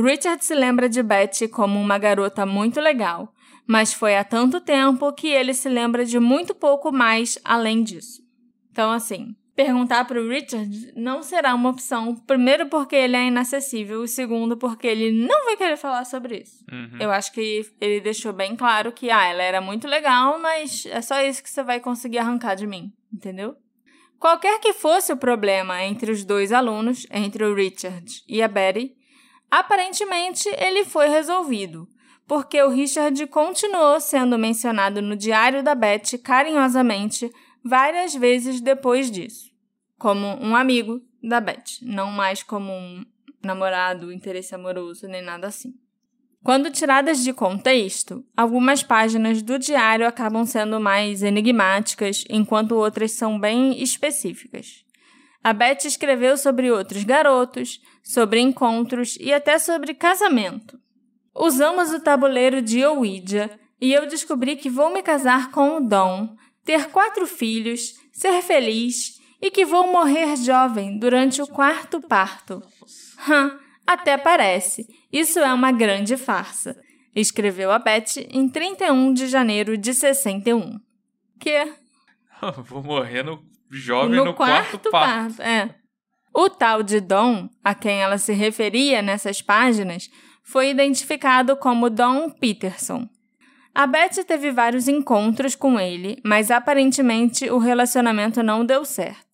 Richard 0.00 0.44
se 0.44 0.54
lembra 0.54 0.88
de 0.88 1.02
Betty 1.02 1.46
como 1.48 1.80
uma 1.80 1.98
garota 1.98 2.44
muito 2.44 2.80
legal, 2.80 3.32
mas 3.66 3.92
foi 3.92 4.16
há 4.16 4.24
tanto 4.24 4.60
tempo 4.60 5.12
que 5.12 5.28
ele 5.28 5.54
se 5.54 5.68
lembra 5.68 6.04
de 6.04 6.18
muito 6.18 6.54
pouco 6.54 6.92
mais 6.92 7.38
além 7.44 7.82
disso. 7.82 8.22
Então, 8.70 8.90
assim, 8.90 9.36
perguntar 9.54 10.04
para 10.04 10.20
o 10.20 10.28
Richard 10.28 10.92
não 10.96 11.22
será 11.22 11.54
uma 11.54 11.70
opção. 11.70 12.16
Primeiro, 12.16 12.66
porque 12.66 12.96
ele 12.96 13.16
é 13.16 13.26
inacessível, 13.26 14.04
e 14.04 14.08
segundo, 14.08 14.56
porque 14.56 14.86
ele 14.86 15.12
não 15.12 15.44
vai 15.44 15.56
querer 15.56 15.76
falar 15.76 16.04
sobre 16.04 16.38
isso. 16.38 16.64
Uhum. 16.70 16.98
Eu 17.00 17.10
acho 17.10 17.32
que 17.32 17.64
ele 17.80 18.00
deixou 18.00 18.32
bem 18.32 18.56
claro 18.56 18.92
que, 18.92 19.10
ah, 19.10 19.24
ela 19.24 19.42
era 19.42 19.60
muito 19.60 19.86
legal, 19.86 20.38
mas 20.40 20.86
é 20.86 21.00
só 21.00 21.22
isso 21.22 21.42
que 21.42 21.50
você 21.50 21.62
vai 21.62 21.80
conseguir 21.80 22.18
arrancar 22.18 22.56
de 22.56 22.66
mim, 22.66 22.92
entendeu? 23.12 23.56
Qualquer 24.18 24.58
que 24.58 24.72
fosse 24.72 25.12
o 25.12 25.16
problema 25.16 25.82
entre 25.84 26.10
os 26.10 26.24
dois 26.24 26.50
alunos, 26.50 27.06
entre 27.10 27.44
o 27.44 27.54
Richard 27.54 28.22
e 28.26 28.42
a 28.42 28.48
Betty, 28.48 28.96
aparentemente 29.50 30.48
ele 30.58 30.84
foi 30.84 31.08
resolvido, 31.08 31.88
porque 32.26 32.62
o 32.62 32.70
Richard 32.70 33.26
continuou 33.26 34.00
sendo 34.00 34.38
mencionado 34.38 35.02
no 35.02 35.16
diário 35.16 35.62
da 35.62 35.74
Betty 35.74 36.18
carinhosamente 36.18 37.30
várias 37.64 38.14
vezes 38.14 38.60
depois 38.60 39.10
disso, 39.10 39.50
como 39.98 40.26
um 40.26 40.54
amigo 40.54 41.00
da 41.22 41.40
Beth, 41.40 41.80
não 41.82 42.10
mais 42.10 42.42
como 42.42 42.72
um 42.72 43.04
namorado, 43.42 44.12
interesse 44.12 44.54
amoroso, 44.54 45.06
nem 45.08 45.22
nada 45.22 45.46
assim. 45.46 45.74
Quando 46.42 46.70
tiradas 46.70 47.24
de 47.24 47.32
contexto, 47.32 48.22
algumas 48.36 48.82
páginas 48.82 49.40
do 49.40 49.58
diário 49.58 50.06
acabam 50.06 50.44
sendo 50.44 50.78
mais 50.78 51.22
enigmáticas, 51.22 52.22
enquanto 52.28 52.72
outras 52.72 53.12
são 53.12 53.40
bem 53.40 53.82
específicas. 53.82 54.83
A 55.44 55.52
Beth 55.52 55.84
escreveu 55.84 56.38
sobre 56.38 56.70
outros 56.70 57.04
garotos, 57.04 57.78
sobre 58.02 58.40
encontros 58.40 59.18
e 59.20 59.30
até 59.30 59.58
sobre 59.58 59.92
casamento. 59.92 60.80
Usamos 61.36 61.92
o 61.92 62.00
tabuleiro 62.00 62.62
de 62.62 62.82
Ouija 62.82 63.50
e 63.78 63.92
eu 63.92 64.06
descobri 64.06 64.56
que 64.56 64.70
vou 64.70 64.90
me 64.90 65.02
casar 65.02 65.50
com 65.50 65.76
o 65.76 65.80
Dom, 65.80 66.34
ter 66.64 66.88
quatro 66.88 67.26
filhos, 67.26 67.92
ser 68.10 68.40
feliz 68.40 69.20
e 69.42 69.50
que 69.50 69.66
vou 69.66 69.92
morrer 69.92 70.34
jovem 70.36 70.98
durante 70.98 71.42
o 71.42 71.46
quarto 71.46 72.00
parto. 72.00 72.62
Hum, 73.28 73.58
até 73.86 74.16
parece. 74.16 74.86
Isso 75.12 75.40
é 75.40 75.52
uma 75.52 75.72
grande 75.72 76.16
farsa. 76.16 76.74
Escreveu 77.14 77.70
a 77.70 77.78
Beth 77.78 78.16
em 78.30 78.48
31 78.48 79.12
de 79.12 79.28
janeiro 79.28 79.76
de 79.76 79.92
61. 79.92 80.80
Que? 81.38 81.70
Vou 82.64 82.82
morrer 82.82 83.22
no 83.22 83.53
jovem 83.78 84.16
no, 84.16 84.26
no, 84.26 84.34
quarto, 84.34 84.70
quarto 84.70 84.90
parto. 84.90 85.36
parto. 85.36 85.42
É. 85.42 85.74
O 86.32 86.48
tal 86.48 86.82
de 86.82 87.00
Dom, 87.00 87.48
a 87.62 87.74
quem 87.74 88.02
ela 88.02 88.18
se 88.18 88.32
referia 88.32 89.00
nessas 89.00 89.40
páginas, 89.40 90.10
foi 90.42 90.70
identificado 90.70 91.56
como 91.56 91.88
Dom 91.88 92.28
Peterson. 92.28 93.08
A 93.74 93.86
Beth 93.86 94.24
teve 94.26 94.52
vários 94.52 94.86
encontros 94.86 95.56
com 95.56 95.80
ele, 95.80 96.20
mas 96.24 96.50
aparentemente 96.50 97.50
o 97.50 97.58
relacionamento 97.58 98.42
não 98.42 98.64
deu 98.64 98.84
certo. 98.84 99.24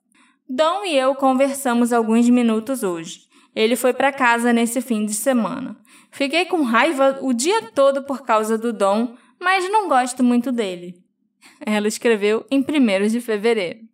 Dom 0.48 0.84
e 0.84 0.96
eu 0.96 1.14
conversamos 1.14 1.92
alguns 1.92 2.28
minutos 2.28 2.82
hoje. 2.82 3.20
Ele 3.54 3.76
foi 3.76 3.92
para 3.92 4.12
casa 4.12 4.52
nesse 4.52 4.80
fim 4.80 5.04
de 5.04 5.14
semana. 5.14 5.76
Fiquei 6.10 6.44
com 6.44 6.62
raiva 6.62 7.18
o 7.20 7.32
dia 7.32 7.70
todo 7.72 8.02
por 8.04 8.22
causa 8.22 8.56
do 8.56 8.72
Dom, 8.72 9.14
mas 9.38 9.70
não 9.70 9.88
gosto 9.88 10.24
muito 10.24 10.50
dele. 10.50 10.94
Ela 11.60 11.88
escreveu 11.88 12.46
em 12.50 12.60
1 12.60 13.08
de 13.08 13.20
fevereiro. 13.20 13.89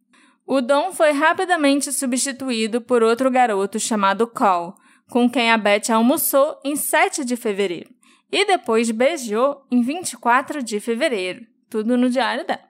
O 0.47 0.61
Dom 0.61 0.93
foi 0.93 1.11
rapidamente 1.11 1.93
substituído 1.93 2.81
por 2.81 3.03
outro 3.03 3.31
garoto 3.31 3.81
chamado 3.81 4.27
Cole, 4.27 4.75
com 5.11 5.29
quem 5.29 5.51
a 5.51 5.59
Beth 5.59 5.91
almoçou 5.91 6.59
em 6.65 6.77
7 6.77 7.25
de 7.25 7.37
fevereiro 7.37 7.97
e 8.31 8.45
depois 8.45 8.91
beijou 8.91 9.67
em 9.71 9.83
24 9.83 10.63
de 10.63 10.81
fevereiro, 10.81 11.47
tudo 11.71 11.97
no 11.97 12.11
diário 12.11 12.47
dela. 12.47 12.61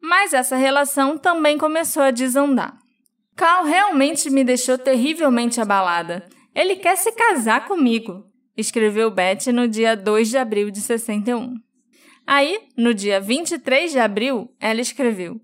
Mas 0.00 0.32
essa 0.32 0.56
relação 0.56 1.18
também 1.18 1.58
começou 1.58 2.02
a 2.02 2.10
desandar. 2.10 2.76
Cal 3.36 3.64
realmente 3.64 4.30
me 4.30 4.44
deixou 4.44 4.76
terrivelmente 4.76 5.60
abalada. 5.60 6.28
Ele 6.54 6.76
quer 6.76 6.96
se 6.96 7.12
casar 7.12 7.66
comigo, 7.66 8.24
escreveu 8.56 9.10
Beth 9.10 9.52
no 9.52 9.66
dia 9.68 9.96
2 9.96 10.28
de 10.28 10.38
abril 10.38 10.70
de 10.70 10.80
61. 10.80 11.54
Aí, 12.26 12.68
no 12.76 12.92
dia 12.94 13.20
23 13.20 13.92
de 13.92 13.98
abril, 13.98 14.54
ela 14.60 14.80
escreveu: 14.80 15.40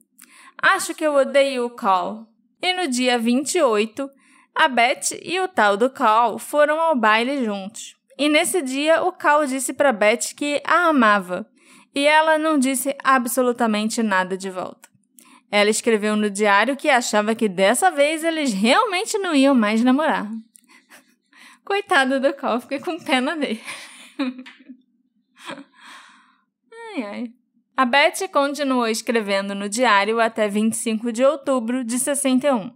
Acho 0.61 0.95
que 0.95 1.05
eu 1.07 1.15
odeio 1.15 1.67
o 1.67 1.71
Cal. 1.71 2.27
E 2.61 2.73
no 2.73 2.89
dia 2.89 3.19
28, 3.19 4.11
a 4.55 4.67
Beth 4.67 5.17
e 5.23 5.39
o 5.39 5.47
tal 5.47 5.77
do 5.77 5.89
Cal 5.89 6.39
foram 6.39 6.81
ao 6.81 6.97
baile 6.97 7.45
juntos. 7.45 7.97
E 8.19 8.29
nesse 8.29 8.61
dia, 8.61 9.03
o 9.05 9.13
Cal 9.13 9.47
disse 9.47 9.73
para 9.73 9.93
Beth 9.93 10.35
que 10.37 10.61
a 10.65 10.89
amava. 10.89 11.49
E 11.95 12.05
ela 12.05 12.37
não 12.37 12.59
disse 12.59 12.97
absolutamente 13.03 14.03
nada 14.03 14.37
de 14.37 14.51
volta. 14.51 14.89
Ela 15.51 15.71
escreveu 15.71 16.17
no 16.17 16.29
diário 16.29 16.77
que 16.77 16.91
achava 16.91 17.35
que 17.35 17.49
dessa 17.49 17.91
vez 17.91 18.25
eles 18.25 18.53
realmente 18.53 19.17
não 19.17 19.35
iam 19.35 19.55
mais 19.55 19.83
namorar. 19.85 20.29
Coitado 21.65 22.21
do 22.21 22.35
Cal, 22.35 22.61
fiquei 22.61 22.81
com 22.81 22.99
pena 22.99 23.37
dele. 23.37 23.63
ai, 26.95 27.03
ai. 27.05 27.38
A 27.79 27.85
Beth 27.85 28.27
continuou 28.33 28.89
escrevendo 28.89 29.55
no 29.55 29.69
diário 29.69 30.19
até 30.19 30.49
25 30.49 31.13
de 31.13 31.25
outubro 31.25 31.85
de 31.85 31.97
61. 31.97 32.73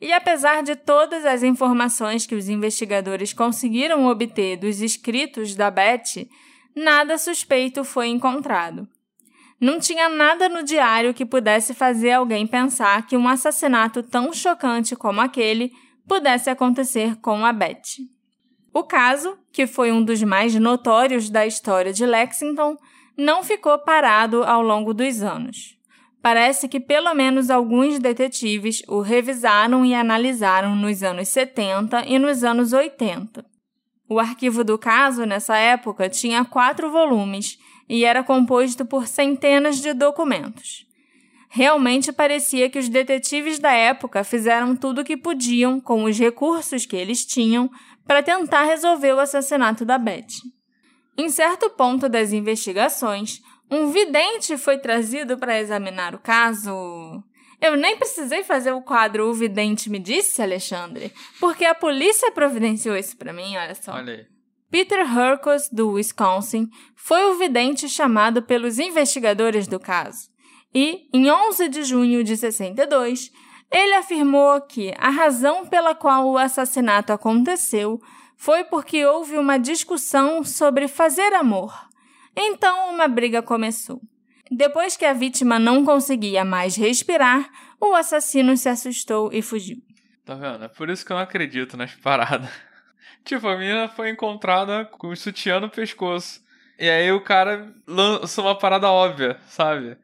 E 0.00 0.10
apesar 0.10 0.62
de 0.62 0.74
todas 0.74 1.26
as 1.26 1.42
informações 1.42 2.24
que 2.24 2.34
os 2.34 2.48
investigadores 2.48 3.34
conseguiram 3.34 4.06
obter 4.06 4.56
dos 4.56 4.80
escritos 4.80 5.54
da 5.54 5.70
Beth, 5.70 6.26
nada 6.74 7.18
suspeito 7.18 7.84
foi 7.84 8.08
encontrado. 8.08 8.88
Não 9.60 9.78
tinha 9.78 10.08
nada 10.08 10.48
no 10.48 10.62
diário 10.62 11.12
que 11.12 11.26
pudesse 11.26 11.74
fazer 11.74 12.12
alguém 12.12 12.46
pensar 12.46 13.06
que 13.06 13.18
um 13.18 13.28
assassinato 13.28 14.02
tão 14.02 14.32
chocante 14.32 14.96
como 14.96 15.20
aquele 15.20 15.72
pudesse 16.08 16.48
acontecer 16.48 17.16
com 17.16 17.44
a 17.44 17.52
Beth. 17.52 18.00
O 18.72 18.82
caso, 18.82 19.36
que 19.52 19.66
foi 19.66 19.92
um 19.92 20.02
dos 20.02 20.22
mais 20.22 20.54
notórios 20.54 21.28
da 21.28 21.46
história 21.46 21.92
de 21.92 22.06
Lexington, 22.06 22.78
não 23.16 23.42
ficou 23.42 23.78
parado 23.78 24.42
ao 24.44 24.62
longo 24.62 24.94
dos 24.94 25.22
anos. 25.22 25.76
Parece 26.22 26.68
que 26.68 26.78
pelo 26.78 27.12
menos 27.14 27.50
alguns 27.50 27.98
detetives 27.98 28.82
o 28.86 29.00
revisaram 29.00 29.84
e 29.84 29.94
analisaram 29.94 30.76
nos 30.76 31.02
anos 31.02 31.28
70 31.28 32.06
e 32.06 32.18
nos 32.18 32.44
anos 32.44 32.72
80. 32.72 33.44
O 34.08 34.20
arquivo 34.20 34.62
do 34.62 34.78
caso, 34.78 35.24
nessa 35.24 35.56
época, 35.56 36.08
tinha 36.08 36.44
quatro 36.44 36.90
volumes 36.90 37.58
e 37.88 38.04
era 38.04 38.22
composto 38.22 38.84
por 38.84 39.08
centenas 39.08 39.80
de 39.80 39.92
documentos. 39.92 40.86
Realmente 41.50 42.12
parecia 42.12 42.70
que 42.70 42.78
os 42.78 42.88
detetives 42.88 43.58
da 43.58 43.72
época 43.72 44.24
fizeram 44.24 44.76
tudo 44.76 45.00
o 45.00 45.04
que 45.04 45.16
podiam 45.16 45.80
com 45.80 46.04
os 46.04 46.18
recursos 46.18 46.86
que 46.86 46.96
eles 46.96 47.26
tinham 47.26 47.70
para 48.06 48.22
tentar 48.22 48.64
resolver 48.64 49.12
o 49.12 49.20
assassinato 49.20 49.84
da 49.84 49.98
Beth. 49.98 50.28
Em 51.16 51.28
certo 51.28 51.68
ponto 51.70 52.08
das 52.08 52.32
investigações, 52.32 53.42
um 53.70 53.90
vidente 53.90 54.56
foi 54.56 54.78
trazido 54.78 55.38
para 55.38 55.58
examinar 55.58 56.14
o 56.14 56.18
caso. 56.18 57.22
Eu 57.60 57.76
nem 57.76 57.96
precisei 57.96 58.42
fazer 58.42 58.72
o 58.72 58.82
quadro 58.82 59.28
O 59.28 59.34
Vidente 59.34 59.88
Me 59.88 59.98
Disse, 59.98 60.42
Alexandre, 60.42 61.12
porque 61.38 61.64
a 61.64 61.74
polícia 61.74 62.32
providenciou 62.32 62.96
isso 62.96 63.16
para 63.16 63.32
mim, 63.32 63.56
olha 63.56 63.74
só. 63.74 63.92
Olha 63.92 64.14
aí. 64.14 64.26
Peter 64.68 65.00
Hercos, 65.00 65.68
do 65.70 65.90
Wisconsin, 65.90 66.68
foi 66.96 67.24
o 67.26 67.38
vidente 67.38 67.88
chamado 67.88 68.42
pelos 68.42 68.78
investigadores 68.78 69.68
do 69.68 69.78
caso. 69.78 70.30
E, 70.74 71.08
em 71.12 71.30
11 71.30 71.68
de 71.68 71.84
junho 71.84 72.24
de 72.24 72.36
62, 72.36 73.30
ele 73.70 73.94
afirmou 73.94 74.60
que 74.62 74.92
a 74.98 75.10
razão 75.10 75.66
pela 75.66 75.94
qual 75.94 76.26
o 76.26 76.38
assassinato 76.38 77.12
aconteceu 77.12 78.00
foi 78.42 78.64
porque 78.64 79.06
houve 79.06 79.38
uma 79.38 79.56
discussão 79.56 80.42
sobre 80.42 80.88
fazer 80.88 81.32
amor. 81.32 81.72
Então, 82.36 82.92
uma 82.92 83.06
briga 83.06 83.40
começou. 83.40 84.00
Depois 84.50 84.96
que 84.96 85.04
a 85.04 85.12
vítima 85.12 85.60
não 85.60 85.84
conseguia 85.84 86.44
mais 86.44 86.74
respirar, 86.74 87.48
o 87.80 87.94
assassino 87.94 88.56
se 88.56 88.68
assustou 88.68 89.32
e 89.32 89.42
fugiu. 89.42 89.76
Tá 90.24 90.34
vendo? 90.34 90.64
É 90.64 90.66
por 90.66 90.90
isso 90.90 91.06
que 91.06 91.12
eu 91.12 91.16
não 91.16 91.22
acredito 91.22 91.76
nas 91.76 91.94
paradas. 91.94 92.50
Tipo, 93.24 93.46
a 93.46 93.56
menina 93.56 93.86
foi 93.86 94.10
encontrada 94.10 94.86
com 94.86 95.06
o 95.10 95.16
sutiã 95.16 95.60
no 95.60 95.70
pescoço. 95.70 96.40
E 96.80 96.90
aí 96.90 97.12
o 97.12 97.22
cara 97.22 97.72
lançou 97.86 98.46
uma 98.46 98.58
parada 98.58 98.90
óbvia, 98.90 99.38
sabe? 99.46 99.96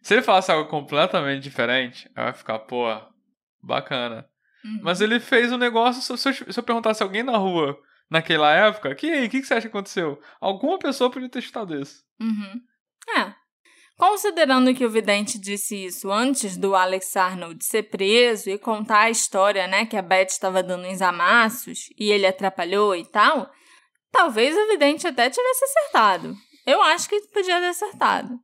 Se 0.00 0.14
ele 0.14 0.22
falasse 0.22 0.50
algo 0.50 0.70
completamente 0.70 1.42
diferente, 1.42 2.10
eu 2.16 2.24
ia 2.24 2.32
ficar, 2.32 2.60
pô, 2.60 2.86
bacana. 3.62 4.26
Uhum. 4.64 4.80
Mas 4.82 5.00
ele 5.00 5.20
fez 5.20 5.52
um 5.52 5.58
negócio. 5.58 6.16
Se 6.16 6.28
eu, 6.28 6.34
se 6.52 6.58
eu 6.58 6.62
perguntasse 6.62 7.02
alguém 7.02 7.22
na 7.22 7.36
rua 7.36 7.78
naquela 8.10 8.52
época, 8.52 8.94
que 8.94 9.10
aí, 9.10 9.26
o 9.26 9.30
que, 9.30 9.40
que 9.40 9.46
você 9.46 9.54
acha 9.54 9.68
que 9.68 9.76
aconteceu? 9.76 10.20
Alguma 10.40 10.78
pessoa 10.78 11.10
podia 11.10 11.28
ter 11.28 11.42
chutado 11.42 11.74
isso. 11.78 12.02
Uhum. 12.20 12.60
É. 13.16 13.34
Considerando 13.96 14.74
que 14.74 14.84
o 14.84 14.90
vidente 14.90 15.38
disse 15.38 15.84
isso 15.84 16.10
antes 16.10 16.56
do 16.56 16.74
Alex 16.74 17.16
Arnold 17.16 17.64
ser 17.64 17.84
preso 17.84 18.50
e 18.50 18.58
contar 18.58 19.02
a 19.02 19.10
história, 19.10 19.68
né, 19.68 19.86
que 19.86 19.96
a 19.96 20.02
Beth 20.02 20.26
estava 20.30 20.64
dando 20.64 20.88
uns 20.88 21.00
amassos 21.00 21.90
e 21.96 22.10
ele 22.10 22.26
atrapalhou 22.26 22.96
e 22.96 23.04
tal, 23.04 23.48
talvez 24.10 24.56
o 24.56 24.66
vidente 24.66 25.06
até 25.06 25.30
tivesse 25.30 25.64
acertado. 25.64 26.34
Eu 26.66 26.82
acho 26.82 27.08
que 27.08 27.20
podia 27.28 27.60
ter 27.60 27.68
acertado. 27.68 28.36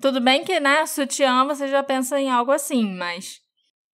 Tudo 0.00 0.20
bem 0.20 0.44
que, 0.44 0.58
né, 0.58 0.84
sutiã 0.86 1.44
você 1.44 1.68
já 1.68 1.84
pensa 1.84 2.18
em 2.18 2.28
algo 2.28 2.50
assim, 2.50 2.92
mas 2.96 3.40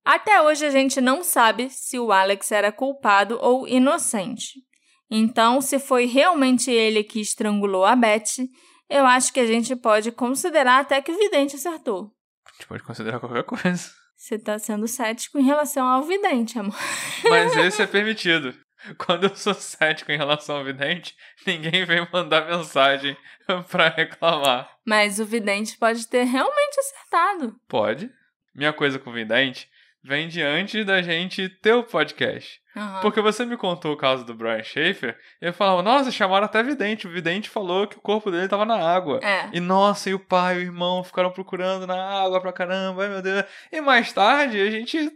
até 0.05 0.39
hoje 0.39 0.63
a 0.63 0.69
gente 0.69 1.01
não 1.01 1.23
sabe 1.23 1.67
se 1.71 1.97
o 1.97 2.11
Alex 2.11 2.51
era 2.51 2.71
culpado 2.71 3.39
ou 3.41 3.67
inocente. 3.67 4.63
Então, 5.09 5.59
se 5.61 5.79
foi 5.79 6.05
realmente 6.05 6.69
ele 6.69 7.03
que 7.03 7.19
estrangulou 7.19 7.83
a 7.83 7.95
Beth, 7.95 8.47
eu 8.87 9.05
acho 9.05 9.33
que 9.33 9.39
a 9.39 9.47
gente 9.47 9.75
pode 9.75 10.11
considerar 10.11 10.79
até 10.79 11.01
que 11.01 11.11
o 11.11 11.17
vidente 11.17 11.55
acertou. 11.55 12.11
A 12.45 12.51
gente 12.51 12.67
pode 12.67 12.83
considerar 12.83 13.19
qualquer 13.19 13.43
coisa. 13.43 13.91
Você 14.15 14.37
tá 14.37 14.59
sendo 14.59 14.87
cético 14.87 15.39
em 15.39 15.43
relação 15.43 15.87
ao 15.87 16.03
vidente, 16.03 16.57
amor. 16.57 16.75
Mas 17.27 17.55
esse 17.57 17.81
é 17.81 17.87
permitido. 17.87 18.55
Quando 18.97 19.23
eu 19.23 19.35
sou 19.35 19.55
cético 19.55 20.11
em 20.11 20.17
relação 20.17 20.57
ao 20.57 20.63
vidente, 20.63 21.15
ninguém 21.47 21.83
vem 21.83 22.07
mandar 22.13 22.45
mensagem 22.47 23.17
pra 23.69 23.89
reclamar. 23.89 24.69
Mas 24.85 25.19
o 25.19 25.25
vidente 25.25 25.77
pode 25.77 26.07
ter 26.07 26.23
realmente 26.23 26.79
acertado. 26.79 27.55
Pode. 27.67 28.11
Minha 28.53 28.71
coisa 28.71 28.99
com 28.99 29.09
o 29.09 29.13
vidente 29.13 29.67
vem 30.05 30.27
de 30.27 30.41
antes 30.41 30.85
da 30.85 31.01
gente 31.01 31.49
ter 31.49 31.73
o 31.73 31.83
podcast. 31.83 32.59
Uhum. 32.75 33.01
Porque 33.01 33.21
você 33.21 33.45
me 33.45 33.57
contou 33.57 33.93
o 33.93 33.97
caso 33.97 34.25
do 34.25 34.35
Brian 34.35 34.61
Schaefer, 34.61 35.17
e 35.41 35.47
eu 35.47 35.53
falava, 35.53 35.81
nossa, 35.81 36.11
chamaram 36.11 36.45
até 36.45 36.61
vidente. 36.61 37.07
O 37.07 37.11
vidente 37.11 37.49
falou 37.49 37.87
que 37.87 37.97
o 37.97 38.01
corpo 38.01 38.29
dele 38.29 38.47
tava 38.47 38.65
na 38.65 38.75
água. 38.75 39.19
É. 39.23 39.49
E 39.53 39.59
nossa, 39.59 40.09
e 40.09 40.13
o 40.13 40.19
pai 40.19 40.55
e 40.55 40.57
o 40.59 40.61
irmão 40.61 41.03
ficaram 41.03 41.31
procurando 41.31 41.87
na 41.87 41.95
água 41.95 42.39
pra 42.39 42.53
caramba, 42.53 43.03
ai 43.03 43.09
meu 43.09 43.21
Deus. 43.21 43.45
E 43.71 43.81
mais 43.81 44.11
tarde 44.13 44.59
a 44.59 44.69
gente 44.69 45.09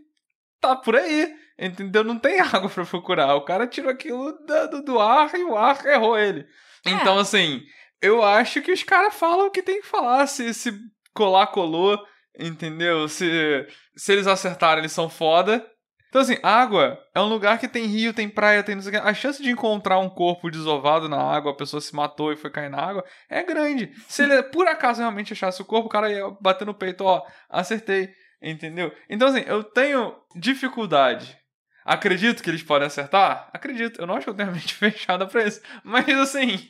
tá 0.59 0.75
por 0.75 0.95
aí, 0.95 1.31
entendeu? 1.57 2.03
Não 2.03 2.17
tem 2.17 2.39
água 2.41 2.69
pra 2.69 2.85
procurar. 2.85 3.35
O 3.35 3.45
cara 3.45 3.67
tirou 3.67 3.91
aquilo 3.91 4.31
do, 4.31 4.81
do 4.83 4.99
ar 4.99 5.33
e 5.35 5.43
o 5.43 5.55
ar 5.55 5.85
errou 5.85 6.17
ele. 6.17 6.47
É. 6.85 6.91
Então, 6.91 7.19
assim, 7.19 7.61
eu 8.01 8.23
acho 8.23 8.61
que 8.61 8.71
os 8.71 8.83
caras 8.83 9.13
falam 9.13 9.47
o 9.47 9.51
que 9.51 9.61
tem 9.61 9.81
que 9.81 9.87
falar. 9.87 10.25
Se, 10.27 10.53
se 10.53 10.73
colar, 11.13 11.47
colou, 11.47 11.99
entendeu? 12.39 13.07
Se, 13.07 13.67
se 13.95 14.13
eles 14.13 14.27
acertaram, 14.27 14.79
eles 14.79 14.91
são 14.91 15.09
foda. 15.09 15.65
Então, 16.09 16.21
assim, 16.21 16.37
água 16.41 16.99
é 17.13 17.19
um 17.19 17.27
lugar 17.27 17.59
que 17.59 17.67
tem 17.67 17.85
rio, 17.85 18.13
tem 18.13 18.27
praia, 18.27 18.63
tem 18.63 18.73
não 18.73 18.81
sei 18.81 18.97
o 18.97 19.01
que. 19.01 19.07
A 19.07 19.13
chance 19.13 19.43
de 19.43 19.51
encontrar 19.51 19.99
um 19.99 20.09
corpo 20.09 20.49
desovado 20.49 21.07
na 21.07 21.21
água, 21.21 21.51
a 21.51 21.55
pessoa 21.55 21.79
se 21.79 21.95
matou 21.95 22.33
e 22.33 22.35
foi 22.35 22.49
cair 22.49 22.69
na 22.69 22.81
água, 22.81 23.05
é 23.29 23.43
grande. 23.43 23.91
Se 24.07 24.23
ele, 24.23 24.41
por 24.43 24.67
acaso, 24.67 25.01
realmente 25.01 25.33
achasse 25.33 25.61
o 25.61 25.65
corpo, 25.65 25.87
o 25.87 25.91
cara 25.91 26.11
ia 26.11 26.27
bater 26.41 26.65
no 26.65 26.73
peito, 26.73 27.03
ó, 27.03 27.23
acertei, 27.47 28.09
entendeu? 28.41 28.91
Então, 29.07 29.27
assim, 29.27 29.43
eu 29.45 29.63
tenho 29.63 30.15
dificuldade. 30.35 31.37
Acredito 31.85 32.41
que 32.41 32.49
eles 32.49 32.63
podem 32.63 32.87
acertar? 32.87 33.49
Acredito. 33.53 34.01
Eu 34.01 34.07
não 34.07 34.15
acho 34.15 34.25
que 34.25 34.29
eu 34.31 34.35
tenho 34.35 34.49
a 34.49 34.51
mente 34.51 34.73
fechada 34.75 35.27
pra 35.27 35.43
isso. 35.43 35.61
Mas, 35.83 36.09
assim, 36.09 36.69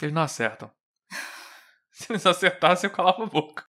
eles 0.00 0.14
não 0.14 0.22
acertam. 0.22 0.70
Se 1.90 2.12
eles 2.12 2.24
acertassem, 2.24 2.88
eu 2.88 2.94
calava 2.94 3.24
a 3.24 3.26
boca. 3.26 3.64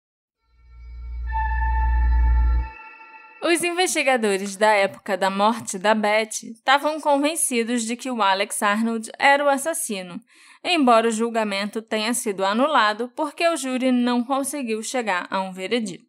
Os 3.42 3.64
investigadores 3.64 4.58
da 4.58 4.72
época 4.74 5.16
da 5.16 5.30
morte 5.30 5.80
da 5.80 5.96
Beth 5.96 6.44
estavam 6.44 7.00
convencidos 7.00 7.84
de 7.84 7.96
que 7.96 8.12
o 8.12 8.22
Alex 8.22 8.62
Arnold 8.62 9.10
era 9.18 9.44
o 9.44 9.48
assassino, 9.48 10.20
embora 10.62 11.08
o 11.08 11.12
julgamento 11.12 11.82
tenha 11.82 12.14
sido 12.14 12.44
anulado 12.44 13.10
porque 13.16 13.48
o 13.48 13.56
júri 13.56 13.94
não 13.94 14.26
conseguiu 14.26 14.84
chegar 14.84 15.26
a 15.32 15.42
um 15.42 15.54
veredito. 15.54 16.06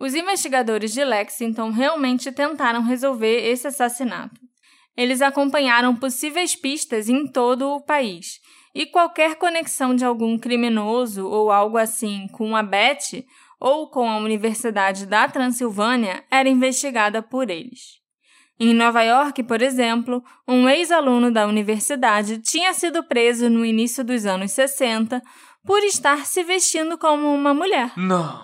Os 0.00 0.16
investigadores 0.16 0.92
de 0.92 1.04
Lexington 1.04 1.70
realmente 1.70 2.32
tentaram 2.32 2.82
resolver 2.82 3.48
esse 3.48 3.68
assassinato. 3.68 4.40
Eles 4.96 5.22
acompanharam 5.22 5.94
possíveis 5.94 6.56
pistas 6.56 7.08
em 7.08 7.26
todo 7.26 7.68
o 7.68 7.80
país, 7.80 8.40
e 8.74 8.84
qualquer 8.84 9.36
conexão 9.36 9.94
de 9.94 10.04
algum 10.04 10.36
criminoso 10.36 11.26
ou 11.28 11.52
algo 11.52 11.78
assim 11.78 12.26
com 12.32 12.56
a 12.56 12.62
Beth 12.62 13.24
ou 13.64 13.88
com 13.88 14.10
a 14.10 14.18
Universidade 14.18 15.06
da 15.06 15.26
Transilvânia 15.26 16.22
era 16.30 16.50
investigada 16.50 17.22
por 17.22 17.48
eles. 17.48 17.98
Em 18.60 18.74
Nova 18.74 19.02
York, 19.02 19.42
por 19.44 19.62
exemplo, 19.62 20.22
um 20.46 20.68
ex-aluno 20.68 21.32
da 21.32 21.46
universidade 21.46 22.40
tinha 22.40 22.74
sido 22.74 23.02
preso 23.04 23.48
no 23.48 23.64
início 23.64 24.04
dos 24.04 24.26
anos 24.26 24.52
60 24.52 25.22
por 25.64 25.82
estar 25.82 26.26
se 26.26 26.44
vestindo 26.44 26.98
como 26.98 27.34
uma 27.34 27.54
mulher. 27.54 27.90
Não. 27.96 28.38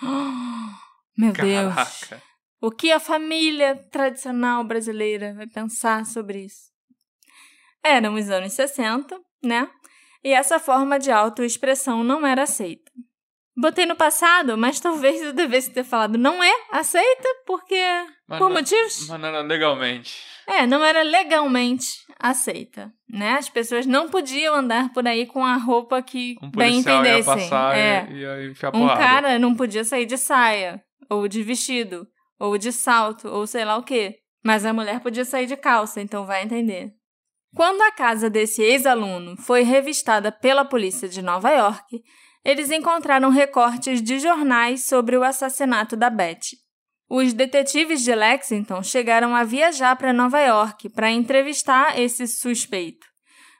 Meu 1.14 1.34
Deus! 1.34 1.74
Caraca. 1.74 2.22
O 2.58 2.70
que 2.70 2.90
a 2.90 2.98
família 2.98 3.76
tradicional 3.92 4.64
brasileira 4.64 5.34
vai 5.34 5.46
pensar 5.46 6.06
sobre 6.06 6.46
isso? 6.46 6.70
Eram 7.82 8.14
os 8.14 8.30
anos 8.30 8.54
60, 8.54 9.20
né? 9.44 9.68
E 10.24 10.32
essa 10.32 10.58
forma 10.58 10.98
de 10.98 11.10
autoexpressão 11.10 12.02
não 12.02 12.26
era 12.26 12.44
aceita. 12.44 12.83
Botei 13.56 13.86
no 13.86 13.94
passado, 13.94 14.58
mas 14.58 14.80
talvez 14.80 15.22
eu 15.22 15.32
devesse 15.32 15.70
ter 15.70 15.84
falado 15.84 16.18
não 16.18 16.42
é 16.42 16.52
aceita, 16.72 17.28
porque. 17.46 17.80
Mas 18.28 18.38
por 18.38 18.48
não- 18.48 18.56
motivos? 18.56 19.08
Mas 19.08 19.20
não 19.20 19.28
era 19.28 19.40
legalmente. 19.42 20.24
É, 20.46 20.66
não 20.66 20.84
era 20.84 21.02
legalmente 21.02 21.86
aceita, 22.18 22.92
né? 23.08 23.34
As 23.38 23.48
pessoas 23.48 23.86
não 23.86 24.08
podiam 24.10 24.54
andar 24.54 24.92
por 24.92 25.06
aí 25.06 25.24
com 25.26 25.44
a 25.44 25.56
roupa 25.56 26.02
que 26.02 26.36
Um 26.42 26.50
bem 26.50 26.82
policial 26.82 27.04
ia 27.04 27.10
entendessem. 27.18 27.34
passar 27.48 27.76
é. 27.78 28.06
e 28.10 28.14
ia 28.20 28.50
enfiar 28.50 28.68
Um 28.70 28.80
porrada. 28.80 29.00
cara 29.00 29.38
não 29.38 29.54
podia 29.54 29.84
sair 29.84 30.04
de 30.06 30.18
saia, 30.18 30.82
ou 31.08 31.26
de 31.28 31.42
vestido, 31.42 32.06
ou 32.38 32.58
de 32.58 32.72
salto, 32.72 33.28
ou 33.28 33.46
sei 33.46 33.64
lá 33.64 33.76
o 33.76 33.82
quê. 33.82 34.16
Mas 34.44 34.66
a 34.66 34.72
mulher 34.74 35.00
podia 35.00 35.24
sair 35.24 35.46
de 35.46 35.56
calça, 35.56 36.00
então 36.00 36.26
vai 36.26 36.42
entender. 36.42 36.90
Quando 37.54 37.80
a 37.82 37.92
casa 37.92 38.28
desse 38.28 38.60
ex-aluno 38.62 39.36
foi 39.38 39.62
revistada 39.62 40.30
pela 40.32 40.64
polícia 40.64 41.08
de 41.08 41.22
Nova 41.22 41.50
York, 41.50 42.02
eles 42.44 42.70
encontraram 42.70 43.30
recortes 43.30 44.02
de 44.02 44.18
jornais 44.18 44.84
sobre 44.84 45.16
o 45.16 45.24
assassinato 45.24 45.96
da 45.96 46.10
Beth. 46.10 46.56
Os 47.08 47.32
detetives 47.32 48.02
de 48.02 48.14
Lexington 48.14 48.82
chegaram 48.82 49.34
a 49.34 49.44
viajar 49.44 49.96
para 49.96 50.12
Nova 50.12 50.40
York 50.40 50.88
para 50.90 51.10
entrevistar 51.10 51.98
esse 51.98 52.26
suspeito. 52.26 53.06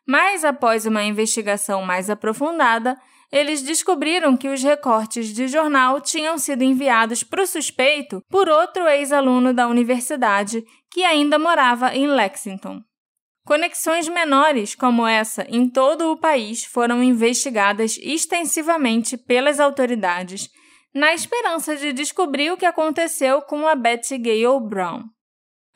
Mas 0.06 0.44
após 0.44 0.86
uma 0.86 1.02
investigação 1.02 1.82
mais 1.82 2.10
aprofundada, 2.10 2.96
eles 3.32 3.62
descobriram 3.62 4.36
que 4.36 4.48
os 4.48 4.62
recortes 4.62 5.32
de 5.34 5.48
jornal 5.48 6.00
tinham 6.00 6.38
sido 6.38 6.62
enviados 6.62 7.22
para 7.22 7.42
o 7.42 7.46
suspeito 7.46 8.22
por 8.28 8.48
outro 8.48 8.86
ex-aluno 8.86 9.52
da 9.52 9.66
universidade 9.66 10.64
que 10.90 11.02
ainda 11.02 11.38
morava 11.38 11.94
em 11.94 12.06
Lexington. 12.06 12.80
Conexões 13.44 14.08
menores 14.08 14.74
como 14.74 15.06
essa 15.06 15.46
em 15.50 15.68
todo 15.68 16.10
o 16.10 16.16
país 16.16 16.64
foram 16.64 17.02
investigadas 17.02 17.98
extensivamente 18.00 19.18
pelas 19.18 19.60
autoridades, 19.60 20.48
na 20.94 21.12
esperança 21.12 21.76
de 21.76 21.92
descobrir 21.92 22.50
o 22.50 22.56
que 22.56 22.64
aconteceu 22.64 23.42
com 23.42 23.68
a 23.68 23.74
Betsy 23.74 24.16
Gale 24.16 24.60
Brown. 24.60 25.04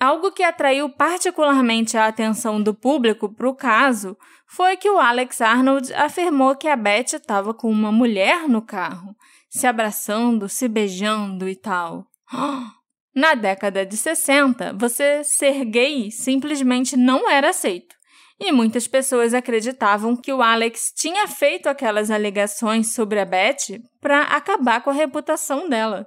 Algo 0.01 0.33
que 0.33 0.45
atraiu 0.45 0.89
particularmente 0.89 1.97
a 1.97 2.07
atenção 2.07 2.63
do 2.63 2.73
público 2.73 3.29
para 3.29 3.49
o 3.49 3.55
caso 3.55 4.17
foi 4.47 4.77
que 4.77 4.89
o 4.89 4.99
Alex 4.99 5.41
Arnold 5.41 5.93
afirmou 5.93 6.57
que 6.57 6.69
a 6.69 6.77
Beth 6.77 7.15
estava 7.15 7.53
com 7.53 7.69
uma 7.69 7.93
mulher 7.93 8.49
no 8.49 8.63
carro, 8.63 9.15
se 9.51 9.67
abraçando, 9.67 10.49
se 10.49 10.69
beijando 10.69 11.49
e 11.49 11.57
tal. 11.57 12.07
Na 13.19 13.35
década 13.35 13.85
de 13.85 13.97
60, 13.97 14.75
você 14.75 15.25
ser 15.25 15.65
gay 15.65 16.09
simplesmente 16.09 16.97
não 16.97 17.29
era 17.29 17.49
aceito. 17.49 17.97
E 18.39 18.53
muitas 18.53 18.87
pessoas 18.87 19.35
acreditavam 19.35 20.17
que 20.17 20.33
o 20.33 20.41
Alex 20.41 20.93
tinha 20.97 21.27
feito 21.27 21.69
aquelas 21.69 22.13
alegações 22.13 22.95
sobre 22.95 23.19
a 23.19 23.25
Beth 23.25 23.83
para 24.01 24.23
acabar 24.23 24.85
com 24.85 24.91
a 24.91 24.93
reputação 24.93 25.69
dela. 25.69 26.07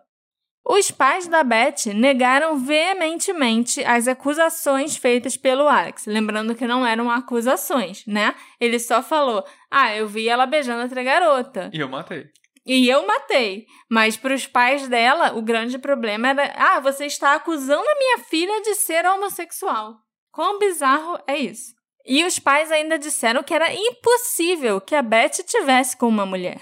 Os 0.65 0.89
pais 0.89 1.27
da 1.27 1.43
Beth 1.43 1.93
negaram 1.93 2.57
veementemente 2.57 3.83
as 3.83 4.07
acusações 4.07 4.95
feitas 4.95 5.35
pelo 5.35 5.67
Alex, 5.67 6.05
lembrando 6.05 6.55
que 6.55 6.65
não 6.65 6.87
eram 6.87 7.11
acusações, 7.11 8.05
né? 8.07 8.33
Ele 8.57 8.79
só 8.79 9.03
falou: 9.03 9.43
"Ah, 9.69 9.93
eu 9.93 10.07
vi 10.07 10.29
ela 10.29 10.45
beijando 10.45 10.83
outra 10.83 11.03
garota 11.03 11.69
E 11.73 11.79
eu 11.81 11.89
matei. 11.89 12.29
E 12.65 12.89
eu 12.89 13.05
matei". 13.05 13.65
Mas 13.89 14.17
para 14.17 14.33
os 14.33 14.47
pais 14.47 14.87
dela, 14.87 15.33
o 15.33 15.41
grande 15.41 15.77
problema 15.77 16.29
era: 16.29 16.53
"Ah, 16.55 16.79
você 16.79 17.05
está 17.05 17.35
acusando 17.35 17.87
a 17.87 17.97
minha 17.97 18.17
filha 18.19 18.61
de 18.61 18.75
ser 18.75 19.05
homossexual". 19.05 19.97
Quão 20.31 20.59
bizarro 20.59 21.19
é 21.27 21.37
isso? 21.37 21.73
E 22.05 22.23
os 22.23 22.39
pais 22.39 22.71
ainda 22.71 22.97
disseram 22.97 23.43
que 23.43 23.53
era 23.53 23.73
impossível 23.73 24.81
que 24.81 24.95
a 24.95 25.01
Beth 25.01 25.43
tivesse 25.45 25.95
com 25.95 26.07
uma 26.07 26.25
mulher. 26.25 26.61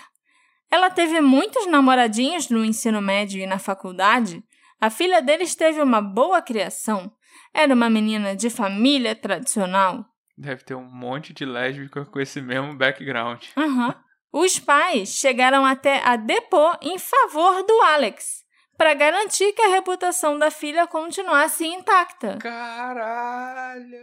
Ela 0.72 0.90
teve 0.90 1.20
muitos 1.22 1.66
namoradinhos 1.66 2.50
no 2.50 2.64
ensino 2.64 3.02
médio 3.02 3.42
e 3.42 3.48
na 3.48 3.58
faculdade. 3.58 4.44
A 4.80 4.90
filha 4.90 5.22
deles 5.22 5.56
teve 5.56 5.82
uma 5.82 6.02
boa 6.02 6.42
criação. 6.42 7.12
Era 7.54 7.74
uma 7.74 7.90
menina 7.90 8.36
de 8.36 8.50
família 8.50 9.16
tradicional. 9.16 10.06
Deve 10.38 10.64
ter 10.64 10.76
um 10.76 10.90
monte 10.90 11.34
de 11.34 11.46
lésbica 11.46 12.06
com 12.06 12.20
esse 12.20 12.40
mesmo 12.42 12.76
background. 12.76 13.44
Aham. 13.58 13.96
Os 14.32 14.60
pais 14.60 15.10
chegaram 15.10 15.66
até 15.66 16.02
a 16.06 16.16
depor 16.16 16.78
em 16.82 17.00
favor 17.00 17.64
do 17.64 17.82
Alex, 17.82 18.44
para 18.78 18.94
garantir 18.94 19.52
que 19.54 19.62
a 19.62 19.70
reputação 19.70 20.38
da 20.38 20.52
filha 20.52 20.86
continuasse 20.88 21.66
intacta. 21.66 22.38
Caralho! 22.40 23.98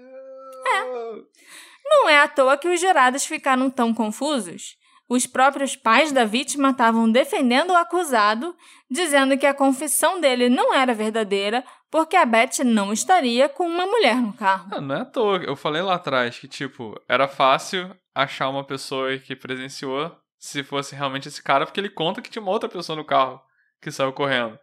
É. 0.66 1.36
Não 1.84 2.08
é 2.08 2.18
à 2.18 2.26
toa 2.28 2.58
que 2.58 2.68
os 2.68 2.80
jurados 2.80 3.24
ficaram 3.24 3.70
tão 3.70 3.94
confusos. 3.94 4.76
Os 5.08 5.24
próprios 5.24 5.76
pais 5.76 6.10
da 6.10 6.24
vítima 6.24 6.70
estavam 6.70 7.08
defendendo 7.08 7.70
o 7.70 7.76
acusado, 7.76 8.56
dizendo 8.90 9.38
que 9.38 9.46
a 9.46 9.54
confissão 9.54 10.20
dele 10.20 10.48
não 10.48 10.74
era 10.74 10.92
verdadeira 10.92 11.64
porque 11.88 12.16
a 12.16 12.26
Beth 12.26 12.64
não 12.64 12.92
estaria 12.92 13.48
com 13.48 13.64
uma 13.68 13.86
mulher 13.86 14.16
no 14.16 14.32
carro. 14.32 14.68
Não, 14.68 14.80
não 14.80 14.94
é 14.96 15.00
à 15.02 15.04
toa. 15.04 15.38
Eu 15.38 15.54
falei 15.54 15.80
lá 15.80 15.94
atrás 15.94 16.36
que, 16.38 16.48
tipo, 16.48 17.00
era 17.08 17.28
fácil 17.28 17.96
achar 18.16 18.48
uma 18.48 18.64
pessoa 18.64 19.16
que 19.18 19.36
presenciou 19.36 20.16
se 20.38 20.62
fosse 20.62 20.94
realmente 20.94 21.28
esse 21.28 21.42
cara, 21.42 21.64
porque 21.66 21.80
ele 21.80 21.90
conta 21.90 22.20
que 22.22 22.30
tinha 22.30 22.42
uma 22.42 22.50
outra 22.52 22.68
pessoa 22.68 22.96
no 22.96 23.04
carro 23.04 23.40
que 23.80 23.90
saiu 23.90 24.12
correndo. 24.12 24.58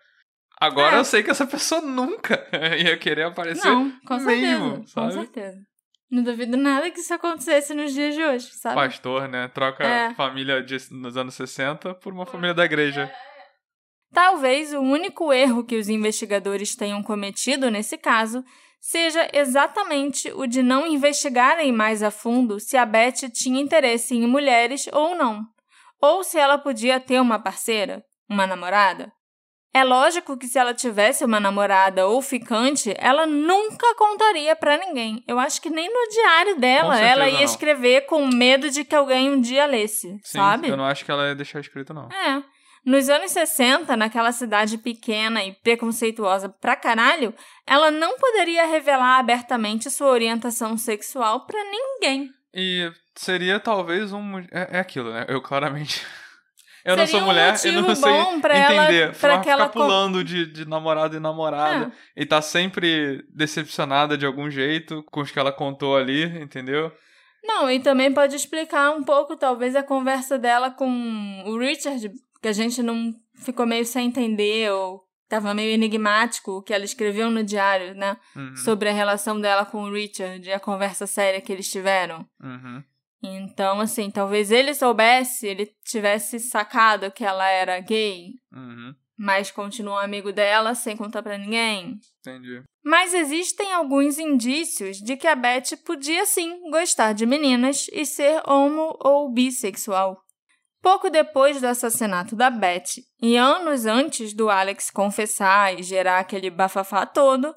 Agora 0.59 0.95
É. 0.95 0.99
eu 0.99 1.05
sei 1.05 1.23
que 1.23 1.31
essa 1.31 1.45
pessoa 1.47 1.81
nunca 1.81 2.47
ia 2.77 2.97
querer 2.97 3.23
aparecer 3.23 3.67
Não, 3.67 3.91
com 4.05 4.17
mesmo, 4.17 4.69
certeza. 4.75 4.87
sabe? 4.87 5.07
Com 5.07 5.11
certeza. 5.21 5.57
Não 6.11 6.21
duvido 6.23 6.55
nada 6.57 6.91
que 6.91 6.99
isso 6.99 7.13
acontecesse 7.13 7.73
nos 7.73 7.91
dias 7.91 8.13
de 8.13 8.23
hoje, 8.23 8.47
sabe? 8.53 8.75
Pastor, 8.75 9.27
né? 9.27 9.47
Troca 9.47 9.83
É. 9.83 10.13
família 10.13 10.61
de, 10.61 10.77
nos 10.91 11.17
anos 11.17 11.33
60 11.33 11.95
por 11.95 12.13
uma 12.13 12.25
família 12.25 12.53
da 12.53 12.63
igreja. 12.65 13.11
Talvez 14.13 14.73
o 14.73 14.79
único 14.79 15.33
erro 15.33 15.63
que 15.63 15.75
os 15.75 15.89
investigadores 15.89 16.75
tenham 16.75 17.01
cometido 17.01 17.71
nesse 17.71 17.97
caso 17.97 18.43
seja 18.83 19.29
exatamente 19.31 20.29
o 20.33 20.45
de 20.45 20.61
não 20.61 20.85
investigarem 20.85 21.71
mais 21.71 22.03
a 22.03 22.11
fundo 22.11 22.59
se 22.59 22.75
a 22.75 22.85
Beth 22.85 23.29
tinha 23.33 23.61
interesse 23.61 24.13
em 24.13 24.27
mulheres 24.27 24.89
ou 24.91 25.15
não, 25.15 25.41
ou 26.01 26.21
se 26.21 26.37
ela 26.37 26.57
podia 26.57 26.99
ter 26.99 27.21
uma 27.21 27.39
parceira, 27.39 28.03
uma 28.29 28.45
namorada. 28.45 29.09
É 29.73 29.85
lógico 29.85 30.37
que 30.37 30.47
se 30.47 30.59
ela 30.59 30.73
tivesse 30.73 31.23
uma 31.23 31.39
namorada 31.39 32.05
ou 32.07 32.21
ficante, 32.21 32.93
ela 32.99 33.25
nunca 33.25 33.95
contaria 33.95 34.55
pra 34.55 34.77
ninguém. 34.77 35.23
Eu 35.27 35.39
acho 35.39 35.61
que 35.61 35.69
nem 35.69 35.91
no 35.91 36.09
diário 36.11 36.59
dela 36.59 36.99
ela 36.99 37.27
ia 37.27 37.37
não. 37.37 37.43
escrever 37.43 38.01
com 38.01 38.27
medo 38.27 38.69
de 38.69 38.83
que 38.83 38.93
alguém 38.93 39.31
um 39.31 39.39
dia 39.41 39.65
lesse, 39.65 40.09
Sim, 40.23 40.37
sabe? 40.37 40.67
eu 40.67 40.77
não 40.77 40.85
acho 40.85 41.05
que 41.05 41.09
ela 41.09 41.29
ia 41.29 41.35
deixar 41.35 41.61
escrito, 41.61 41.93
não. 41.93 42.09
É. 42.11 42.43
Nos 42.85 43.07
anos 43.09 43.31
60, 43.31 43.95
naquela 43.95 44.31
cidade 44.31 44.77
pequena 44.77 45.43
e 45.43 45.53
preconceituosa 45.53 46.49
pra 46.49 46.75
caralho, 46.75 47.33
ela 47.65 47.89
não 47.89 48.17
poderia 48.17 48.65
revelar 48.65 49.19
abertamente 49.19 49.89
sua 49.89 50.07
orientação 50.09 50.77
sexual 50.77 51.45
pra 51.45 51.59
ninguém. 51.63 52.29
E 52.53 52.91
seria 53.15 53.59
talvez 53.59 54.11
um. 54.11 54.39
É, 54.51 54.69
é 54.71 54.79
aquilo, 54.79 55.11
né? 55.13 55.25
Eu 55.29 55.41
claramente. 55.41 56.05
Eu 56.85 56.97
não 56.97 57.05
Seria 57.05 57.11
sou 57.11 57.21
um 57.21 57.31
mulher, 57.31 57.55
eu 57.63 57.81
não 57.81 57.95
sei 57.95 58.41
pra 58.41 58.57
ela- 58.57 58.83
entender. 58.83 59.11
pra 59.15 59.35
Pra 59.35 59.39
que 59.39 59.49
ela 59.49 59.69
pulando 59.69 60.21
de, 60.21 60.45
de 60.45 60.67
namorado 60.67 61.15
em 61.15 61.19
namorada. 61.21 61.93
É. 62.13 62.21
E 62.21 62.25
tá 62.25 62.41
sempre 62.41 63.23
decepcionada 63.33 64.17
de 64.17 64.25
algum 64.25 64.49
jeito 64.51 65.01
com 65.03 65.21
os 65.21 65.31
que 65.31 65.39
ela 65.39 65.53
contou 65.53 65.95
ali, 65.95 66.25
entendeu? 66.41 66.91
Não, 67.41 67.71
e 67.71 67.79
também 67.79 68.13
pode 68.13 68.35
explicar 68.35 68.91
um 68.91 69.01
pouco, 69.01 69.37
talvez, 69.37 69.77
a 69.77 69.81
conversa 69.83 70.37
dela 70.37 70.71
com 70.71 71.43
o 71.45 71.57
Richard, 71.57 72.11
que 72.43 72.47
a 72.49 72.53
gente 72.53 72.83
não 72.83 73.15
ficou 73.35 73.65
meio 73.65 73.85
sem 73.85 74.07
entender, 74.07 74.69
ou 74.69 75.01
tava 75.29 75.53
meio 75.53 75.71
enigmático, 75.73 76.51
o 76.57 76.61
que 76.61 76.73
ela 76.73 76.83
escreveu 76.83 77.31
no 77.31 77.41
diário, 77.41 77.95
né? 77.95 78.17
Uhum. 78.35 78.55
Sobre 78.57 78.89
a 78.89 78.93
relação 78.93 79.39
dela 79.39 79.65
com 79.65 79.81
o 79.83 79.91
Richard 79.91 80.45
e 80.47 80.51
a 80.51 80.59
conversa 80.59 81.07
séria 81.07 81.39
que 81.39 81.53
eles 81.53 81.71
tiveram. 81.71 82.27
Uhum. 82.41 82.83
Então, 83.23 83.79
assim, 83.79 84.11
talvez 84.11 84.51
ele 84.51 84.73
soubesse, 84.73 85.47
ele 85.47 85.71
tivesse 85.85 86.37
sacado 86.37 87.09
que 87.09 87.23
ela 87.23 87.47
era 87.47 87.79
gay, 87.79 88.33
Uhum. 88.51 88.93
mas 89.17 89.49
continuou 89.49 89.97
amigo 89.97 90.33
dela 90.33 90.75
sem 90.75 90.97
contar 90.97 91.23
pra 91.23 91.37
ninguém. 91.37 91.97
Entendi. 92.19 92.61
Mas 92.83 93.13
existem 93.13 93.71
alguns 93.71 94.19
indícios 94.19 94.97
de 94.97 95.15
que 95.15 95.25
a 95.27 95.35
Beth 95.35 95.77
podia 95.85 96.25
sim 96.25 96.69
gostar 96.69 97.13
de 97.13 97.25
meninas 97.25 97.87
e 97.93 98.05
ser 98.05 98.41
homo 98.45 98.97
ou 98.99 99.31
bissexual. 99.31 100.21
Pouco 100.83 101.09
depois 101.09 101.61
do 101.61 101.65
assassinato 101.67 102.35
da 102.35 102.49
Beth, 102.49 103.01
e 103.21 103.37
anos 103.37 103.85
antes 103.85 104.33
do 104.33 104.49
Alex 104.49 104.91
confessar 104.91 105.79
e 105.79 105.81
gerar 105.81 106.19
aquele 106.19 106.49
bafafá 106.49 107.05
todo, 107.05 107.53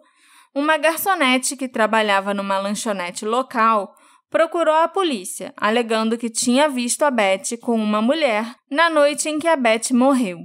uma 0.55 0.79
garçonete 0.79 1.57
que 1.57 1.69
trabalhava 1.69 2.33
numa 2.33 2.57
lanchonete 2.57 3.25
local 3.25 3.93
procurou 4.31 4.77
a 4.77 4.87
polícia, 4.87 5.53
alegando 5.57 6.17
que 6.17 6.31
tinha 6.31 6.69
visto 6.69 7.03
a 7.03 7.11
Beth 7.11 7.59
com 7.61 7.75
uma 7.75 8.01
mulher 8.01 8.55
na 8.71 8.89
noite 8.89 9.29
em 9.29 9.41
que 9.41 9.49
a 9.49 9.57
Beth 9.57 9.91
morreu. 9.91 10.39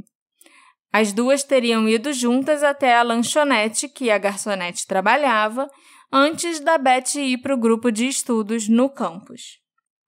As 0.91 1.13
duas 1.13 1.43
teriam 1.43 1.88
ido 1.88 2.11
juntas 2.11 2.63
até 2.63 2.95
a 2.95 3.03
lanchonete 3.03 3.88
que 3.89 4.09
a 4.09 4.17
garçonete 4.17 4.88
trabalhava 4.88 5.69
antes 6.11 6.59
da 6.59 6.79
Beth 6.79 7.13
ir 7.13 7.38
para 7.43 7.53
o 7.53 7.59
grupo 7.59 7.91
de 7.91 8.07
estudos 8.07 8.67
no 8.67 8.89
campus. 8.89 9.61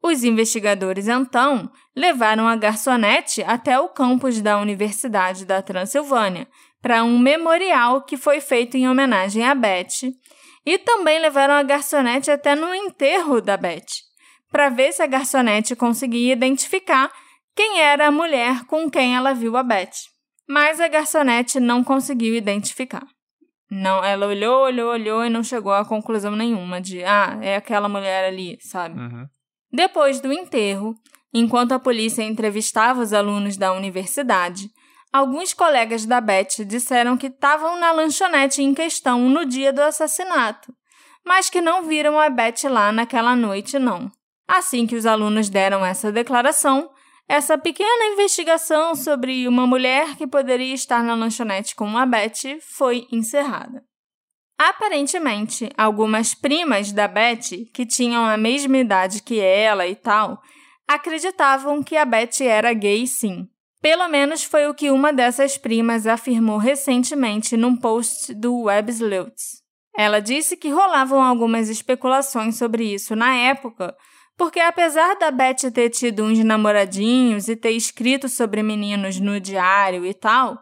Os 0.04 0.26
investigadores, 0.26 1.08
então, 1.08 1.72
levaram 1.96 2.46
a 2.46 2.58
garçonete 2.58 3.42
até 3.44 3.80
o 3.80 3.88
campus 3.88 4.42
da 4.42 4.60
Universidade 4.60 5.46
da 5.46 5.62
Transilvânia 5.62 6.46
para 6.82 7.06
um 7.06 7.18
memorial 7.18 8.02
que 8.02 8.18
foi 8.18 8.42
feito 8.42 8.76
em 8.76 8.90
homenagem 8.90 9.48
a 9.48 9.56
Beth 9.56 10.12
e 10.66 10.78
também 10.78 11.20
levaram 11.20 11.54
a 11.54 11.64
garçonete 11.64 12.30
até 12.30 12.54
no 12.54 12.76
enterro 12.76 13.40
da 13.40 13.56
Beth 13.56 14.04
para 14.52 14.68
ver 14.68 14.92
se 14.92 15.02
a 15.02 15.08
garçonete 15.08 15.74
conseguia 15.74 16.34
identificar 16.34 17.10
quem 17.56 17.80
era 17.80 18.08
a 18.08 18.12
mulher 18.12 18.66
com 18.66 18.92
quem 18.92 19.16
ela 19.16 19.34
viu 19.34 19.56
a 19.56 19.64
Beth. 19.64 20.12
Mas 20.48 20.82
a 20.82 20.90
garçonete 20.90 21.62
não 21.62 21.82
conseguiu 21.82 22.36
identificar. 22.36 23.08
Não, 23.72 24.04
ela 24.04 24.28
olhou, 24.28 24.64
olhou, 24.66 24.92
olhou 24.92 25.26
e 25.26 25.30
não 25.30 25.42
chegou 25.42 25.72
a 25.72 25.86
conclusão 25.86 26.36
nenhuma 26.36 26.82
de, 26.82 27.04
ah, 27.06 27.40
é 27.42 27.56
aquela 27.56 27.88
mulher 27.88 28.26
ali, 28.26 28.58
sabe? 28.62 29.00
Uhum. 29.00 29.28
Depois 29.74 30.22
do 30.22 30.32
enterro, 30.32 30.96
enquanto 31.34 31.72
a 31.72 31.80
polícia 31.80 32.22
entrevistava 32.22 33.02
os 33.02 33.12
alunos 33.12 33.58
da 33.58 33.74
universidade, 33.74 34.70
alguns 35.12 35.52
colegas 35.52 36.06
da 36.06 36.22
Beth 36.22 36.64
disseram 36.64 37.18
que 37.18 37.26
estavam 37.26 37.80
na 37.80 37.92
lanchonete 37.92 38.62
em 38.62 38.72
questão 38.76 39.28
no 39.28 39.44
dia 39.44 39.74
do 39.74 39.82
assassinato, 39.82 40.72
mas 41.26 41.50
que 41.50 41.60
não 41.60 41.86
viram 41.86 42.20
a 42.20 42.30
Beth 42.30 42.70
lá 42.70 42.92
naquela 42.92 43.36
noite, 43.36 43.80
não. 43.80 44.12
Assim 44.48 44.86
que 44.86 44.96
os 44.96 45.08
alunos 45.08 45.50
deram 45.50 45.84
essa 45.84 46.12
declaração, 46.12 46.92
essa 47.28 47.58
pequena 47.58 48.14
investigação 48.14 48.94
sobre 48.94 49.48
uma 49.48 49.66
mulher 49.66 50.16
que 50.18 50.28
poderia 50.28 50.76
estar 50.76 51.04
na 51.04 51.16
lanchonete 51.16 51.76
com 51.76 51.98
a 51.98 52.06
Beth 52.06 52.60
foi 52.62 53.08
encerrada. 53.12 53.84
Aparentemente, 54.58 55.70
algumas 55.78 56.34
primas 56.34 56.92
da 56.92 57.08
Beth, 57.08 57.68
que 57.74 57.86
tinham 57.86 58.24
a 58.24 58.38
mesma 58.38 58.78
idade 58.78 59.22
que 59.22 59.40
ela 59.40 59.88
e 59.88 59.96
tal, 59.96 60.42
acreditavam 60.88 61.82
que 61.82 61.98
a 61.98 62.06
Beth 62.06 62.42
era 62.42 62.74
gay 62.74 63.08
sim. 63.08 63.48
Pelo 63.82 64.08
menos 64.08 64.44
foi 64.44 64.68
o 64.68 64.74
que 64.74 64.92
uma 64.92 65.12
dessas 65.12 65.58
primas 65.58 66.08
afirmou 66.08 66.58
recentemente 66.58 67.58
num 67.58 67.76
post 67.76 68.34
do 68.34 68.62
Websleuths. 68.62 69.62
Ela 69.96 70.22
disse 70.22 70.56
que 70.56 70.70
rolavam 70.70 71.22
algumas 71.22 71.70
especulações 71.70 72.58
sobre 72.58 72.94
isso 72.94 73.16
na 73.16 73.36
época, 73.36 73.96
porque 74.38 74.60
apesar 74.60 75.16
da 75.16 75.30
Beth 75.30 75.72
ter 75.74 75.90
tido 75.90 76.24
uns 76.24 76.40
namoradinhos 76.40 77.48
e 77.48 77.56
ter 77.56 77.72
escrito 77.72 78.30
sobre 78.30 78.64
meninos 78.64 79.20
no 79.20 79.40
diário 79.40 80.06
e 80.06 80.14
tal, 80.14 80.58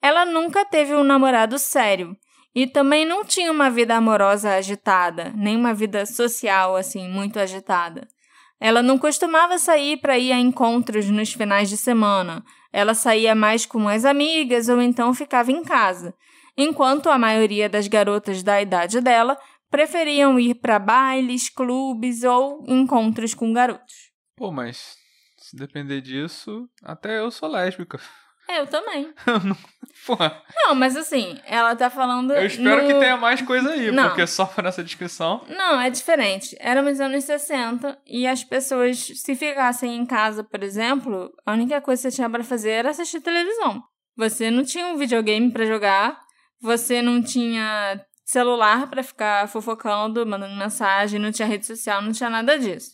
ela 0.00 0.24
nunca 0.24 0.64
teve 0.64 0.94
um 0.94 1.04
namorado 1.04 1.58
sério 1.58 2.16
e 2.54 2.66
também 2.66 3.04
não 3.06 3.24
tinha 3.24 3.50
uma 3.50 3.70
vida 3.70 3.96
amorosa 3.96 4.54
agitada, 4.54 5.32
nem 5.34 5.56
uma 5.56 5.72
vida 5.72 6.04
social 6.04 6.76
assim 6.76 7.08
muito 7.08 7.38
agitada. 7.38 8.06
Ela 8.60 8.82
não 8.82 8.98
costumava 8.98 9.58
sair 9.58 9.96
para 9.96 10.18
ir 10.18 10.32
a 10.32 10.38
encontros 10.38 11.10
nos 11.10 11.32
finais 11.32 11.68
de 11.68 11.76
semana. 11.76 12.44
Ela 12.72 12.94
saía 12.94 13.34
mais 13.34 13.66
com 13.66 13.88
as 13.88 14.04
amigas 14.04 14.68
ou 14.68 14.80
então 14.80 15.12
ficava 15.12 15.50
em 15.50 15.64
casa, 15.64 16.14
enquanto 16.56 17.08
a 17.10 17.18
maioria 17.18 17.68
das 17.68 17.88
garotas 17.88 18.42
da 18.42 18.62
idade 18.62 19.00
dela 19.00 19.36
preferiam 19.70 20.38
ir 20.38 20.54
para 20.56 20.78
bailes, 20.78 21.48
clubes 21.48 22.22
ou 22.22 22.62
encontros 22.68 23.34
com 23.34 23.52
garotos. 23.52 24.12
Pô, 24.36 24.52
mas 24.52 24.96
se 25.38 25.56
depender 25.56 26.00
disso, 26.00 26.68
até 26.84 27.18
eu 27.18 27.30
sou 27.30 27.48
lésbica. 27.48 27.98
Eu 28.58 28.66
também. 28.66 29.12
Porra, 30.06 30.42
Não, 30.56 30.74
mas 30.74 30.96
assim, 30.96 31.38
ela 31.46 31.76
tá 31.76 31.88
falando. 31.88 32.32
eu 32.34 32.44
espero 32.46 32.82
no- 32.82 32.88
que 32.88 32.94
tenha 32.98 33.16
mais 33.16 33.40
coisa 33.40 33.70
aí, 33.70 33.92
Não. 33.92 34.08
porque 34.08 34.26
só 34.26 34.44
por 34.46 34.64
essa 34.66 34.82
descrição. 34.82 35.44
Não, 35.48 35.80
é 35.80 35.90
diferente. 35.90 36.56
Era 36.58 36.82
nos 36.82 37.00
anos 37.00 37.22
60 37.24 37.96
e 38.06 38.26
as 38.26 38.42
pessoas, 38.42 38.98
se 38.98 39.34
ficassem 39.36 39.94
em 39.96 40.04
casa, 40.04 40.42
por 40.42 40.62
exemplo, 40.64 41.30
a 41.46 41.52
única 41.52 41.80
coisa 41.80 42.02
que 42.02 42.10
você 42.10 42.16
tinha 42.16 42.28
pra 42.28 42.42
fazer 42.42 42.70
era 42.70 42.90
assistir 42.90 43.20
televisão. 43.20 43.80
Você 44.16 44.50
não 44.50 44.64
tinha 44.64 44.88
um 44.88 44.96
videogame 44.96 45.52
pra 45.52 45.64
jogar, 45.66 46.18
você 46.60 47.00
não 47.00 47.22
tinha 47.22 48.00
celular 48.24 48.88
pra 48.90 49.02
ficar 49.04 49.46
fofocando, 49.48 50.26
mandando 50.26 50.56
mensagem, 50.56 51.20
não 51.20 51.30
tinha 51.30 51.46
rede 51.46 51.66
social, 51.66 52.02
não 52.02 52.10
tinha 52.12 52.28
nada 52.30 52.58
disso. 52.58 52.90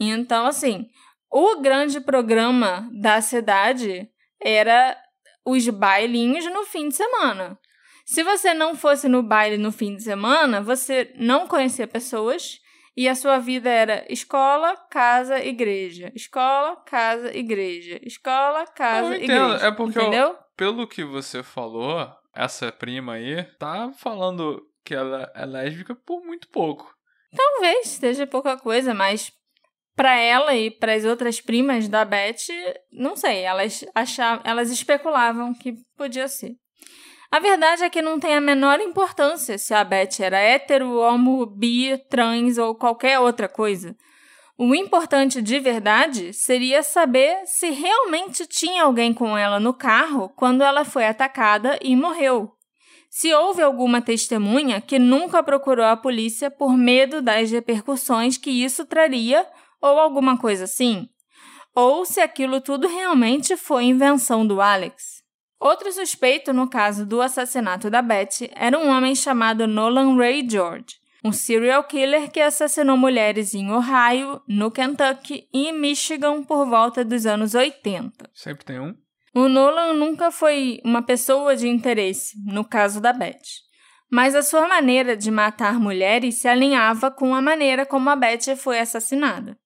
Então, 0.00 0.46
assim, 0.46 0.86
O 1.30 1.60
grande 1.60 2.00
programa 2.00 2.88
da 3.02 3.20
cidade 3.20 4.08
era 4.40 4.96
os 5.44 5.68
bailinhos 5.68 6.44
no 6.46 6.64
fim 6.64 6.88
de 6.88 6.96
semana. 6.96 7.58
Se 8.04 8.22
você 8.22 8.54
não 8.54 8.74
fosse 8.74 9.08
no 9.08 9.22
baile 9.22 9.58
no 9.58 9.70
fim 9.70 9.94
de 9.94 10.02
semana, 10.02 10.62
você 10.62 11.12
não 11.16 11.46
conhecia 11.46 11.86
pessoas 11.86 12.58
e 12.96 13.08
a 13.08 13.14
sua 13.14 13.38
vida 13.38 13.70
era 13.70 14.04
escola, 14.08 14.74
casa, 14.90 15.38
igreja. 15.44 16.10
Escola, 16.16 16.74
casa, 16.84 17.36
igreja. 17.36 18.00
Escola, 18.02 18.66
casa, 18.66 19.14
eu 19.14 19.22
entendo. 19.22 19.46
igreja. 19.46 19.66
É 19.66 19.70
porque, 19.70 20.00
Entendeu? 20.00 20.28
eu, 20.28 20.38
pelo 20.56 20.88
que 20.88 21.04
você 21.04 21.42
falou, 21.42 22.10
essa 22.34 22.72
prima 22.72 23.12
aí 23.12 23.44
tá 23.58 23.92
falando 23.98 24.66
que 24.84 24.94
ela 24.94 25.30
é 25.34 25.46
lésbica 25.46 25.94
por 25.94 26.24
muito 26.24 26.48
pouco. 26.48 26.92
Talvez 27.36 27.88
seja 27.88 28.26
pouca 28.26 28.56
coisa, 28.56 28.94
mas 28.94 29.30
para 29.98 30.14
ela 30.14 30.54
e 30.54 30.70
para 30.70 30.94
as 30.94 31.04
outras 31.04 31.40
primas 31.40 31.88
da 31.88 32.04
Beth, 32.04 32.46
não 32.92 33.16
sei, 33.16 33.42
elas 33.42 33.84
achavam, 33.92 34.40
elas 34.44 34.70
especulavam 34.70 35.52
que 35.52 35.74
podia 35.96 36.28
ser. 36.28 36.52
A 37.32 37.40
verdade 37.40 37.82
é 37.82 37.90
que 37.90 38.00
não 38.00 38.20
tem 38.20 38.36
a 38.36 38.40
menor 38.40 38.80
importância 38.80 39.58
se 39.58 39.74
a 39.74 39.82
Beth 39.82 40.20
era 40.20 40.38
hétero, 40.38 41.00
homo, 41.00 41.44
bi, 41.44 41.98
trans 42.08 42.58
ou 42.58 42.76
qualquer 42.76 43.18
outra 43.18 43.48
coisa. 43.48 43.96
O 44.56 44.72
importante 44.72 45.42
de 45.42 45.58
verdade 45.58 46.32
seria 46.32 46.84
saber 46.84 47.44
se 47.46 47.70
realmente 47.70 48.46
tinha 48.46 48.84
alguém 48.84 49.12
com 49.12 49.36
ela 49.36 49.58
no 49.58 49.74
carro 49.74 50.28
quando 50.36 50.62
ela 50.62 50.84
foi 50.84 51.06
atacada 51.06 51.76
e 51.82 51.96
morreu. 51.96 52.52
Se 53.10 53.34
houve 53.34 53.62
alguma 53.62 54.00
testemunha 54.00 54.80
que 54.80 54.96
nunca 54.96 55.42
procurou 55.42 55.86
a 55.86 55.96
polícia 55.96 56.52
por 56.52 56.76
medo 56.76 57.20
das 57.20 57.50
repercussões 57.50 58.36
que 58.36 58.50
isso 58.50 58.86
traria 58.86 59.44
ou 59.80 59.98
alguma 59.98 60.38
coisa 60.38 60.64
assim. 60.64 61.08
Ou 61.74 62.04
se 62.04 62.20
aquilo 62.20 62.60
tudo 62.60 62.88
realmente 62.88 63.56
foi 63.56 63.84
invenção 63.84 64.46
do 64.46 64.60
Alex. 64.60 65.22
Outro 65.60 65.92
suspeito 65.92 66.52
no 66.52 66.68
caso 66.68 67.04
do 67.04 67.20
assassinato 67.20 67.90
da 67.90 68.00
Beth 68.00 68.48
era 68.54 68.78
um 68.78 68.88
homem 68.88 69.14
chamado 69.14 69.66
Nolan 69.66 70.16
Ray 70.16 70.48
George, 70.48 70.96
um 71.24 71.32
serial 71.32 71.82
killer 71.84 72.30
que 72.30 72.40
assassinou 72.40 72.96
mulheres 72.96 73.54
em 73.54 73.70
Ohio, 73.72 74.40
no 74.46 74.70
Kentucky 74.70 75.48
e 75.52 75.68
em 75.68 75.72
Michigan 75.72 76.44
por 76.44 76.64
volta 76.66 77.04
dos 77.04 77.26
anos 77.26 77.54
80. 77.54 78.30
Sempre 78.32 78.64
tem 78.64 78.78
um. 78.78 78.94
O 79.34 79.48
Nolan 79.48 79.94
nunca 79.94 80.30
foi 80.30 80.80
uma 80.84 81.02
pessoa 81.02 81.56
de 81.56 81.68
interesse, 81.68 82.36
no 82.46 82.64
caso 82.64 83.00
da 83.00 83.12
Beth. 83.12 83.66
Mas 84.10 84.34
a 84.34 84.42
sua 84.42 84.66
maneira 84.66 85.16
de 85.16 85.30
matar 85.30 85.78
mulheres 85.78 86.40
se 86.40 86.48
alinhava 86.48 87.10
com 87.10 87.34
a 87.34 87.42
maneira 87.42 87.84
como 87.84 88.08
a 88.08 88.16
Beth 88.16 88.56
foi 88.56 88.78
assassinada. 88.78 89.58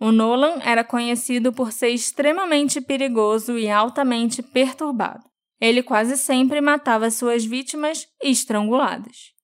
O 0.00 0.10
Nolan 0.10 0.60
era 0.64 0.82
conhecido 0.82 1.52
por 1.52 1.72
ser 1.72 1.90
extremamente 1.90 2.80
perigoso 2.80 3.58
e 3.58 3.68
altamente 3.68 4.42
perturbado. 4.42 5.22
Ele 5.60 5.82
quase 5.82 6.16
sempre 6.16 6.58
matava 6.62 7.10
suas 7.10 7.44
vítimas 7.44 8.08
estranguladas. 8.22 9.34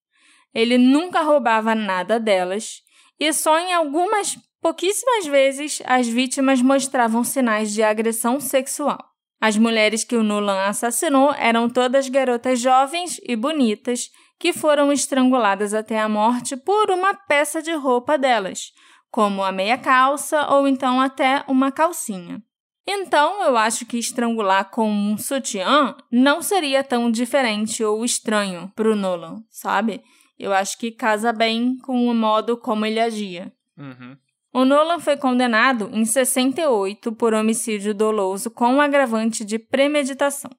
Ele 0.54 0.78
nunca 0.78 1.20
roubava 1.20 1.74
nada 1.74 2.18
delas 2.18 2.80
e 3.20 3.30
só 3.34 3.58
em 3.58 3.74
algumas 3.74 4.38
pouquíssimas 4.62 5.26
vezes 5.26 5.82
as 5.84 6.08
vítimas 6.08 6.62
mostravam 6.62 7.22
sinais 7.22 7.74
de 7.74 7.82
agressão 7.82 8.40
sexual. 8.40 8.98
As 9.38 9.58
mulheres 9.58 10.04
que 10.04 10.16
o 10.16 10.22
Nolan 10.22 10.62
assassinou 10.62 11.34
eram 11.34 11.68
todas 11.68 12.08
garotas 12.08 12.58
jovens 12.58 13.20
e 13.22 13.36
bonitas 13.36 14.10
que 14.38 14.54
foram 14.54 14.90
estranguladas 14.90 15.74
até 15.74 16.00
a 16.00 16.08
morte 16.08 16.56
por 16.56 16.90
uma 16.90 17.12
peça 17.12 17.60
de 17.60 17.72
roupa 17.72 18.16
delas, 18.16 18.72
como 19.16 19.42
a 19.42 19.50
meia 19.50 19.78
calça 19.78 20.46
ou 20.52 20.68
então 20.68 21.00
até 21.00 21.42
uma 21.48 21.72
calcinha. 21.72 22.42
Então, 22.86 23.42
eu 23.44 23.56
acho 23.56 23.86
que 23.86 23.96
estrangular 23.96 24.68
com 24.70 24.90
um 24.90 25.16
sutiã 25.16 25.96
não 26.12 26.42
seria 26.42 26.84
tão 26.84 27.10
diferente 27.10 27.82
ou 27.82 28.04
estranho 28.04 28.70
para 28.76 28.90
o 28.90 28.94
Nolan, 28.94 29.42
sabe? 29.48 30.04
Eu 30.38 30.52
acho 30.52 30.76
que 30.76 30.90
casa 30.90 31.32
bem 31.32 31.78
com 31.78 32.06
o 32.06 32.14
modo 32.14 32.58
como 32.58 32.84
ele 32.84 33.00
agia. 33.00 33.50
Uhum. 33.78 34.18
O 34.52 34.66
Nolan 34.66 34.98
foi 34.98 35.16
condenado 35.16 35.88
em 35.94 36.04
68 36.04 37.10
por 37.12 37.32
homicídio 37.32 37.94
doloso 37.94 38.50
com 38.50 38.82
agravante 38.82 39.46
de 39.46 39.58
premeditação, 39.58 40.50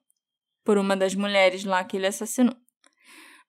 por 0.64 0.78
uma 0.78 0.96
das 0.96 1.14
mulheres 1.14 1.62
lá 1.62 1.84
que 1.84 1.96
ele 1.96 2.08
assassinou. 2.08 2.56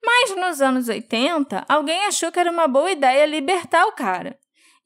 Mas 0.05 0.35
nos 0.35 0.61
anos 0.61 0.87
80, 0.87 1.65
alguém 1.67 2.05
achou 2.05 2.31
que 2.31 2.39
era 2.39 2.51
uma 2.51 2.67
boa 2.67 2.91
ideia 2.91 3.25
libertar 3.25 3.87
o 3.87 3.93
cara, 3.93 4.37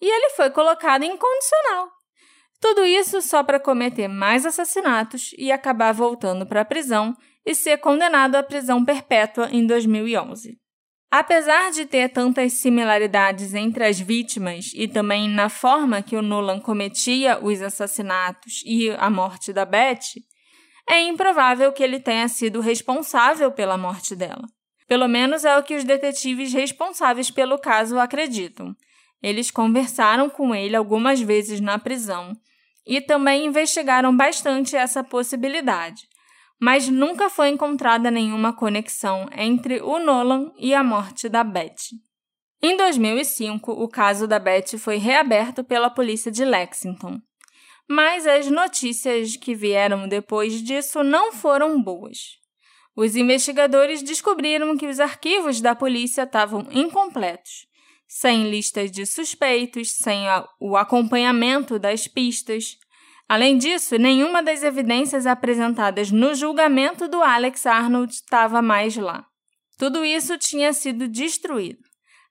e 0.03 0.05
ele 0.05 0.31
foi 0.31 0.49
colocado 0.49 1.03
em 1.03 1.15
condicional. 1.15 1.89
Tudo 2.59 2.83
isso 2.83 3.21
só 3.21 3.41
para 3.41 3.57
cometer 3.57 4.09
mais 4.09 4.45
assassinatos 4.45 5.33
e 5.37 5.49
acabar 5.49 5.93
voltando 5.93 6.45
para 6.45 6.59
a 6.59 6.65
prisão 6.65 7.15
e 7.45 7.55
ser 7.55 7.77
condenado 7.77 8.35
à 8.35 8.43
prisão 8.43 8.83
perpétua 8.83 9.47
em 9.49 9.65
2011. 9.65 10.57
Apesar 11.09 11.71
de 11.71 11.85
ter 11.85 12.09
tantas 12.09 12.51
similaridades 12.51 13.53
entre 13.53 13.85
as 13.85 13.97
vítimas 13.97 14.71
e 14.73 14.89
também 14.89 15.29
na 15.29 15.47
forma 15.47 16.01
que 16.01 16.17
o 16.17 16.21
Nolan 16.21 16.59
cometia 16.59 17.39
os 17.41 17.61
assassinatos 17.61 18.61
e 18.65 18.89
a 18.91 19.09
morte 19.09 19.53
da 19.53 19.63
Beth, 19.63 20.19
é 20.89 20.99
improvável 21.01 21.71
que 21.71 21.81
ele 21.81 21.99
tenha 21.99 22.27
sido 22.27 22.59
responsável 22.59 23.53
pela 23.53 23.77
morte 23.77 24.17
dela. 24.17 24.43
Pelo 24.85 25.07
menos 25.07 25.45
é 25.45 25.57
o 25.57 25.63
que 25.63 25.75
os 25.75 25.85
detetives 25.85 26.51
responsáveis 26.51 27.31
pelo 27.31 27.57
caso 27.57 27.97
acreditam. 27.97 28.75
Eles 29.23 29.49
conversaram 29.49 30.29
com 30.29 30.53
ele 30.53 30.75
algumas 30.75 31.21
vezes 31.21 31.61
na 31.61 31.79
prisão 31.79 32.35
e 32.85 32.99
também 32.99 33.45
investigaram 33.45 34.15
bastante 34.15 34.75
essa 34.75 35.01
possibilidade, 35.01 36.05
mas 36.59 36.89
nunca 36.89 37.29
foi 37.29 37.47
encontrada 37.47 38.11
nenhuma 38.11 38.51
conexão 38.51 39.29
entre 39.33 39.81
o 39.81 39.97
Nolan 39.97 40.51
e 40.59 40.73
a 40.73 40.83
morte 40.83 41.29
da 41.29 41.41
Beth. 41.41 41.95
Em 42.61 42.75
2005, 42.75 43.71
o 43.71 43.87
caso 43.87 44.27
da 44.27 44.39
Beth 44.39 44.77
foi 44.77 44.97
reaberto 44.97 45.63
pela 45.63 45.89
polícia 45.89 46.29
de 46.29 46.43
Lexington, 46.43 47.21
mas 47.87 48.27
as 48.27 48.47
notícias 48.47 49.37
que 49.37 49.55
vieram 49.55 50.05
depois 50.07 50.61
disso 50.61 51.01
não 51.01 51.31
foram 51.31 51.81
boas. 51.81 52.39
Os 52.93 53.15
investigadores 53.15 54.03
descobriram 54.03 54.77
que 54.77 54.85
os 54.85 54.99
arquivos 54.99 55.61
da 55.61 55.73
polícia 55.73 56.23
estavam 56.23 56.67
incompletos 56.71 57.71
sem 58.15 58.47
listas 58.47 58.91
de 58.91 59.07
suspeitos, 59.07 59.93
sem 59.93 60.29
a, 60.29 60.47
o 60.59 60.77
acompanhamento 60.77 61.79
das 61.79 62.07
pistas. 62.07 62.77
Além 63.27 63.57
disso, 63.57 63.97
nenhuma 63.97 64.43
das 64.43 64.61
evidências 64.61 65.25
apresentadas 65.25 66.11
no 66.11 66.35
julgamento 66.35 67.07
do 67.07 67.23
Alex 67.23 67.65
Arnold 67.65 68.13
estava 68.13 68.61
mais 68.61 68.95
lá. 68.95 69.25
Tudo 69.79 70.05
isso 70.05 70.37
tinha 70.37 70.71
sido 70.73 71.07
destruído. 71.07 71.79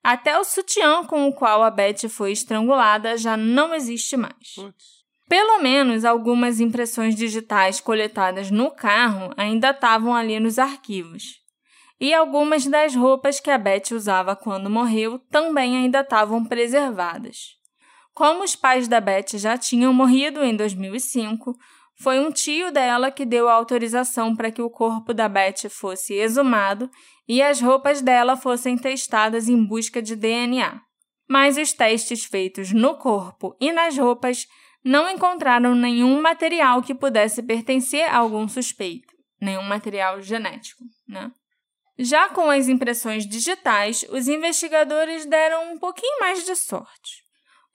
Até 0.04 0.38
o 0.38 0.44
sutiã 0.44 1.04
com 1.04 1.26
o 1.26 1.34
qual 1.34 1.64
a 1.64 1.70
Beth 1.70 2.08
foi 2.08 2.30
estrangulada 2.30 3.16
já 3.16 3.36
não 3.36 3.74
existe 3.74 4.16
mais. 4.16 4.54
Putz. 4.54 5.02
Pelo 5.28 5.60
menos 5.60 6.04
algumas 6.04 6.60
impressões 6.60 7.16
digitais 7.16 7.80
coletadas 7.80 8.52
no 8.52 8.70
carro 8.70 9.34
ainda 9.36 9.70
estavam 9.70 10.14
ali 10.14 10.38
nos 10.38 10.60
arquivos 10.60 11.41
e 12.02 12.12
algumas 12.12 12.66
das 12.66 12.96
roupas 12.96 13.38
que 13.38 13.48
a 13.48 13.56
Beth 13.56 13.92
usava 13.92 14.34
quando 14.34 14.68
morreu 14.68 15.20
também 15.30 15.76
ainda 15.76 16.00
estavam 16.00 16.44
preservadas. 16.44 17.56
Como 18.12 18.42
os 18.42 18.56
pais 18.56 18.88
da 18.88 19.00
Beth 19.00 19.34
já 19.38 19.56
tinham 19.56 19.92
morrido 19.92 20.42
em 20.42 20.56
2005, 20.56 21.56
foi 21.94 22.18
um 22.18 22.32
tio 22.32 22.72
dela 22.72 23.12
que 23.12 23.24
deu 23.24 23.48
a 23.48 23.52
autorização 23.52 24.34
para 24.34 24.50
que 24.50 24.60
o 24.60 24.68
corpo 24.68 25.14
da 25.14 25.28
Beth 25.28 25.70
fosse 25.70 26.14
exumado 26.14 26.90
e 27.28 27.40
as 27.40 27.60
roupas 27.60 28.02
dela 28.02 28.36
fossem 28.36 28.76
testadas 28.76 29.48
em 29.48 29.64
busca 29.64 30.02
de 30.02 30.16
DNA. 30.16 30.80
Mas 31.28 31.56
os 31.56 31.72
testes 31.72 32.24
feitos 32.24 32.72
no 32.72 32.96
corpo 32.96 33.56
e 33.60 33.70
nas 33.70 33.96
roupas 33.96 34.48
não 34.84 35.08
encontraram 35.08 35.76
nenhum 35.76 36.20
material 36.20 36.82
que 36.82 36.96
pudesse 36.96 37.44
pertencer 37.44 38.10
a 38.10 38.16
algum 38.16 38.48
suspeito, 38.48 39.14
nenhum 39.40 39.62
material 39.62 40.20
genético, 40.20 40.82
né? 41.06 41.30
Já 42.04 42.28
com 42.30 42.50
as 42.50 42.68
impressões 42.68 43.24
digitais, 43.24 44.04
os 44.10 44.26
investigadores 44.26 45.24
deram 45.24 45.72
um 45.72 45.78
pouquinho 45.78 46.18
mais 46.18 46.44
de 46.44 46.56
sorte. 46.56 47.22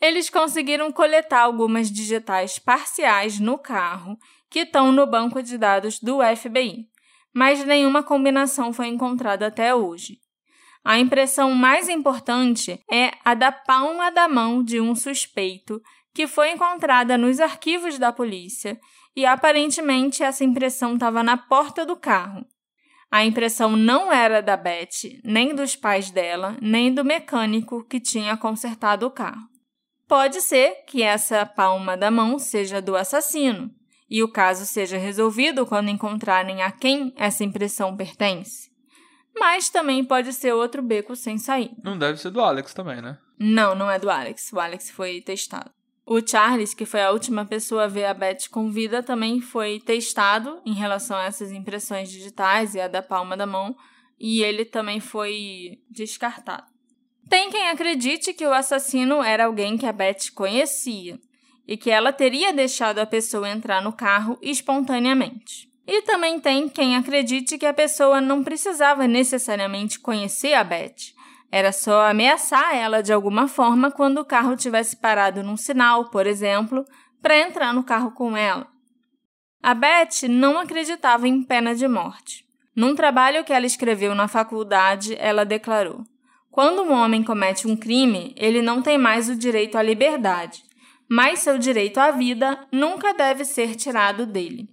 Eles 0.01 0.29
conseguiram 0.29 0.91
coletar 0.91 1.43
algumas 1.43 1.89
digitais 1.89 2.59
parciais 2.59 3.39
no 3.39 3.57
carro 3.57 4.17
que 4.49 4.59
estão 4.59 4.91
no 4.91 5.07
banco 5.07 5.41
de 5.41 5.57
dados 5.57 5.99
do 5.99 6.19
FBI, 6.35 6.89
mas 7.33 7.63
nenhuma 7.63 8.03
combinação 8.03 8.73
foi 8.73 8.87
encontrada 8.87 9.47
até 9.47 9.73
hoje. 9.73 10.19
A 10.83 10.99
impressão 10.99 11.53
mais 11.53 11.87
importante 11.87 12.83
é 12.91 13.13
a 13.23 13.33
da 13.33 13.51
palma 13.51 14.11
da 14.11 14.27
mão 14.27 14.61
de 14.61 14.81
um 14.81 14.93
suspeito 14.93 15.81
que 16.13 16.27
foi 16.27 16.51
encontrada 16.51 17.17
nos 17.17 17.39
arquivos 17.39 17.97
da 17.97 18.11
polícia 18.11 18.77
e 19.15 19.25
aparentemente 19.25 20.21
essa 20.21 20.43
impressão 20.43 20.95
estava 20.95 21.23
na 21.23 21.37
porta 21.37 21.85
do 21.85 21.95
carro, 21.95 22.45
a 23.09 23.23
impressão 23.23 23.75
não 23.75 24.11
era 24.11 24.41
da 24.41 24.57
Beth, 24.57 25.19
nem 25.23 25.55
dos 25.55 25.75
pais 25.75 26.11
dela, 26.11 26.57
nem 26.61 26.93
do 26.93 27.05
mecânico 27.05 27.83
que 27.85 27.99
tinha 27.99 28.35
consertado 28.35 29.05
o 29.05 29.11
carro. 29.11 29.47
Pode 30.07 30.41
ser 30.41 30.83
que 30.87 31.03
essa 31.03 31.45
palma 31.45 31.97
da 31.97 32.11
mão 32.11 32.37
seja 32.39 32.81
do 32.81 32.95
assassino 32.95 33.71
e 34.09 34.23
o 34.23 34.31
caso 34.31 34.65
seja 34.65 34.97
resolvido 34.97 35.65
quando 35.65 35.89
encontrarem 35.89 36.61
a 36.61 36.71
quem 36.71 37.13
essa 37.17 37.43
impressão 37.43 37.95
pertence. 37.95 38.69
Mas 39.37 39.69
também 39.69 40.03
pode 40.03 40.33
ser 40.33 40.53
outro 40.53 40.81
beco 40.81 41.15
sem 41.15 41.37
saída. 41.37 41.75
Não 41.83 41.97
deve 41.97 42.19
ser 42.19 42.31
do 42.31 42.41
Alex 42.41 42.73
também, 42.73 43.01
né? 43.01 43.17
Não, 43.39 43.75
não 43.75 43.91
é 43.91 43.99
do 43.99 44.09
Alex. 44.09 44.51
O 44.51 44.59
Alex 44.59 44.89
foi 44.89 45.21
testado. 45.21 45.69
O 46.09 46.25
Charles, 46.25 46.73
que 46.73 46.85
foi 46.85 47.01
a 47.01 47.11
última 47.11 47.43
pessoa 47.43 47.83
a 47.83 47.87
ver 47.87 48.05
a 48.05 48.13
Beth 48.13 48.47
com 48.49 48.71
vida, 48.71 49.03
também 49.03 49.41
foi 49.41 49.81
testado 49.81 50.61
em 50.65 50.73
relação 50.73 51.17
a 51.17 51.25
essas 51.25 51.51
impressões 51.51 52.09
digitais 52.09 52.75
e 52.75 52.79
a 52.79 52.87
da 52.87 53.01
palma 53.01 53.35
da 53.35 53.45
mão, 53.45 53.75
e 54.17 54.41
ele 54.41 54.63
também 54.63 55.01
foi 55.01 55.81
descartado. 55.91 56.63
Tem 57.29 57.49
quem 57.49 57.67
acredite 57.67 58.33
que 58.33 58.45
o 58.45 58.53
assassino 58.53 59.21
era 59.21 59.47
alguém 59.47 59.77
que 59.77 59.85
a 59.85 59.91
Beth 59.91 60.31
conhecia 60.33 61.19
e 61.67 61.75
que 61.75 61.91
ela 61.91 62.13
teria 62.13 62.53
deixado 62.53 62.99
a 62.99 63.05
pessoa 63.05 63.49
entrar 63.49 63.81
no 63.81 63.91
carro 63.91 64.39
espontaneamente. 64.41 65.69
E 65.85 66.03
também 66.03 66.39
tem 66.39 66.69
quem 66.69 66.95
acredite 66.95 67.57
que 67.57 67.65
a 67.65 67.73
pessoa 67.73 68.21
não 68.21 68.45
precisava 68.45 69.05
necessariamente 69.09 69.99
conhecer 69.99 70.53
a 70.53 70.63
Beth. 70.63 71.16
Era 71.51 71.71
só 71.71 72.09
ameaçar 72.09 72.75
ela 72.75 73.01
de 73.01 73.13
alguma 73.13 73.47
forma 73.47 73.89
quando 73.89 74.19
o 74.19 74.25
carro 74.25 74.55
tivesse 74.55 74.97
parado 74.97 75.43
num 75.43 75.57
sinal, 75.57 76.09
por 76.09 76.27
exemplo, 76.27 76.83
para 77.21 77.37
entrar 77.37 77.73
no 77.73 77.83
carro 77.83 78.11
com 78.11 78.35
ela. 78.35 78.67
A 79.63 79.73
Beth 79.73 80.27
não 80.29 80.59
acreditava 80.59 81.27
em 81.27 81.43
pena 81.43 81.73
de 81.73 81.87
morte. 81.87 82.45
Num 82.75 82.93
trabalho 82.93 83.43
que 83.43 83.51
ela 83.51 83.65
escreveu 83.65 84.13
na 84.13 84.27
faculdade, 84.27 85.15
ela 85.19 85.43
declarou: 85.43 86.03
quando 86.51 86.81
um 86.81 86.91
homem 86.91 87.23
comete 87.23 87.67
um 87.67 87.75
crime, 87.75 88.33
ele 88.35 88.61
não 88.61 88.81
tem 88.81 88.97
mais 88.97 89.29
o 89.29 89.35
direito 89.35 89.77
à 89.77 89.83
liberdade, 89.83 90.63
mas 91.09 91.39
seu 91.39 91.57
direito 91.57 91.99
à 91.99 92.11
vida 92.11 92.67
nunca 92.71 93.13
deve 93.13 93.45
ser 93.45 93.75
tirado 93.75 94.25
dele. 94.25 94.67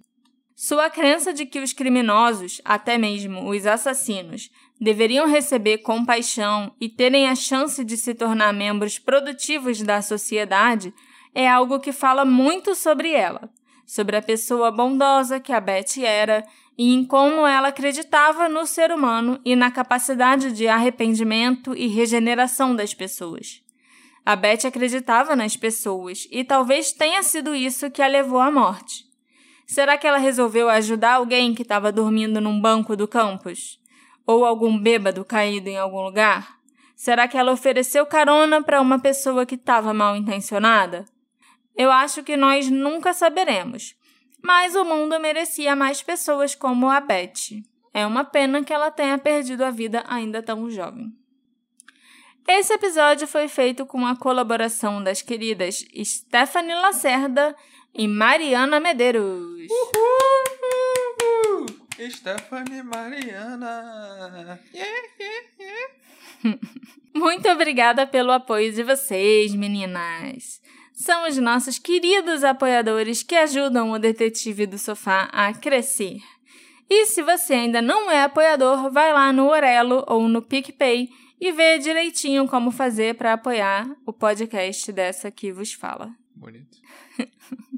Sua 0.57 0.89
crença 0.89 1.33
de 1.33 1.45
que 1.45 1.61
os 1.61 1.73
criminosos, 1.73 2.61
até 2.65 2.97
mesmo 2.97 3.51
os 3.51 3.67
assassinos, 3.67 4.49
deveriam 4.81 5.27
receber 5.27 5.79
compaixão 5.79 6.75
e 6.81 6.89
terem 6.89 7.29
a 7.29 7.35
chance 7.35 7.85
de 7.85 7.97
se 7.97 8.15
tornar 8.15 8.53
membros 8.53 8.99
produtivos 8.99 9.81
da 9.83 10.03
sociedade 10.03 10.93
é 11.35 11.49
algo 11.49 11.81
que 11.81 11.93
fala 11.93 12.25
muito 12.25 12.75
sobre 12.75 13.13
ela, 13.13 13.51
sobre 13.87 14.17
a 14.17 14.23
pessoa 14.23 14.71
bondosa 14.71 15.41
que 15.41 15.53
a 15.53 15.61
Beth 15.61 15.99
era 16.03 16.45
e 16.77 16.93
em 16.93 17.05
como 17.05 17.47
ela 17.47 17.69
acreditava 17.69 18.49
no 18.49 18.67
ser 18.67 18.91
humano 18.91 19.41
e 19.45 19.55
na 19.55 19.71
capacidade 19.71 20.53
de 20.53 20.67
arrependimento 20.67 21.75
e 21.77 21.87
regeneração 21.87 22.75
das 22.75 22.93
pessoas. 22.93 23.63
A 24.27 24.35
Beth 24.35 24.65
acreditava 24.67 25.37
nas 25.37 25.57
pessoas 25.57 26.27
e 26.31 26.43
talvez 26.43 26.93
tenha 26.93 27.23
sido 27.23 27.55
isso 27.55 27.91
que 27.91 28.03
a 28.03 28.07
levou 28.07 28.41
à 28.41 28.51
morte. 28.51 29.05
Será 29.67 29.97
que 29.97 30.07
ela 30.07 30.19
resolveu 30.19 30.69
ajudar 30.69 31.15
alguém 31.15 31.55
que 31.55 31.63
estava 31.63 31.93
dormindo 31.93 32.41
num 32.41 32.61
banco 32.61 32.97
do 32.97 33.07
campus? 33.07 33.79
Ou 34.27 34.45
algum 34.45 34.79
bêbado 34.79 35.25
caído 35.25 35.69
em 35.69 35.77
algum 35.77 36.01
lugar? 36.01 36.59
Será 36.97 37.29
que 37.29 37.37
ela 37.37 37.53
ofereceu 37.53 38.07
carona 38.07 38.63
para 38.63 38.81
uma 38.81 38.99
pessoa 38.99 39.45
que 39.45 39.57
estava 39.57 39.93
mal 39.93 40.17
intencionada? 40.17 41.05
Eu 41.77 41.91
acho 41.91 42.23
que 42.23 42.37
nós 42.37 42.71
nunca 42.71 43.13
saberemos, 43.13 43.97
mas 44.43 44.75
o 44.75 44.85
mundo 44.85 45.19
merecia 45.19 45.75
mais 45.75 46.03
pessoas 46.03 46.55
como 46.55 46.89
a 46.89 47.01
Beth. 47.01 47.63
É 47.93 48.07
uma 48.07 48.25
pena 48.25 48.63
que 48.63 48.73
ela 48.73 48.91
tenha 48.91 49.19
perdido 49.19 49.65
a 49.65 49.71
vida 49.71 50.05
ainda 50.07 50.43
tão 50.43 50.71
jovem. 50.71 51.13
Esse 52.47 52.75
episódio 52.75 53.27
foi 53.27 53.49
feito 53.49 53.87
com 53.87 54.07
a 54.07 54.17
colaboração 54.17 55.03
das 55.03 55.23
queridas 55.23 55.85
Stephanie 56.05 56.75
Lacerda 56.75 57.57
e 57.95 58.07
Mariana 58.07 58.79
Medeiros. 58.79 59.69
Uhul! 59.71 60.25
Stephanie 62.11 62.83
Mariana! 62.83 64.61
Yeah, 64.73 64.89
yeah, 65.21 65.47
yeah. 65.61 66.59
Muito 67.15 67.49
obrigada 67.49 68.07
pelo 68.07 68.33
apoio 68.33 68.73
de 68.73 68.83
vocês, 68.83 69.55
meninas! 69.55 70.61
são 70.95 71.29
os 71.29 71.37
nossos 71.39 71.79
queridos 71.79 72.45
apoiadores 72.45 73.23
que 73.23 73.35
ajudam 73.35 73.91
o 73.91 73.99
Detetive 73.99 74.65
do 74.65 74.79
Sofá 74.79 75.29
a 75.33 75.53
crescer. 75.53 76.23
E 76.89 77.07
se 77.07 77.21
você 77.21 77.55
ainda 77.55 77.83
não 77.83 78.11
é 78.11 78.23
apoiador, 78.23 78.91
vai 78.93 79.13
lá 79.13 79.33
no 79.33 79.49
Orelo 79.49 80.05
ou 80.07 80.29
no 80.29 80.41
PicPay 80.41 81.09
e 81.41 81.51
vê 81.51 81.79
direitinho 81.79 82.47
como 82.47 82.71
fazer 82.71 83.17
para 83.17 83.33
apoiar 83.33 83.91
o 84.07 84.13
podcast 84.13 84.93
dessa 84.93 85.31
que 85.31 85.53
vos 85.53 85.73
fala. 85.73 86.15
Bonito. 86.35 86.79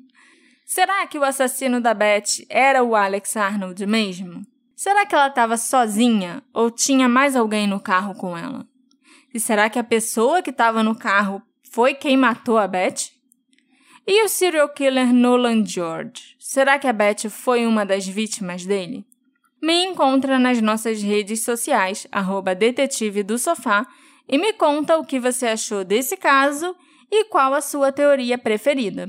Será 0.77 1.07
que 1.07 1.19
o 1.19 1.25
assassino 1.25 1.81
da 1.81 1.95
Beth 1.95 2.45
era 2.51 2.85
o 2.85 2.95
Alex 2.95 3.35
Arnold 3.35 3.87
mesmo? 3.87 4.43
Será 4.75 5.07
que 5.07 5.15
ela 5.15 5.29
estava 5.29 5.57
sozinha 5.57 6.43
ou 6.53 6.71
tinha 6.71 7.09
mais 7.09 7.35
alguém 7.35 7.67
no 7.67 7.81
carro 7.81 8.15
com 8.15 8.37
ela? 8.37 8.69
E 9.33 9.41
será 9.41 9.71
que 9.71 9.79
a 9.79 9.83
pessoa 9.83 10.43
que 10.43 10.51
estava 10.51 10.83
no 10.83 10.95
carro 10.95 11.41
foi 11.73 11.95
quem 11.95 12.15
matou 12.15 12.59
a 12.59 12.69
Beth? 12.69 13.11
E 14.07 14.23
o 14.23 14.29
serial 14.29 14.69
killer 14.69 15.15
Nolan 15.15 15.65
George? 15.65 16.37
Será 16.39 16.79
que 16.79 16.87
a 16.87 16.93
Beth 16.93 17.31
foi 17.31 17.67
uma 17.67 17.87
das 17.87 18.07
vítimas 18.07 18.67
dele? 18.67 19.07
Me 19.63 19.83
encontra 19.83 20.39
nas 20.39 20.61
nossas 20.61 21.03
redes 21.03 21.43
sociais, 21.43 22.07
arroba 22.13 22.55
detetive 22.55 23.23
do 23.23 23.39
sofá, 23.39 23.87
e 24.29 24.37
me 24.37 24.53
conta 24.53 24.99
o 24.99 25.07
que 25.07 25.19
você 25.19 25.47
achou 25.47 25.83
desse 25.83 26.19
caso 26.19 26.77
e 27.11 27.25
qual 27.31 27.55
a 27.55 27.63
sua 27.63 27.91
teoria 27.91 28.37
preferida. 28.37 29.09